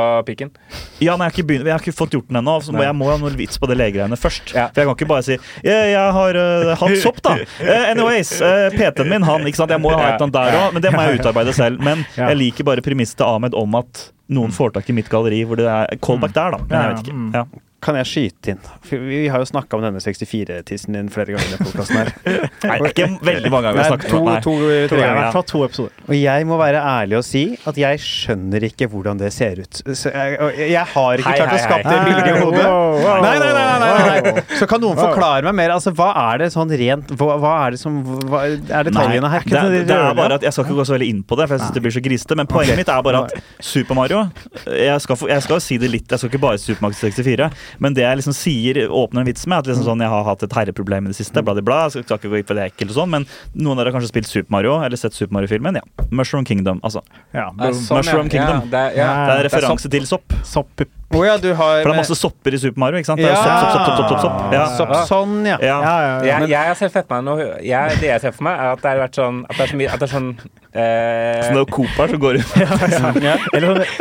[1.00, 2.56] Ja, nei, jeg, har ikke begynt, jeg har ikke fått gjort den ennå.
[2.64, 2.84] så Nei.
[2.86, 4.54] Jeg må ha noe vits på det legegreiene først.
[4.56, 4.68] Ja.
[4.72, 7.36] For jeg kan ikke bare si ja, 'Jeg har uh, hatt sopp, da'.
[7.60, 9.46] Uh, anyways, uh, PT-en min, han.
[9.46, 9.70] ikke sant?
[9.70, 11.80] Jeg må jo ha et eller annet der òg, men det må jeg utarbeide selv.
[11.82, 15.44] Men jeg liker bare premisset til Ahmed om at noen får tak i mitt galleri
[15.46, 16.58] hvor det er callback der, da.
[16.66, 17.16] Men jeg vet ikke.
[17.16, 17.30] mm.
[17.34, 17.44] Ja.
[17.84, 18.60] Kan jeg skyte inn?
[18.86, 22.10] For vi har jo snakka om denne 64-tissen din flere ganger i podcasten her.
[22.26, 24.36] Nei, det er ikke veldig mange ganger vi har snakket to, om det.
[24.46, 25.42] to, er i ganger.
[25.50, 25.98] to episoder.
[26.06, 29.82] Og jeg må være ærlig og si at jeg skjønner ikke hvordan det ser ut.
[29.92, 32.64] Så jeg, jeg har ikke Hei, klart å hei, skape det bildet i hodet.
[32.64, 33.20] Wow, wow.
[33.26, 34.46] Nei, nei, nei, nei, nei.
[34.56, 35.76] Så kan noen forklare meg mer?
[35.76, 39.44] Altså, Hva er det sånn rent Hva, hva er det som hva er detaljene her?
[39.46, 41.46] det, det, det er bare at Jeg skal ikke gå så veldig inn på det,
[41.48, 42.40] for jeg synes det blir så grisete.
[42.40, 44.24] Men poenget mitt er bare at Super Mario
[44.64, 46.98] Jeg skal, jo jeg skal si det litt, jeg skal ikke bare si Super Mario
[46.98, 47.50] 64.
[47.78, 50.42] Men det jeg liksom sier, åpner en vits med, at liksom sånn, jeg har hatt
[50.42, 51.42] et herreproblem i det siste.
[51.42, 51.80] Bla, bla, bla.
[51.90, 53.98] Jeg skal ikke gå inn på det ekkelt og sånn, men noen av dere har
[54.00, 55.80] kanskje spilt Super Mario, eller sett Super Mario-filmen?
[55.80, 56.06] Ja.
[56.10, 57.02] Mushroom Kingdom, altså.
[57.32, 58.62] Ja, Ja, sånn, Mushroom Kingdom.
[58.66, 59.06] Ja, det, er- ja.
[59.06, 60.32] Det er Det er referanse til sopp.
[60.44, 63.20] Sopp Oh, ja, du har For det er masse sopper i Super Mario, ikke sant?
[63.22, 63.36] Det er Ja.
[63.38, 64.52] sopp, sopp, sopp, sopp, sopp, sopp.
[64.52, 64.64] Ja.
[64.76, 65.56] Sopp, sånn, ja.
[65.62, 65.76] Ja.
[65.80, 66.38] Ja, ja, ja.
[66.40, 68.90] Jeg, jeg har sett meg noe jeg, Det jeg ser for meg, er at det
[68.90, 70.38] har vært sånn At det er så mye At det er sånn
[70.76, 72.52] eh, Så det er Coop her som går ut.
[72.56, 73.16] ja, sånn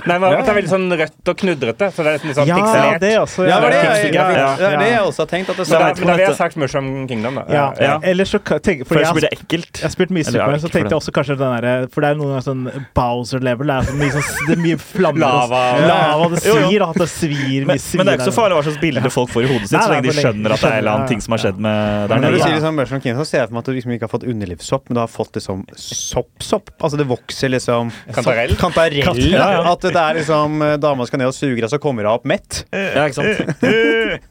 [0.05, 1.89] Nei, men det er veldig sånn rødt og knudrete.
[1.95, 2.99] Så det er litt sånn Ja, pikselert.
[3.05, 3.45] det også.
[3.47, 5.29] Ja, det var det, Ja, jeg, ja, ja, ja, det er det jeg også har
[5.31, 5.49] tenkt.
[5.49, 7.43] At det Men så da, men da på vil jeg sagt Mushroom Kingdom, da.
[7.55, 7.95] Ja, Ja.
[8.03, 9.71] Eller så tenk, For fordi blir det ekkelt.
[9.79, 12.01] jeg har spilt mye Eller, Super Mario, så tenkte jeg også kanskje den derre For
[12.01, 12.63] det er noen ganger sånn
[12.95, 13.65] Bowser-level.
[13.67, 15.61] Det er så mye, sånn, det er mye flammer og- Lava.
[15.87, 16.89] Lava, det svir, da.
[16.89, 19.09] At det svir Men, mye svir men det er ikke så farlig hva slags bilde
[19.15, 21.07] folk får i hodet sitt, så lenge de skjønner at det er en eller annen
[21.07, 22.21] ting som har skjedd med der nede.
[22.25, 22.55] når du sier Ja.
[22.59, 24.83] liksom Mushroom Kingdom, så ser jeg for meg at du liksom ikke har fått underlivssopp,
[24.89, 26.64] men du har fått liksom sopp-sopp.
[26.75, 28.55] Altså det vokser liksom Kantarell?
[28.59, 29.31] Kantarell.
[29.31, 29.61] Ja, ja.
[29.71, 32.25] At det er liksom eh, dama skal ned og suge og så kommer hun opp
[32.29, 32.63] mett.
[32.73, 33.61] Ja, ikke sant?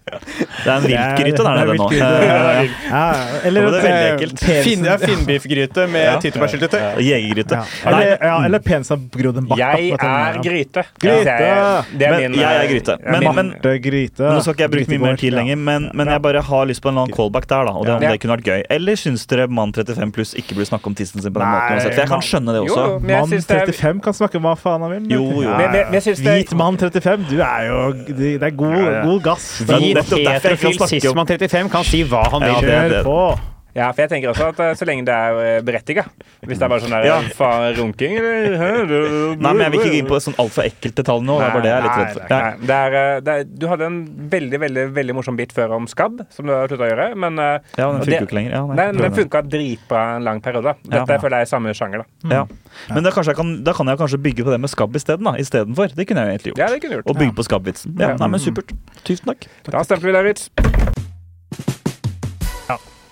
[0.65, 1.87] Det er en viltgryte der Det er nede nå.
[1.95, 3.05] Ja,
[3.49, 4.43] eller Det veldig ekkelt.
[4.65, 6.13] Finn, ja, Finnbiffgryte med Ja.
[6.23, 6.81] tyttebærsyltetøy.
[7.03, 7.59] Jegergryte.
[7.89, 9.59] Eller, ja, eller pensabgrodd en bart.
[9.59, 10.85] Jeg er gryte.
[11.03, 11.37] Gryte!
[11.99, 12.99] Det er min jeg er eh, gryte.
[13.03, 13.53] Men- men-.
[13.65, 16.83] Nå skal ikke jeg bruke mye mer tid lenger, men, men jeg bare har lyst
[16.85, 17.65] på en annen callback der.
[17.69, 20.57] da Og det om det kunne vært gøy Eller syns dere mann 35 pluss ikke
[20.57, 21.81] burde snakke om tissen sin på den måten?
[21.85, 22.99] For jeg kan skjønne det også.
[23.01, 25.07] men Mann synes det er 35 kan snakke hva faen han vil.
[25.15, 25.43] Jo, jo.
[25.43, 28.77] Ja, Men- men- men jeg er- Hvit mann 35, du er jo Det er god,
[28.77, 29.03] Ja, ja.
[29.07, 29.59] god gass.
[29.59, 32.69] Hvit kan heterofil cis-mann 35 kan si hva han Ja, vil.
[32.71, 33.39] det- Kjør på.
[33.75, 36.05] Ja, for jeg tenker også at eh, så lenge det er berettiga
[36.47, 37.17] Hvis det er bare sånn der Ja.
[37.35, 41.25] faen runking eller Nei, men Jeg vil ikke gå inn på sånn altfor ekkelt detalj
[41.27, 41.39] nå.
[41.41, 42.27] Det er bare det jeg er litt redd for.
[42.31, 43.99] Nei, Nei, det er, eh, det er, du hadde en
[44.31, 47.09] veldig veldig, veldig morsom bit før om skabb, som du har slutta å gjøre.
[47.17, 48.55] Men eh, Ja, den funker ikke lenger.
[48.55, 48.77] Ja, nei.
[48.79, 50.77] Nei, men den funka dritbra en lang periode.
[50.85, 51.19] Dette Ja.
[51.19, 52.05] føler jeg er samme sjanger.
[52.23, 52.45] da Ja.
[52.95, 55.25] Men da, jeg kan, da kan jeg kanskje bygge på det med skabb isteden.
[55.25, 55.95] da, Istedenfor.
[55.95, 56.59] Det kunne jeg egentlig gjort.
[56.59, 57.11] Ja, det kunne gjort.
[57.11, 57.99] Og bygge på skabbvitsen.
[57.99, 58.17] Ja, Ja.
[58.17, 58.71] nei, men Supert.
[59.05, 59.47] Tusen takk.
[59.65, 60.51] Da stemte vi Lauritz.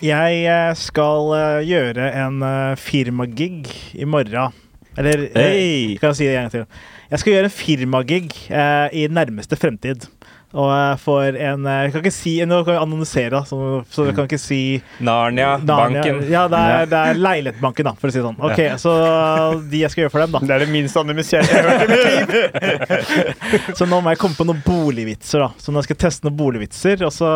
[0.02, 4.50] Jeg eh, skal eh, gjøre en eh, firmagig i morgen.
[4.98, 5.94] Eller hey.
[5.94, 6.64] Skal jeg si det en gang til?
[7.12, 8.24] Jeg skal gjøre en firmagig
[8.98, 10.08] i nærmeste fremtid.
[10.52, 13.58] Og får en eh, Jeg kan ikke si Nå kan jeg annonsere, så,
[13.90, 14.58] så jeg kan ikke si
[15.00, 16.18] Narnia, Narnia- banken.
[16.30, 18.38] Ja, det er, det er Leilighetsbanken, da, for å si det sånn.
[18.48, 18.92] Ok, Så
[19.72, 20.42] de jeg skal gjøre for dem, da.
[20.44, 23.72] Det er det minst anonymiserte jeg har hørt i mitt liv.
[23.78, 25.48] Så nå må jeg komme på noen boligvitser, da.
[25.62, 27.30] Så nå skal jeg teste noen boligvitser, og så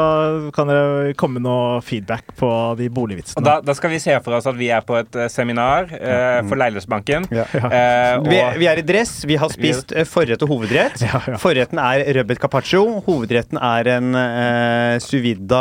[0.57, 3.45] kan dere komme med noe feedback på de Og boligvitsene.
[3.47, 6.41] da, da skal vi se for oss at vi er på et eh, seminar eh,
[6.49, 7.29] for Leilighetsbanken.
[7.35, 7.47] Ja.
[7.57, 9.17] Eh, og, Vi, vi er i dress.
[9.29, 11.01] Vi har spist eh, forrett og hovedrett.
[11.07, 11.41] Ja, ja.
[11.41, 12.85] Forretten er rødbet carpaccio.
[13.07, 15.61] Hovedretten er en uh, suvidda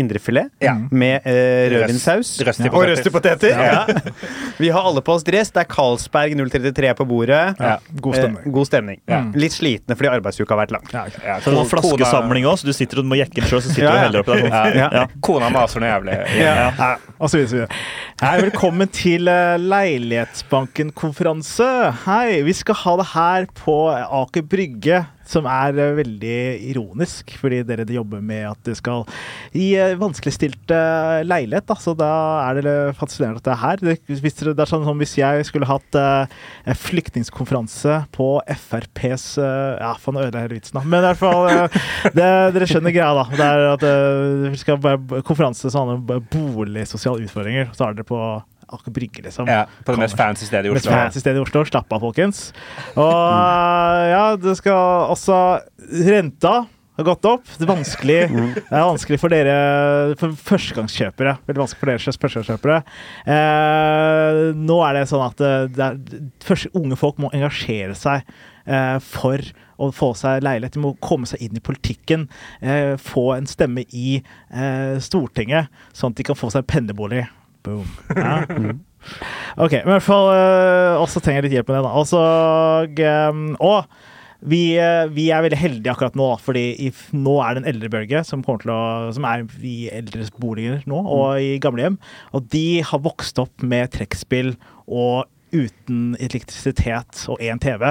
[0.00, 0.72] indrefilet Ja.
[0.90, 1.32] med uh,
[1.74, 2.28] rødvinssaus.
[2.46, 3.48] Røst- Og røstipoteter!
[3.52, 3.84] Ja.
[4.62, 5.50] Vi har alle på oss dress.
[5.52, 7.56] Det er Carlsberg 033 på bordet.
[7.60, 7.76] Ja.
[8.00, 8.44] God stemning.
[8.46, 8.98] Eh, god stemning.
[9.08, 9.20] Ja.
[9.36, 10.86] Litt slitne fordi arbeidsuka har vært lang.
[10.92, 13.60] Ja, ja, Så det var flaskesamling òg, så du sitter og må jekke den sjøl,
[13.64, 14.48] så sitter Ja, du og heller oppi der.
[14.50, 14.88] Kona, ja.
[15.00, 15.04] Ja.
[15.28, 16.14] kona maser noe jævlig.
[16.40, 16.54] Ja.
[16.80, 17.72] Ja, og så videre, så.
[18.24, 21.70] Hei, velkommen til eh, Leilighetsbanken-konferanse.
[22.06, 24.98] Hei, vi skal ha det her på Aker Brygge,
[25.30, 26.38] som er eh, veldig
[26.72, 29.04] ironisk, fordi dere jobber med at det skal
[29.54, 30.80] gi eh, vanskeligstilte
[31.26, 31.68] leilighet.
[31.70, 31.76] Da.
[31.80, 32.10] Så da
[32.48, 33.84] er det fascinerende at det er her.
[34.10, 36.26] Hvis, det er sånn som hvis jeg skulle hatt uh,
[36.86, 40.84] flyktningkonferanse på FrPs uh, Ja, faen, ødela hele vitsen, da.
[40.84, 41.82] Men i hvert fall uh,
[42.16, 43.26] det, Dere skjønner greia, da.
[43.34, 47.70] Det er at uh, vi skal være konferanse som handler om boligsosiale utfordringer.
[47.76, 48.20] Så er dere på
[48.76, 49.48] Aker Brygge, liksom.
[49.50, 50.98] Ja, på det mest fancy stedet i Mest Oslo.
[50.98, 51.64] fancy stedet i Oslo.
[51.68, 52.50] Slapp av, folkens.
[52.94, 55.40] Og ja, det skal også
[56.10, 56.60] Renta
[57.00, 57.48] har gått opp.
[57.56, 58.18] Det er vanskelig
[58.56, 59.56] Det er vanskelig for dere
[60.20, 61.36] for førstegangskjøpere.
[61.48, 62.78] Veldig vanskelig for dere førstegangskjøpere.
[63.36, 65.98] Eh, nå er det sånn at eh, det er,
[66.44, 68.24] første, unge folk må engasjere seg
[68.66, 69.44] eh, for
[69.80, 70.76] å få seg leilighet.
[70.76, 72.28] De må komme seg inn i politikken.
[72.60, 77.24] Eh, få en stemme i eh, Stortinget, sånn at de kan få seg pendlerbolig.
[77.66, 77.88] Boom.
[78.16, 78.44] Ja.
[79.56, 81.84] Ok, men i hvert fall øh, også trenger jeg litt hjelp med det.
[81.86, 81.92] da.
[82.02, 82.20] Også,
[83.32, 83.88] um, og
[84.40, 88.22] vi, øh, vi er veldig heldige akkurat nå, fordi i, nå er det en eldrebølge
[88.24, 91.98] som, som er i eldres boliger nå, og i gamlehjem.
[92.36, 94.54] Og de har vokst opp med trekkspill
[94.86, 97.84] og uten elektrisitet og én TV.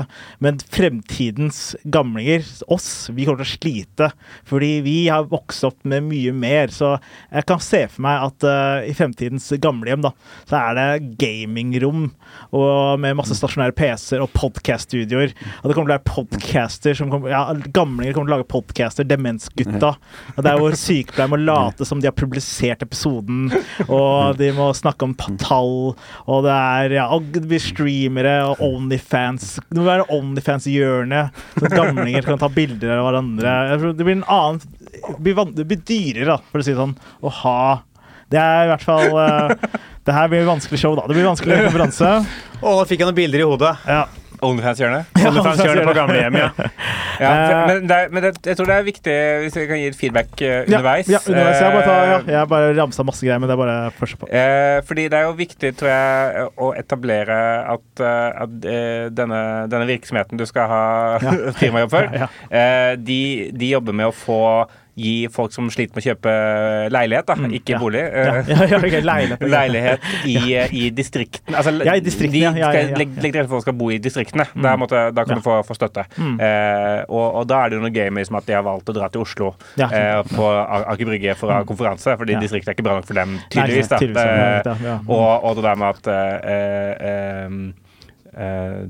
[0.43, 4.09] Men fremtidens gamlinger, oss, vi kommer til å slite.
[4.49, 6.73] Fordi vi har vokst opp med mye mer.
[6.73, 6.95] Så
[7.31, 10.13] jeg kan se for meg at uh, i fremtidens gamlehjem, da,
[10.49, 12.09] så er det gamingrom
[12.55, 15.33] og med masse stasjonære PC-er og podkast-studioer.
[15.61, 17.43] Og det kommer til å være podcaster som kommer, ja,
[17.75, 19.07] Gamlinger kommer til å lage podcaster.
[19.09, 19.93] Demensgutta.
[20.35, 23.49] Og det er hvor sykepleiere må late som de har publisert episoden,
[23.87, 25.93] og de må snakke om tall,
[26.29, 29.57] og det er ja, og blir streamere og Onlyfans.
[29.67, 31.25] Det må være Onlyfans-hjørne,
[31.57, 33.53] så gamlinger kan ta bilder av hverandre.
[33.97, 36.95] Det blir en annen Det blir, det blir dyrere, da, for å si det sånn,
[37.21, 37.59] å ha
[38.29, 39.53] Det er i hvert fall uh,
[40.05, 41.05] Det her blir vanskelig show, da.
[41.09, 42.15] Det blir vanskelig konferanse.
[42.59, 43.75] Å, nå fikk jeg noen bilder i hodet.
[43.85, 44.03] Ja.
[44.45, 45.09] Onlyfans-hjørnet?
[45.19, 46.49] Onlyfans-hjørnet på gamlehjemmet, ja.
[47.19, 49.13] Ja, Eh, men det er, men det, jeg tror det er viktig
[49.43, 51.09] hvis jeg kan gi et feedback underveis.
[51.11, 51.19] Ja.
[51.19, 51.59] Ja, underveis.
[51.59, 54.19] Jeg bare, tar, ja, Eh, jeg bare ramsa masse greier, men det er bare først
[54.21, 54.29] på.
[54.31, 57.39] Eh, fordi det er jo viktig, tror jeg, å etablere
[57.75, 60.83] at, eh, at eh, denne, denne virksomheten du skal ha
[61.25, 61.35] Ja.
[61.59, 63.19] firmajobb for, Ja, eh, de,
[63.51, 64.39] de jobber med å få
[64.99, 66.33] gi folk som sliter med å kjøpe
[66.93, 67.79] leilighet, da, ikke ja.
[67.81, 68.03] bolig.
[68.03, 69.45] Ja, eh, ja, ja, ok, leilighet.
[69.53, 70.35] Leilighet i,
[70.81, 71.55] i distriktene.
[71.59, 73.67] Altså, Ja, i distriktene, de ja, ja, ja, skal legge til rette for at folk
[73.67, 74.45] skal bo i distriktene.
[74.59, 76.05] Der måtte, da kan du få, få støtte.
[76.17, 76.35] Mm.
[76.45, 78.91] Eh, og, og da er det jo noe gøy med liksom, at de har valgt
[78.91, 82.77] å dra til Oslo eh, på Aker Brygge for å ha konferanse, fordi distriktet er
[82.77, 83.91] ikke bra nok for dem, Nei, tydeligvis.
[83.91, 84.01] da.
[84.01, 87.47] tydeligvis, Eh, og, og det der med at eh, eh,
[88.45, 88.81] eh,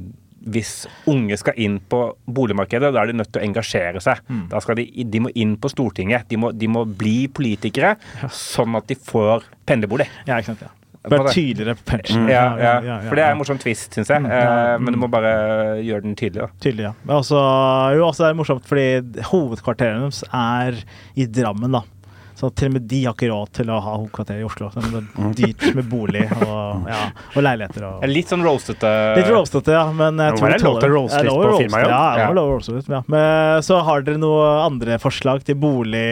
[0.53, 0.73] hvis
[1.09, 4.23] unge skal inn på boligmarkedet, da er de nødt til å engasjere seg.
[4.29, 4.47] Mm.
[4.51, 6.27] Da skal de, de må inn på Stortinget.
[6.31, 7.95] De må, de må bli politikere,
[8.33, 10.09] sånn at de får pendlerbolig.
[10.25, 10.67] Ja, ikke sant.
[10.67, 10.73] Ja.
[11.09, 12.25] Bare tydeligere pensjon.
[12.27, 14.19] Ja, ja, ja, For det er en morsom twist, syns jeg.
[14.19, 15.03] Mm, Eh, ja, men du mm.
[15.05, 15.31] må bare
[15.79, 16.43] gjøre den tydelig.
[16.43, 16.49] da.
[16.59, 16.91] Tydelig, ja.
[17.15, 17.39] Også,
[17.95, 20.81] jo, også er det morsomt fordi hovedkvarteret deres er
[21.15, 21.85] i Drammen, da.
[22.39, 24.69] Så til og med de har ikke råd til å ha hovedkvarter i Oslo.
[24.71, 26.99] Så det er dyrt med bolig og, ja,
[27.35, 27.83] og leiligheter.
[27.89, 28.05] Og.
[28.07, 28.91] Litt sånn roastete.
[29.17, 29.81] Litt roastete, ja.
[29.91, 31.91] Men jeg tror er det lov til å roaste litt på firmajobb.
[31.91, 32.27] Ja, det Ja.
[32.31, 33.01] var lov å litt, ja.
[33.11, 36.07] Men så har dere noen andre forslag til bolig,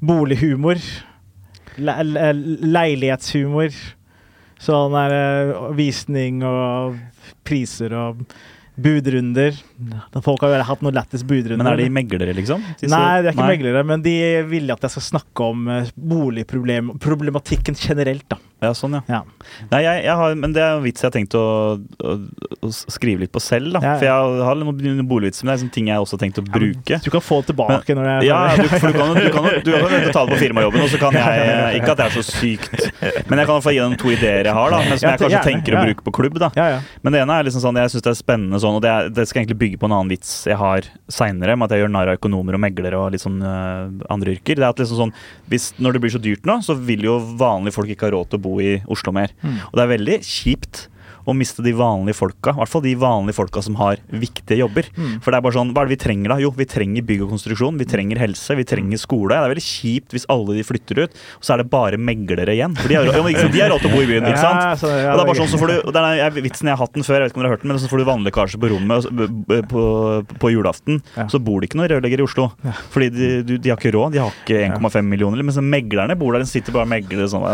[0.00, 0.80] bolighumor.
[1.76, 2.32] Le, le,
[2.78, 3.76] leilighetshumor.
[4.60, 6.96] Sånn der visning og
[7.48, 8.24] priser og
[8.82, 9.56] budrunder.
[10.24, 11.60] Folk har jo hatt noe lættis budrunder.
[11.62, 12.62] Men er de meglere, liksom?
[12.80, 13.56] Disse- Nei, de er ikke Nei.
[13.56, 14.14] meglere, men de
[14.50, 18.38] vil at jeg skal snakke om eh, boligproblematikken generelt, da.
[18.60, 19.02] Ja, sånn, ja.
[19.08, 19.20] Ja.
[19.70, 21.44] Nei, jeg, jeg har, men det er en vits jeg har tenkt å,
[21.80, 22.16] å,
[22.66, 23.72] å skrive litt på selv.
[23.76, 23.96] da Ja, ja.
[24.00, 26.44] For jeg har noen boligvitser, men det er sånne ting jeg også har tenkt å
[26.44, 27.00] bruke.
[27.04, 29.72] Du kan få det tilbake når jeg Ja, du, for du kan du kan, du
[29.72, 32.90] kan ta det på firmajobben, og så kan jeg Ikke at det er så sykt,
[33.30, 35.42] men jeg kan få gi dem to ideer jeg har, da, men som jeg kanskje
[35.46, 36.38] tenker å bruke på klubb.
[36.42, 36.82] da ja, ja.
[37.00, 39.10] Men det ene er liksom sånn jeg syns det er spennende sånn, og det, er,
[39.14, 41.94] det skal egentlig bygge på en annen vits jeg har seinere, med at jeg gjør
[41.96, 44.60] narr av økonomer og meglere og litt sånn uh, andre yrker.
[44.60, 45.14] Det er at liksom sånn
[45.50, 48.32] hvis, Når det blir så dyrt nå, så vil jo vanlige folk ikke ha råd
[48.32, 49.30] til å bo i Oslo mer.
[49.70, 50.89] Og det er veldig kjipt
[51.26, 54.88] å miste de vanlige folka, i hvert fall de vanlige folka som har viktige jobber.
[55.20, 56.38] For det er bare sånn, Hva er det vi trenger da?
[56.40, 59.34] Jo, vi trenger bygg og konstruksjon, vi trenger helse, vi trenger skole.
[59.34, 62.54] Det er veldig kjipt hvis alle de flytter ut, og så er det bare meglere
[62.56, 62.74] igjen.
[62.80, 64.60] For de har, råd til å bo i byen, ikke sant?
[64.64, 66.66] Ja, så- ja, og det er bare sånn, så får du, det er, jeg, Vitsen
[66.70, 67.90] jeg har hatt den før, jeg vet ikke om dere har hørt den, men så
[67.90, 69.10] får du vannlekkasje på rommet
[69.46, 69.82] b- på,
[70.40, 71.02] på julaften.
[71.16, 71.26] Ja.
[71.30, 72.50] Så bor det ikke noen rørleggere i Oslo.
[72.90, 74.12] Fordi de, de, de har ikke råd.
[74.16, 75.42] De har ikke 1,5 millioner.
[75.46, 77.44] Mens meglerne bor der, de sitter bare og megler sånn.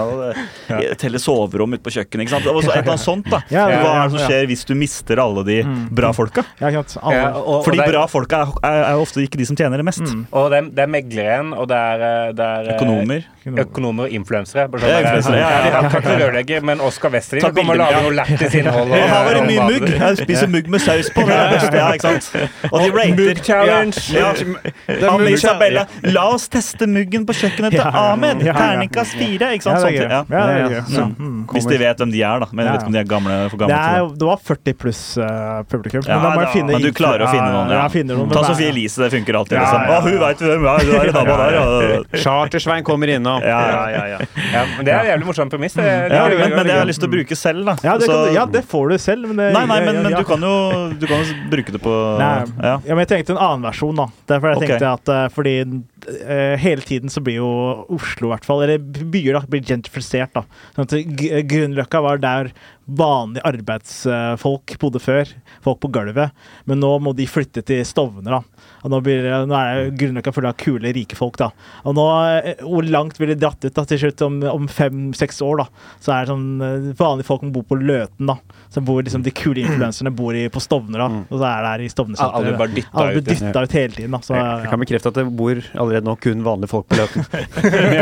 [0.70, 2.26] Ja, Teller soverom ute på kjøkkenet.
[2.26, 2.46] ikke sant?
[2.46, 3.40] Et eller annet sånt, da.
[3.56, 4.26] Ja, ja, Hva er det som ja.
[4.30, 5.58] skjer hvis du mister alle de
[5.96, 6.44] bra folka?
[6.60, 6.98] Ja, ikke sant.
[7.02, 7.16] Alle.
[7.22, 9.56] Ja, og, For og de er- bra folka er, er, er ofte ikke de som
[9.58, 10.04] tjener det mest.
[10.30, 13.24] Og det er, det er megleren, og det er, eh, det er eh, Økonomer.
[13.46, 14.66] Økonomer og influensere.
[14.70, 15.82] Bare sånn Ja, influensere, ja, ja, ja.
[15.86, 18.90] har ikke rørlegger, men Oskar Westrin kommer og lager noe lættis innhold.
[18.90, 19.86] Og her var det mye mugg.
[19.96, 21.24] Jeg spiser mugg med saus på.
[21.26, 22.72] Det er det beste, ja, ikke sant?
[22.72, 23.14] Og de rater.
[23.16, 24.04] Mugg challenge.
[24.12, 24.32] Ja.
[24.88, 25.10] Ja.
[25.10, 25.86] Han med Isabella.
[26.02, 28.12] La oss teste muggen på kjøkkenet til Ja, ja, ja.
[28.12, 28.42] Ahmed.
[28.42, 28.56] Ja, ja.
[28.58, 29.52] Terningkast fire.
[29.56, 29.76] Ikke sant?
[29.76, 30.22] Det Sånt, ja.
[30.30, 30.76] Ja, det gøy.
[30.76, 31.06] Ja, Ja.
[31.18, 31.46] mm.
[31.52, 32.46] Hvis de vet hvem de er, da.
[32.52, 34.74] Men jeg vet ikke om de er gamle for Det, gamle er, det var 40
[34.82, 36.02] pluss uh, publikum.
[36.06, 38.42] Men da må jeg finne men du klarer å finne noen, Ja, finner noen Ta
[38.46, 39.56] Sofie Elise, det funker alltid.
[39.58, 39.82] Ja, Liksom.
[39.82, 39.98] ja, ja.
[39.98, 41.56] Å, hun veit hvem hun er!
[41.56, 42.20] Er.
[42.22, 43.35] Chartersvein kommer innom.
[43.44, 44.18] Ja, ja, ja, ja.
[44.52, 45.76] Ja, men det er en jævlig morsomt premiss.
[45.76, 47.74] Det, det ja men, men det har jeg lyst til å bruke selv, da.
[47.86, 49.28] Ja det, kan, ja, det får du selv.
[49.30, 50.22] Men det, Nei, nei, men, men ja.
[50.22, 50.54] du kan jo
[50.96, 52.32] du kan jo bruke det på Nei,
[52.62, 52.74] ja.
[52.78, 54.08] ja, men jeg tenkte en annen versjon, da.
[54.32, 54.94] Derfor jeg tenkte okay.
[54.94, 57.50] at eh, fordi uh, hele tiden så blir jo
[57.96, 60.44] Oslo, i hvert fall, eller byer, da, blir gentrifisert, da.
[60.76, 60.96] Sånn at
[61.50, 62.52] Grünerløkka var der
[62.86, 65.30] vanlige arbeidsfolk bodde før.
[65.64, 66.30] Folk på gulvet.
[66.68, 68.42] Men nå må de flytte til Stovner, da.
[68.86, 71.48] Og nå, blir, nå er Grunnløkka full av kule, rike folk, da.
[71.86, 72.04] Og nå,
[72.38, 75.66] eh, hvor langt blir det dratt ut da, til slutt, om, om fem-seks år, da?
[76.04, 78.38] Så er det sånn eh, vanlige folk som bor på Løten, da.
[78.70, 81.24] Så bor liksom de kule influenserne bor i, på Stovner, da.
[81.26, 83.30] Og så er det her i Stovner Alle blir dytta Alle blir ut.
[83.32, 84.22] dytta ut hele tiden, da.
[84.26, 87.26] Så, Jeg kan bekrefte at det bor allerede nå kun vanlige folk på Løten.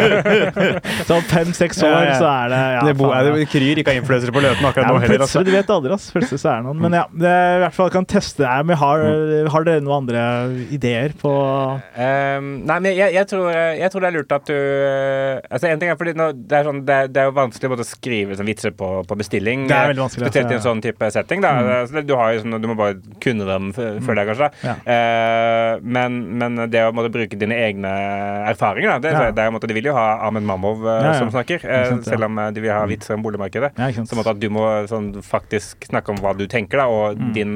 [1.09, 2.18] så om fem-seks år, Ja, ja.
[2.20, 3.37] så er det ja, det bor, faen, ja.
[3.41, 5.25] det kryr ikke av influensere på Løten akkurat nå heller.
[5.25, 5.41] Altså.
[5.41, 6.09] plutselig, du vet aldri, ass.
[6.14, 6.83] Plutselig så er det noen.
[6.85, 8.53] Men ja, det, i hvert fall kan teste det.
[8.68, 9.05] Men har,
[9.55, 10.25] har dere noen andre
[10.75, 14.55] ideer på um, nei, men jeg, jeg, tror, jeg tror det er lurt at du
[14.55, 17.35] eh, Altså En ting er fordi nå, det, er sånn, det, er, det er jo
[17.37, 19.66] vanskelig å skrive sånn vitser på, på bestilling.
[19.70, 20.61] Det er eh, veldig vanskelig, Spesielt i ja.
[20.61, 21.45] en sånn type setting.
[21.45, 21.55] Da.
[21.55, 21.70] Mm.
[21.79, 24.51] Altså, Du, har jo sånn, du må bare kunne dem før deg, kanskje.
[24.64, 24.77] Ja.
[24.85, 27.93] Uh, men, men det å måtte bruke dine egne
[28.51, 29.31] erfaringer da, det, Ja.
[29.35, 31.14] det er, jo måtte, De vil jo ha Ahmed Mamov uh, Ja, ja.
[31.20, 33.72] som snakker, uh, sant, selv om eh, de vil ha vitser om boligmarkedet.
[33.79, 33.91] Ja.
[34.05, 37.33] Så måtte at du må sånn, faktisk snakke om hva du tenker, da, og Mm.
[37.37, 37.53] din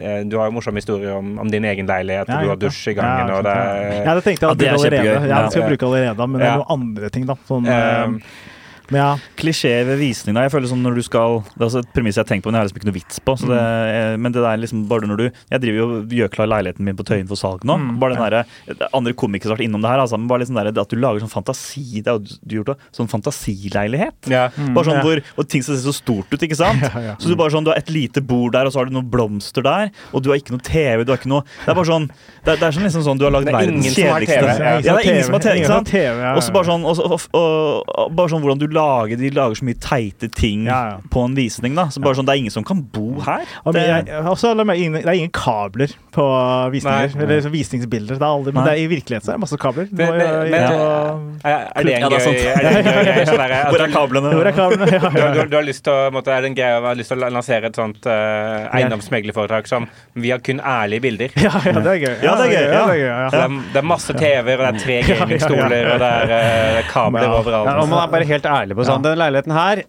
[0.00, 2.56] eh, Du har jo morsomme historier om, om din egen leilighet, Ja, og du har
[2.64, 3.56] dusj i gangen, ja, og det
[4.04, 5.28] ja, det tenkte jeg Ja, det er allerede.
[5.28, 7.36] Ja, skal jeg bruke allerede, men det er noen andre ting, da.
[7.46, 8.56] Sånn, um, eh,
[8.94, 10.36] ja, klisjé ved visning.
[10.36, 10.46] Da.
[10.46, 12.52] Jeg føler sånn når du skal Det er også et premiss jeg har tenkt på,
[12.52, 13.34] men jeg har liksom ikke noe vits på.
[13.40, 16.50] Så det, eh, men det der liksom bare når du Jeg driver jo gjør klar
[16.50, 17.76] leiligheten min på Tøyen for salg nå.
[17.78, 20.58] Mm, bare den der, Andre komikere har vært innom det her, altså, men bare liksom
[20.58, 22.86] der, at du lager sånn fantasi Det har du gjort òg.
[22.96, 24.30] sånn fantasileilighet.
[24.32, 24.48] Ja.
[24.72, 25.04] Bare sånn ja.
[25.04, 26.84] hvor, Og ting som ser så stort ut, ikke sant?
[27.08, 27.14] Ja.
[27.20, 29.06] Så du bare sånn, du har et lite bord der, og så har du noen
[29.08, 31.04] blomster der, og du har ikke noe TV.
[31.06, 33.20] du har ikke noe Det er bare sånn Det er, det er sånn liksom sånn
[33.20, 34.56] du har lagd er verdens som kjedeligste.
[34.58, 36.24] Ja, det er ingen som har TV?
[36.32, 39.58] Og så bare sånn, og, og, og, og, bare sånn hvordan du lager De lager
[39.60, 40.96] så mye teite ting Ja, ja.
[41.12, 41.74] på en visning.
[41.78, 43.44] da Så bare sånn, Det er ingen som kan bo her.
[43.66, 44.66] Og Det, jeg, også, det
[45.04, 46.24] er ingen kabler på
[46.72, 47.12] visninger.
[47.14, 47.22] Nei.
[47.26, 48.16] Eller så visningsbilder.
[48.18, 49.88] Det er aldri, men det er, i virkeligheten så er det masse kabler.
[49.90, 52.78] Det- jo det- inn men- og- Er, er det en Ja, det er er det
[52.78, 53.24] en gøy?
[53.28, 54.32] Sånn der, hvor er kablene?
[54.34, 54.86] Hvor er kablene?
[54.92, 55.28] Ja, du, ja.
[55.34, 57.22] du, du har lyst til å, måtte, er det en greie å ha lyst til
[57.22, 61.30] å lansere et sånt uh, eiendomsmeglerforetak som Vi har kun ærlige bilder.
[61.38, 62.16] Ja, ja, det er gøy.
[62.24, 62.70] Ja, det er gøy, ja.
[62.72, 63.28] det er gøy, ja.
[63.30, 66.90] Det, er, det er masse TV-er, og det er tre gamingstoler, og det er uh,
[66.90, 67.32] kabler Ja.
[67.38, 67.68] overalt.
[67.70, 69.04] Ja, og man er bare helt ærlig på sånn.
[69.06, 69.84] Den leiligheten her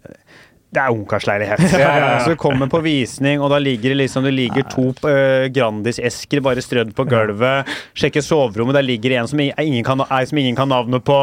[0.69, 1.63] det er ungkarsleilighet.
[1.73, 2.19] Ja, ja, ja.
[2.21, 6.43] Så du kommer på visning, og da ligger det liksom Det ligger to uh, Grandis-esker
[6.45, 7.69] bare strødd på gulvet.
[7.97, 11.17] Sjekker soverommet, der ligger en som ingen kan, ei som ingen kan navnet på.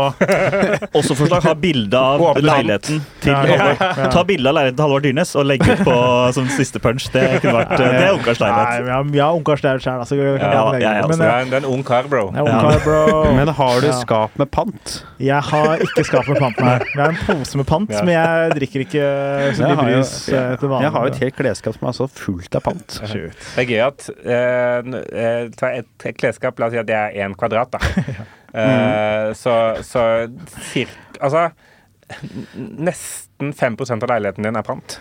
[0.99, 4.11] Også forslag ha bilde av leiligheten til Ja, ja, Halvor.
[4.17, 5.97] Ta bilde av leiligheten til Halvard Dyrnes og legge ut på
[6.37, 7.07] som siste punch.
[7.15, 8.83] Det kunne vært Det er ungkarsleilighet.
[8.83, 9.15] Leilighet.
[9.15, 10.19] vi har, ungkarsleilighet sjøl, altså.
[10.19, 12.33] Ja, jeg er Men eh, er en, ung kar, bro.
[12.35, 14.99] Men har du skap med pant?
[15.23, 16.77] Jeg har ikke skap med pant, nei.
[16.83, 18.03] Jeg har en pose med pant, Ja.
[18.03, 19.07] men jeg drikker ikke
[19.57, 20.85] så Jeg mye brus til vanlig.
[20.85, 22.97] Jeg har jo et helt klesskap som er så fullt av pant.
[23.57, 27.21] Det er gøy at uh, eh, ta et klesskap, la oss si at det er
[27.27, 28.27] én kvadrat, da.
[28.57, 29.53] Uh, så
[29.85, 30.03] så
[30.71, 31.43] cirka Altså
[32.55, 34.97] nesten 5 av leiligheten din er pant.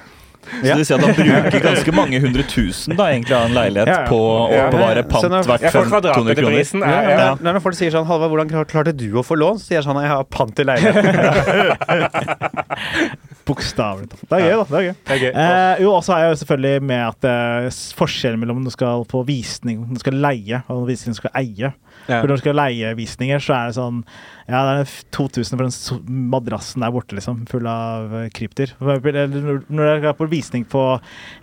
[0.45, 3.55] Så det vil si at han bruker ganske mange hundre tusen da, egentlig av en
[3.57, 4.07] leilighet Ja, ja.
[4.09, 4.67] på å Ja.
[4.67, 6.61] oppbevare pant Ja, 500 kroner.
[6.85, 7.17] er ja.
[7.25, 7.35] Ja.
[7.41, 9.99] Når folk sier sånn 'Halvard, hvordan klarte du å få lån?' Så sier jeg sånn
[10.01, 12.15] 'Jeg har pant i leiligheten'.
[13.45, 14.23] Bokstavelig talt.
[14.29, 14.63] Det er gøy, da.
[14.65, 14.95] Det er gøy.
[15.05, 15.31] Det er gøy.
[15.35, 17.69] Eh, jo, også er jeg jo selvfølgelig med at eh,
[17.99, 21.29] forskjellen mellom om du skal på visning, om du skal leie, og om du skal
[21.35, 21.73] eie.
[22.05, 22.19] Ja.
[22.19, 24.01] For når du skal leie visninger, så er det sånn
[24.45, 30.01] Ja, det er 2000 for den madrassen der borte, liksom, full av eh, eller Når
[30.03, 30.83] du er på visning på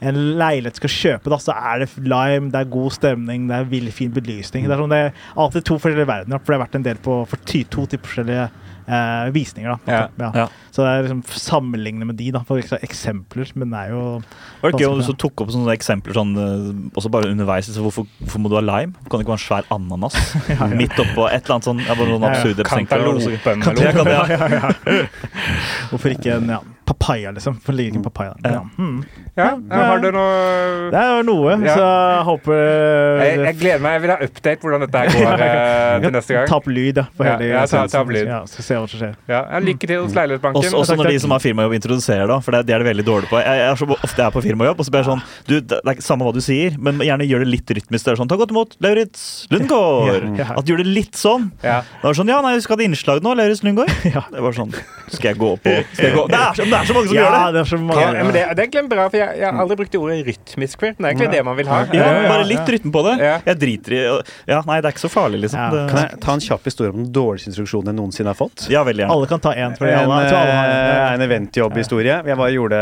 [0.00, 3.58] en leilighet du skal kjøpe, da, så er det lime, det er god stemning, det
[3.58, 4.68] er veldig fin belysning.
[4.68, 7.00] Det er, sånn, det er alltid to forskjellige verdener, for det har vært en del
[7.02, 8.46] på for ty, to typer forskjellige
[8.86, 9.76] eh, visninger.
[9.86, 10.08] da.
[10.18, 10.30] Ja.
[10.34, 10.46] Ja.
[10.70, 13.50] Så det er liksom sammenligne med de, da, for eksempler.
[13.58, 14.04] Men det er jo
[14.62, 17.66] Var det gøy om du så tok opp sånne eksempler sånn, eh, også bare underveis?
[17.72, 18.94] Så hvorfor, hvorfor må du ha lime?
[19.10, 20.18] Kan det ikke være en svær ananas
[20.80, 22.36] midt oppå et eller annet sånn ja, noen Ja, ja.
[22.36, 22.68] absurde?
[22.70, 24.22] Kantalopen Ja, eller ja.
[24.30, 25.06] ja, ja, ja.
[25.90, 27.58] Hvorfor ikke en ja, papaya, liksom?
[27.58, 28.54] Hvorfor ligger ikke en papaya der?
[28.56, 28.62] Ja.
[28.78, 29.02] Mm.
[29.32, 31.74] Ja, ja, har du noe Det er noe, Ja.
[31.76, 32.58] så jeg håper
[33.22, 33.94] jeg, jeg gleder meg.
[33.96, 36.48] Jeg vil ha update hvordan dette her går eh, til neste gang.
[36.50, 37.04] Ta opp lyd, da.
[37.16, 38.26] For Ja, hele ja, ta- ta opp lyd.
[38.28, 39.14] Ja, skal se hva som skjer.
[39.32, 40.60] Ja, ja, lykke til hos Leilighetsbanken.
[40.60, 42.38] Også, også når de som har firmajobb introduserer, da.
[42.44, 43.40] For det, de er det veldig dårlige på.
[43.40, 45.54] Jeg, jeg er så ofte jeg er på firmajobb, og så blir jeg sånn Du,
[45.60, 48.04] det er ikke samme hva du sier, men gjerne gjør det litt rytmisk.
[48.06, 50.28] Det er sånn Ta godt imot Lauritz Lundgaard.
[50.38, 50.46] Ja, ja.
[50.58, 51.48] At du gjør det litt sånn.
[51.64, 51.80] Ja.
[51.82, 53.90] Det var sånn Ja, nei, vi skal ha et innslag nå, Lauritz Lundgaard.
[54.12, 54.22] Ja.
[54.32, 54.72] Det var sånn
[55.12, 56.24] Skal jeg gå på skal jeg gå?
[56.28, 57.52] Det, er så, det er så mange som Ja, gjør det!
[57.56, 58.02] det er så mange.
[58.02, 60.16] Ja, men det, det er egentlig bra, for jeg, jeg har aldri brukt det ordet
[60.26, 60.92] rytmisk før.
[60.98, 61.78] Det er egentlig det man vil ha.
[61.96, 63.14] Ja, bare litt rytme på det.
[63.48, 64.00] Jeg driter i
[64.52, 65.60] Ja, nei, det er ikke så farlig, liksom.
[65.62, 65.84] Ja.
[65.90, 68.66] Kan jeg ta en kjapp historie om den dårligste instruksjonen jeg noensinne har fått?
[68.72, 69.16] ja, veldig gjerne.
[69.16, 69.76] Alle kan ta én.
[69.78, 71.20] Fordi En, alle, alle har eh, en.
[71.20, 72.18] en eventjobbhistorie.
[72.32, 72.80] Jeg bare gjorde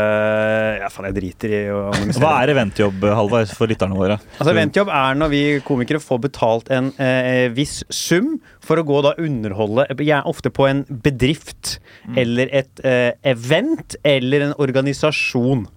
[0.81, 2.23] Ja, faen, jeg driter i å annonsere.
[2.23, 4.17] Hva er eventjobb, Halvard, for lytterne våre?
[4.37, 8.33] Altså, eventjobb er når vi komikere får betalt en eh, viss sum
[8.63, 11.77] for å gå og da underholde gjerne ofte på en bedrift
[12.17, 15.67] eller et eh, event eller en organisasjon.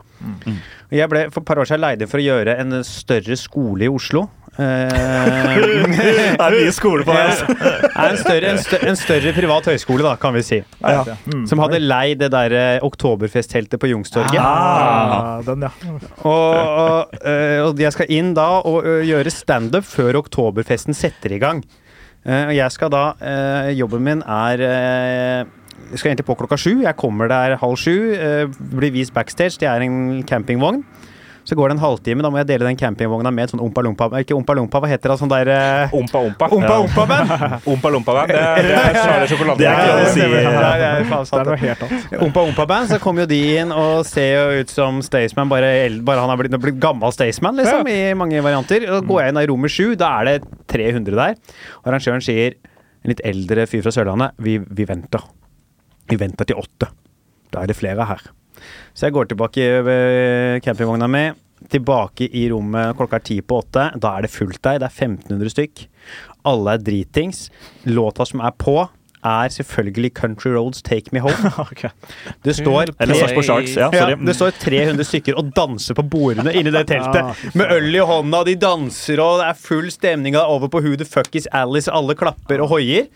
[0.94, 3.88] Jeg ble for et par år siden leid inn for å gjøre en større skole
[3.88, 4.28] i Oslo.
[4.54, 5.56] Eh,
[6.34, 7.22] Det er mye skole på det.
[7.26, 7.46] Altså.
[8.04, 10.60] en, større, en, større, en større privat høyskole, da, kan vi si.
[10.82, 11.02] Ja.
[11.26, 11.44] Mm.
[11.50, 14.38] Som hadde leid det der eh, oktoberfestteltet på Youngstorget.
[14.38, 15.72] Ah, den, ja.
[16.22, 17.16] Og, og,
[17.70, 21.64] og jeg skal inn da og gjøre standup før oktoberfesten setter i gang.
[22.24, 23.04] Eh, og jeg skal da
[23.74, 26.78] Jobben min er Jeg skal egentlig på klokka sju.
[26.84, 28.14] Jeg kommer der halv sju.
[28.78, 29.58] blir vist backstage.
[29.60, 30.84] Det er en campingvogn.
[31.44, 32.24] Så går det en halvtime.
[32.24, 35.16] Da må jeg dele den campingvogna med et sånn ompa-lompa Ikke ompa-lompa, hva heter det?
[35.20, 36.48] Sånn der øh, Ompa Ompa.
[36.56, 37.34] Ompa-ompa-band!
[37.74, 38.32] Ompa Lompa Band.
[38.34, 39.60] Det er, det er Charlie Sjokolade.
[39.60, 40.20] Det er ikke lov å si.
[40.24, 42.14] Ja, ja, ja, faen, Det er noe helt annet.
[42.26, 45.72] Ompa Ompa Band, så kommer jo de inn og ser jo ut som Staysman, bare,
[46.06, 48.88] bare han har blitt, blitt gammel Staysman, liksom, i mange varianter.
[48.96, 50.36] Og går jeg inn i rommet sju, da er det
[50.72, 51.36] 300 der.
[51.82, 52.56] Og arrangøren sier,
[53.04, 55.26] en litt eldre fyr fra Sørlandet, vi, vi venter.
[56.08, 56.88] Vi venter til åtte.
[57.52, 58.24] Da er det flere her.
[58.94, 61.24] Så jeg går tilbake i øh, campingvogna mi,
[61.70, 63.88] tilbake i rommet klokka er ti på åtte.
[64.00, 64.82] Da er det fullt der.
[64.82, 65.86] Det er 1500 stykk.
[66.50, 67.48] Alle er dritings.
[67.88, 68.76] Låta som er på,
[69.24, 71.50] er selvfølgelig Country Roads Take Me Home.
[71.64, 71.90] okay.
[72.44, 73.14] Det står Eller
[73.80, 77.44] Ja, ja, det står 300 stykker og danser på bordene inni det teltet.
[77.56, 80.96] Med øl i hånda, de danser, og det er full stemning av over på Who
[81.00, 81.90] the fuck is Alice.
[81.90, 83.08] Alle klapper og hoier.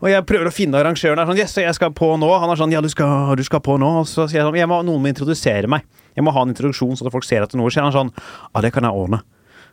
[0.00, 1.20] Og jeg prøver å finne arrangøren.
[1.22, 2.32] Er sånn, yes, jeg skal på nå.
[2.42, 3.92] Han er sånn, ja, du skal, du skal på nå.
[4.02, 5.86] Og så sier jeg sånn, jeg må, noen må introdusere meg.
[6.16, 7.84] Jeg må ha en introduksjon, så folk ser at noe skjer.
[7.86, 8.12] Han er sånn,
[8.52, 9.22] ja, det kan jeg ordne.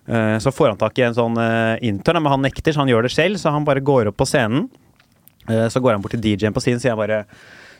[0.07, 2.91] Eh, Så får han tak i en sånn eh, intern, men han nekter, så han
[2.91, 3.39] gjør det selv.
[3.39, 4.65] Så han bare går opp på scenen.
[5.49, 7.23] Eh, Så går han bort til DJ-en på siden, så jeg bare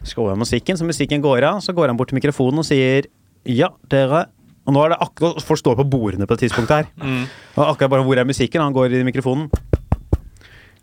[0.03, 0.77] skår av musikken.
[0.77, 3.07] Så musikken går av, så går han bort til mikrofonen og sier
[3.45, 4.25] ja, dere
[4.65, 6.85] Og nå er det akkurat Folk står på bordene på det tidspunktet her.
[7.57, 8.61] Og akkurat bare hvor er musikken?
[8.63, 9.49] Han går i mikrofonen.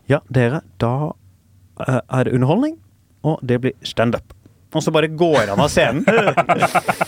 [0.09, 0.91] Ja, dere, da
[1.87, 2.75] eh, er det underholdning,
[3.23, 4.33] og det blir standup.
[4.75, 6.05] Og så bare går han av scenen.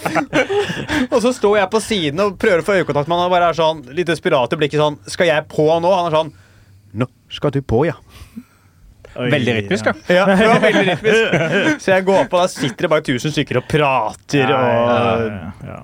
[1.14, 3.52] og så står jeg på siden og prøver å få øyekontakt med han og bare
[3.52, 5.92] er sånn litt desperat i blikket sånn Skal jeg på nå?
[5.94, 6.32] Han er sånn
[7.00, 7.96] Nå skal du på, ja.
[9.16, 9.94] Veldig rytmisk, da.
[10.16, 11.36] Ja, det var veldig rytmisk.
[11.86, 15.80] Så jeg går på, da sitter det bare tusen stykker og prater Ja, og ja,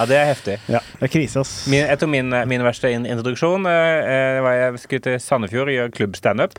[0.00, 0.06] ja.
[0.06, 0.54] Ja, det er heftig.
[0.72, 1.66] Ja, Det er krise, ass.
[1.68, 5.74] Min, jeg tok min, min verste introduksjon eh, eh, var jeg skulle til Sandefjord og
[5.76, 6.54] gjøre klubbstandup.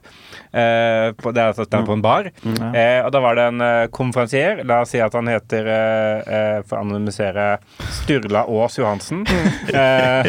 [0.53, 2.29] Eh, på- det er altså stand på en bar.
[2.29, 4.61] Eh, og da var det en eh, konferansier.
[4.67, 7.47] La oss si at han heter, eh, eh, for å anonymisere,
[8.03, 9.25] Sturla Aas Johansen.
[9.71, 10.25] Eh,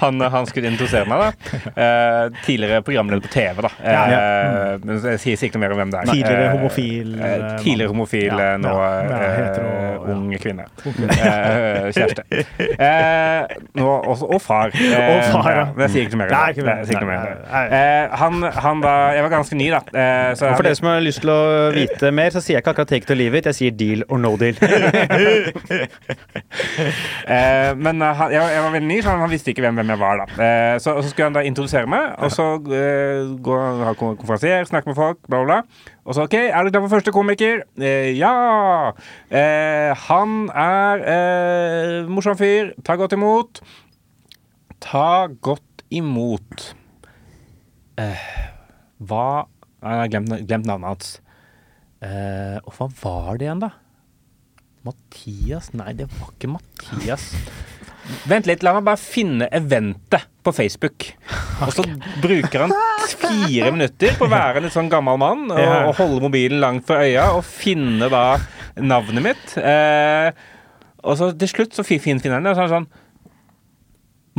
[0.00, 1.60] han, han skulle introdusere meg, da.
[1.70, 3.70] Eh, tidligere programleder på TV, da.
[3.82, 6.10] Eh, Ja, Men jeg sier ikke noe mer om hvem det er.
[6.10, 10.14] Tidligere Eh, homofil, eh, eh, tidligere homofil, Ja, eh, nå ja, ja, eh, ja.
[10.14, 10.66] ung kvinne.
[11.20, 12.22] Eh, kjæreste.
[12.80, 14.72] Eh, nå, også, og far.
[14.74, 15.64] Eh, Og far, ja.
[15.74, 16.32] Men jeg sier ikke noe mer.
[16.34, 16.60] Nei, det.
[16.60, 17.06] ikke sier ikke.
[17.10, 17.80] Nei, nei, nei.
[17.80, 19.80] Eh, han, han da Jeg var ganske ny, da.
[19.94, 21.40] Eh, så Og for dere som har lyst til å
[21.74, 23.46] vite mer, så sier jeg ikke akkurat 'take it or leave it'.
[23.50, 24.58] Jeg sier 'deal or no deal'.
[27.30, 29.92] Eh, men han, jeg, jeg var veldig ny, så han, han visste ikke hvem, hvem
[29.94, 30.22] jeg var.
[30.22, 33.92] da eh, så, og så skulle han da introdusere meg, og så gå og ha
[33.98, 35.62] kon- konferansier, snakke med folk, bla, bla, bla.
[36.04, 37.64] Og så OK, er du klar for første komiker?
[37.76, 38.92] Eh, ja!
[39.28, 42.72] Eh, han er eh, morsom fyr.
[42.86, 43.60] Ta godt imot.
[44.80, 46.70] Ta godt imot
[48.00, 48.22] eh,
[49.02, 49.44] Hva
[49.82, 51.12] Jeg har glemt, glemt navnet hans.
[52.00, 53.74] Eh, og hva var det igjen, da?
[54.86, 55.70] Mathias?
[55.76, 57.30] Nei, det var ikke Mathias.
[58.30, 61.04] Vent litt, la meg bare finne eventet på Facebook.
[61.66, 61.84] Og så
[62.22, 62.72] bruker han
[63.10, 65.60] fire minutter på å være en litt sånn gammel mann og,
[65.90, 68.22] og holde mobilen langt fra øya og finne da
[68.80, 69.56] navnet mitt.
[69.60, 70.30] Eh,
[71.04, 72.90] og så til slutt så fin- fin- finner han det, og så er han sånn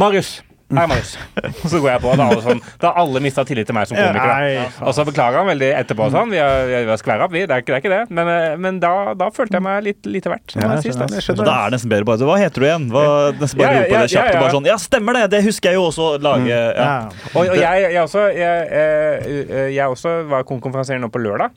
[0.02, 0.42] Marius!
[0.72, 1.14] Hei, Marius.
[1.52, 3.68] Og så går jeg på, og da har alle, sånn, da har alle mista tillit
[3.68, 4.32] til meg som komiker.
[4.32, 4.68] da.
[4.88, 6.08] Og så beklager han veldig etterpå.
[6.14, 6.32] Sånn.
[6.32, 7.44] Vi har, vi har skværa opp, vi.
[7.50, 7.80] Det er ikke det.
[7.80, 8.02] Er ikke det.
[8.20, 10.56] Men, eh, men da, da følte jeg meg litt lite verdt.
[10.56, 11.50] Ja, jeg jeg skjønner, jeg skjønner.
[11.50, 12.88] da er det nesten bedre bare Hva heter du igjen?
[12.94, 13.04] Hva,
[13.42, 14.44] nesten bare Ja, ja, det kjapt ja, og ja.
[14.46, 15.26] bare sånn Ja, stemmer det!
[15.36, 16.48] Det husker jeg jo også lage.
[16.52, 16.70] Ja.
[16.78, 17.28] Ja.
[17.34, 21.52] Og, og jeg, jeg også jeg, eh, jeg også var konferansier nå på lørdag.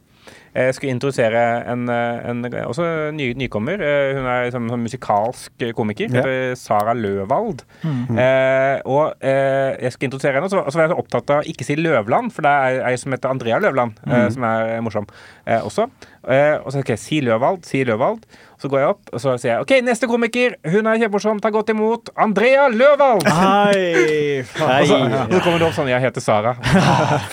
[0.55, 1.41] Jeg skulle introdusere
[1.73, 3.81] en, eh, en også ny, nykommer.
[3.83, 6.07] Eh, Hun er liksom, sånn musikalsk komiker.
[6.15, 6.23] Ja.
[6.23, 7.65] Heter Sara Løvald.
[7.85, 11.31] Eh, og eh, jeg skulle introdusere henne, og så, og så var jeg så opptatt
[11.35, 14.81] av ikke si Løvland, for det er ei som heter Andrea Løvland, eh, som er
[14.87, 15.09] morsom
[15.47, 15.89] eh, også.
[16.25, 18.25] Eh, og så ok, si Løvald, si Løvald.
[18.61, 20.55] Så går jeg opp, og så sier jeg OK, neste komiker.
[20.65, 21.41] Hun er kjempemorsom.
[21.43, 23.27] Ta godt imot Andrea Løvald!
[23.29, 24.81] Hei, hei.
[24.85, 26.57] Og så, og så kommer det opp sånn Jeg heter Sara.
[26.85, 27.25] Ah.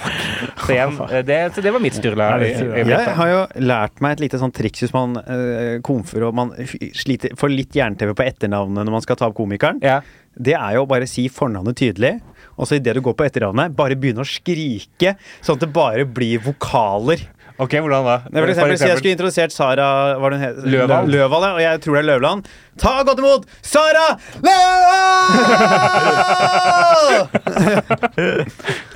[0.65, 2.31] Så igjen, eh, det, så det var mitt styrla.
[2.41, 6.53] Jeg har jo lært meg et lite sånn triks hvis man uh, komfer og man
[6.97, 9.81] sliter, får litt jern-TV på etternavnet når man skal ta opp komikeren.
[9.85, 9.99] Ja.
[10.33, 12.15] Det er jo å bare si fornavnet tydelig,
[12.55, 16.07] og så idet du går på etternavnet, bare begynne å skrike, sånn at det bare
[16.07, 17.25] blir vokaler.
[17.61, 18.15] OK, hvordan da?
[18.33, 19.87] For eksempel, jeg skulle introdusert Sara
[20.21, 20.69] var det hun?
[20.73, 21.11] Løvald.
[21.13, 22.39] Løvald, ja, og jeg tror det er Løvland.
[22.81, 24.07] Ta godt imot Sara
[24.41, 25.21] Løvald!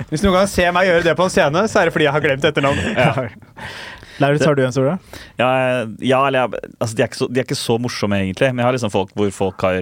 [0.10, 2.14] Hvis noen gang ser meg gjøre det på en scene, så er det fordi jeg
[2.16, 2.86] har glemt etternavnet.
[4.22, 4.98] Lauritz, har du en Store?
[5.38, 5.48] Ja,
[6.00, 8.48] ja eller jeg, altså, de, er så, de er ikke så morsomme, egentlig.
[8.54, 9.80] Men jeg har liksom folk hvor folk har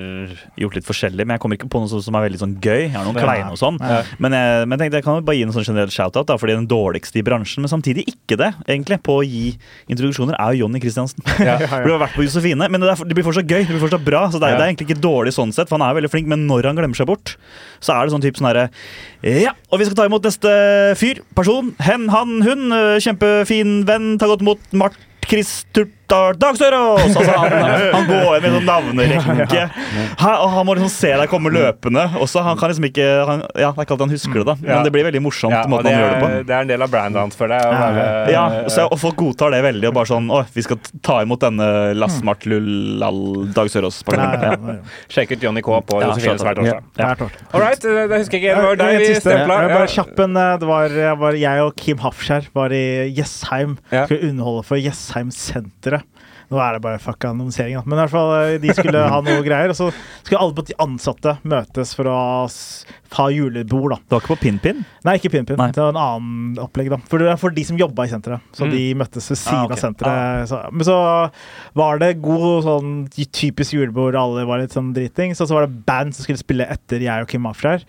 [0.60, 1.24] gjort litt forskjellig.
[1.26, 2.82] Men jeg kommer ikke på noe som, er veldig sånn gøy.
[2.88, 3.26] Jeg har noen Ja.
[3.28, 3.78] kleine og sånn.
[4.18, 6.66] Men jeg, men tenkte jeg kan bare gi en sånn generell shout-out, da, fordi den
[6.70, 9.54] dårligste i bransjen, men samtidig ikke det, egentlig, på å gi
[9.92, 11.22] introduksjoner, er jo Jonny Christiansen.
[11.44, 11.58] Ja.
[11.84, 13.62] Du har vært på Josefine, men det, er, det blir fortsatt gøy.
[13.66, 14.58] Det blir fortsatt bra Så det er, Ja.
[14.58, 16.76] det er egentlig ikke dårlig sånn sett, for han er veldig flink, men når han
[16.78, 17.36] glemmer seg bort,
[17.84, 18.68] så er det sånn type sånn herre
[19.24, 20.50] Ja, og vi skal ta imot neste
[21.00, 21.20] fyr.
[21.36, 21.70] Person.
[21.80, 22.66] Hen, han, hun.
[22.72, 24.18] øh, Kjempefin venn.
[24.24, 24.94] Ta godt mot Mart
[25.28, 27.00] Chris Turp Dag Dag Sørås!
[27.16, 27.52] Altså, han,
[27.96, 29.62] han går inn med sånn navnerekke.
[30.20, 32.02] Han, han må liksom se deg komme løpende.
[32.20, 34.54] Også, han kan liksom ikke han, Ja, det er ikke alltid han husker det, da.
[34.60, 36.28] Men det blir veldig morsomt Ja, måten han gjør det på.
[36.50, 38.30] det er en del av brandet hans for deg.
[38.34, 39.88] Ja, så, og folk godtar det veldig.
[39.90, 43.20] Og bare sånn Å, vi skal ta imot denne Lastmart Lullal
[43.56, 44.02] Dag Sørås.
[44.12, 44.52] Ja, ja, Ja.
[44.74, 44.76] ja.
[45.14, 46.84] Sjekk ut Johnny K på Ja, Josefines hver torsdag.
[47.00, 47.48] Det torsdag.
[47.54, 48.60] All right, det, det husker jeg ikke.
[48.60, 49.58] Det var deg vi stempla.
[49.64, 49.92] Jeg bare Ja.
[49.96, 52.84] kjapp en, eh, det var, jeg var jeg og Kim Hafskjær var i
[53.16, 53.76] Jessheim.
[53.94, 54.04] Ja.
[54.06, 56.03] Skulle underholde for Jessheim-senteret.
[56.50, 57.78] Nå er det bare fucka annonsering.
[57.86, 59.72] Men i hvert fall, eh, de skulle ha noe greier.
[59.72, 59.90] Og så
[60.22, 62.18] skulle alle de ansatte møtes for å
[63.14, 63.96] ha julebord, da.
[64.02, 64.80] Det var ikke på Pin-Pin?
[65.06, 65.60] Nei, ikke Pin-Pin.
[65.72, 66.98] Det var en annen opplegg, da.
[67.10, 68.42] For det er for de som jobba i senteret.
[68.52, 68.70] Så Mm.
[68.74, 69.76] de møttes ved siden Ah, okay.
[69.76, 70.48] av senteret.
[70.50, 70.96] Så, men så
[71.78, 75.40] var det god sånn typisk julebord, alle var litt sånn dritings.
[75.40, 77.84] Og så var det band som skulle spille etter jeg og Kim Afrær.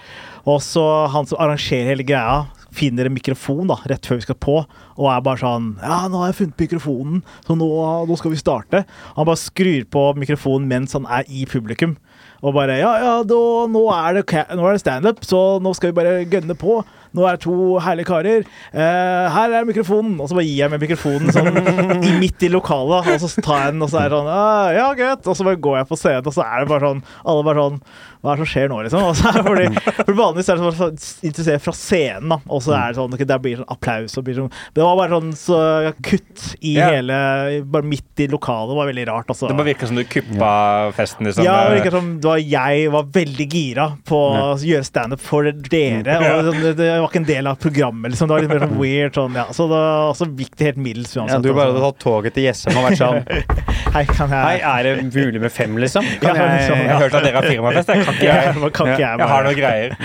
[0.45, 2.45] Og så han som arrangerer hele greia,
[2.75, 4.57] finner en mikrofon da, rett før vi skal på,
[4.95, 7.69] og er bare sånn Ja, nå har jeg funnet mikrofonen, så nå,
[8.09, 8.83] nå skal vi starte.
[9.15, 11.95] Han bare skrur på mikrofonen mens han er i publikum.
[12.45, 13.41] Og bare Ja, ja, da,
[13.71, 16.81] nå er det, nå er det standup, så nå skal vi bare gønne på.
[17.15, 17.55] Nå er det to
[17.85, 18.45] herlige karer.
[18.75, 20.17] Eh, her er mikrofonen.
[20.21, 21.59] Og så bare gir jeg meg mikrofonen sånn
[22.03, 24.67] i, midt i lokalet, og så tar jeg den, og så er det sånn ah,
[24.75, 25.23] Ja, greit.
[25.25, 27.63] Og så bare går jeg på scenen, og så er det bare sånn Alle bare
[27.65, 27.79] sånn
[28.25, 29.05] Hva er det som skjer nå, liksom?
[29.05, 32.39] Og så er det fordi, for Vanligvis er det sånn sånn interessert fra scenen, da.
[32.49, 34.99] Og så er det sånn okay, Der blir sånn applaus og blir sånn Det var
[35.01, 35.59] bare sånn så
[36.05, 36.89] kutt i Ja.
[36.95, 37.19] hele
[37.71, 38.71] Bare midt i lokalet.
[38.73, 39.47] Det var veldig rart, altså.
[39.49, 40.51] Det bare virka som du kuppa
[40.95, 41.45] festen, liksom.
[41.45, 45.47] Ja, det virka som det var jeg var veldig gira på å gjøre standup for
[45.51, 46.15] dere.
[46.35, 48.29] Og det, det, det var ikke en del av programmet, liksom.
[48.29, 49.45] Det var litt mer sånn weird sånn, ja.
[49.55, 49.81] Så da
[50.17, 51.37] var gikk det helt middels uansett.
[51.37, 51.91] Ja, du bare hadde altså.
[51.93, 53.21] tatt toget til Jessheim og vært sånn
[53.95, 56.07] Hei, kan Hei, er det mulig med fem, liksom?
[56.17, 57.93] Ja, Kan jeg, Jeg har hørt at dere har firmafest.
[57.93, 58.55] Jeg kan ikke jeg.
[58.75, 59.95] Kan ikke jeg Jeg har noen noe greier.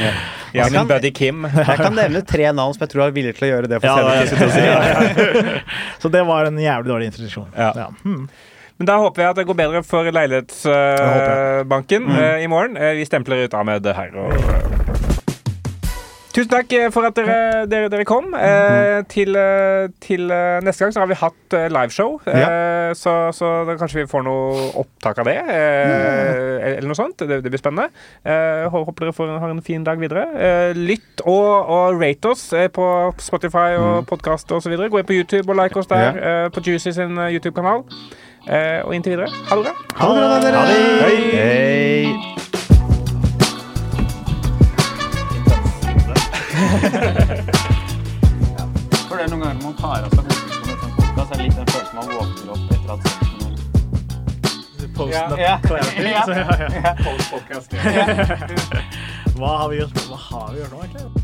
[0.54, 1.48] Jeg har min buddy Kim.
[1.70, 3.90] Jeg kan nevne tre navn som jeg tror er villige til å gjøre det for
[3.90, 5.60] Ja, det er- scenen.
[6.02, 7.50] Så det var en jævlig dårlig introduksjon.
[7.56, 7.72] Ja.
[7.76, 7.88] Ja.
[8.02, 8.28] Hmm.
[8.80, 12.14] Men da håper jeg at det går bedre for håper mm.
[12.16, 12.78] uh, i morgen.
[12.80, 14.14] Uh, vi stempler ut Ahmed her.
[14.16, 14.79] Og,
[16.30, 18.28] Tusen takk eh, for at dere, dere, dere kom.
[18.38, 23.48] Eh, til, eh, til eh, neste gang så har vi hatt liveshow, eh, så, så
[23.66, 25.34] da kanskje vi får noe opptak av det.
[25.50, 27.18] Eh, Eller noe sånt.
[27.26, 27.90] Det, det blir spennende.
[28.22, 30.28] Eh, håper dere får, har en fin dag videre.
[30.38, 32.46] Eh, lytt og, og rate oss
[32.78, 32.86] på
[33.18, 34.78] Spotify og podkast osv.
[34.86, 36.14] Gå inn på YouTube og like oss der.
[36.22, 37.82] eh, på Juicy sin YouTube-kanal.
[38.46, 39.74] Eh, og inntil videre, ha det bra.
[39.98, 40.62] Ha det bra, da,
[41.02, 41.18] Hei.
[41.34, 42.49] Hei.
[49.08, 51.44] For det er noen ganger man tar av seg hodet på en podkast, er det
[51.46, 53.00] litt den følelsen man våkner opp etter at
[55.00, 55.54] Posten Ja, ja.
[55.64, 56.92] Så, ja, ja.
[59.40, 61.19] Hva har vi gjort Hva har vi gjort nå, egentlig?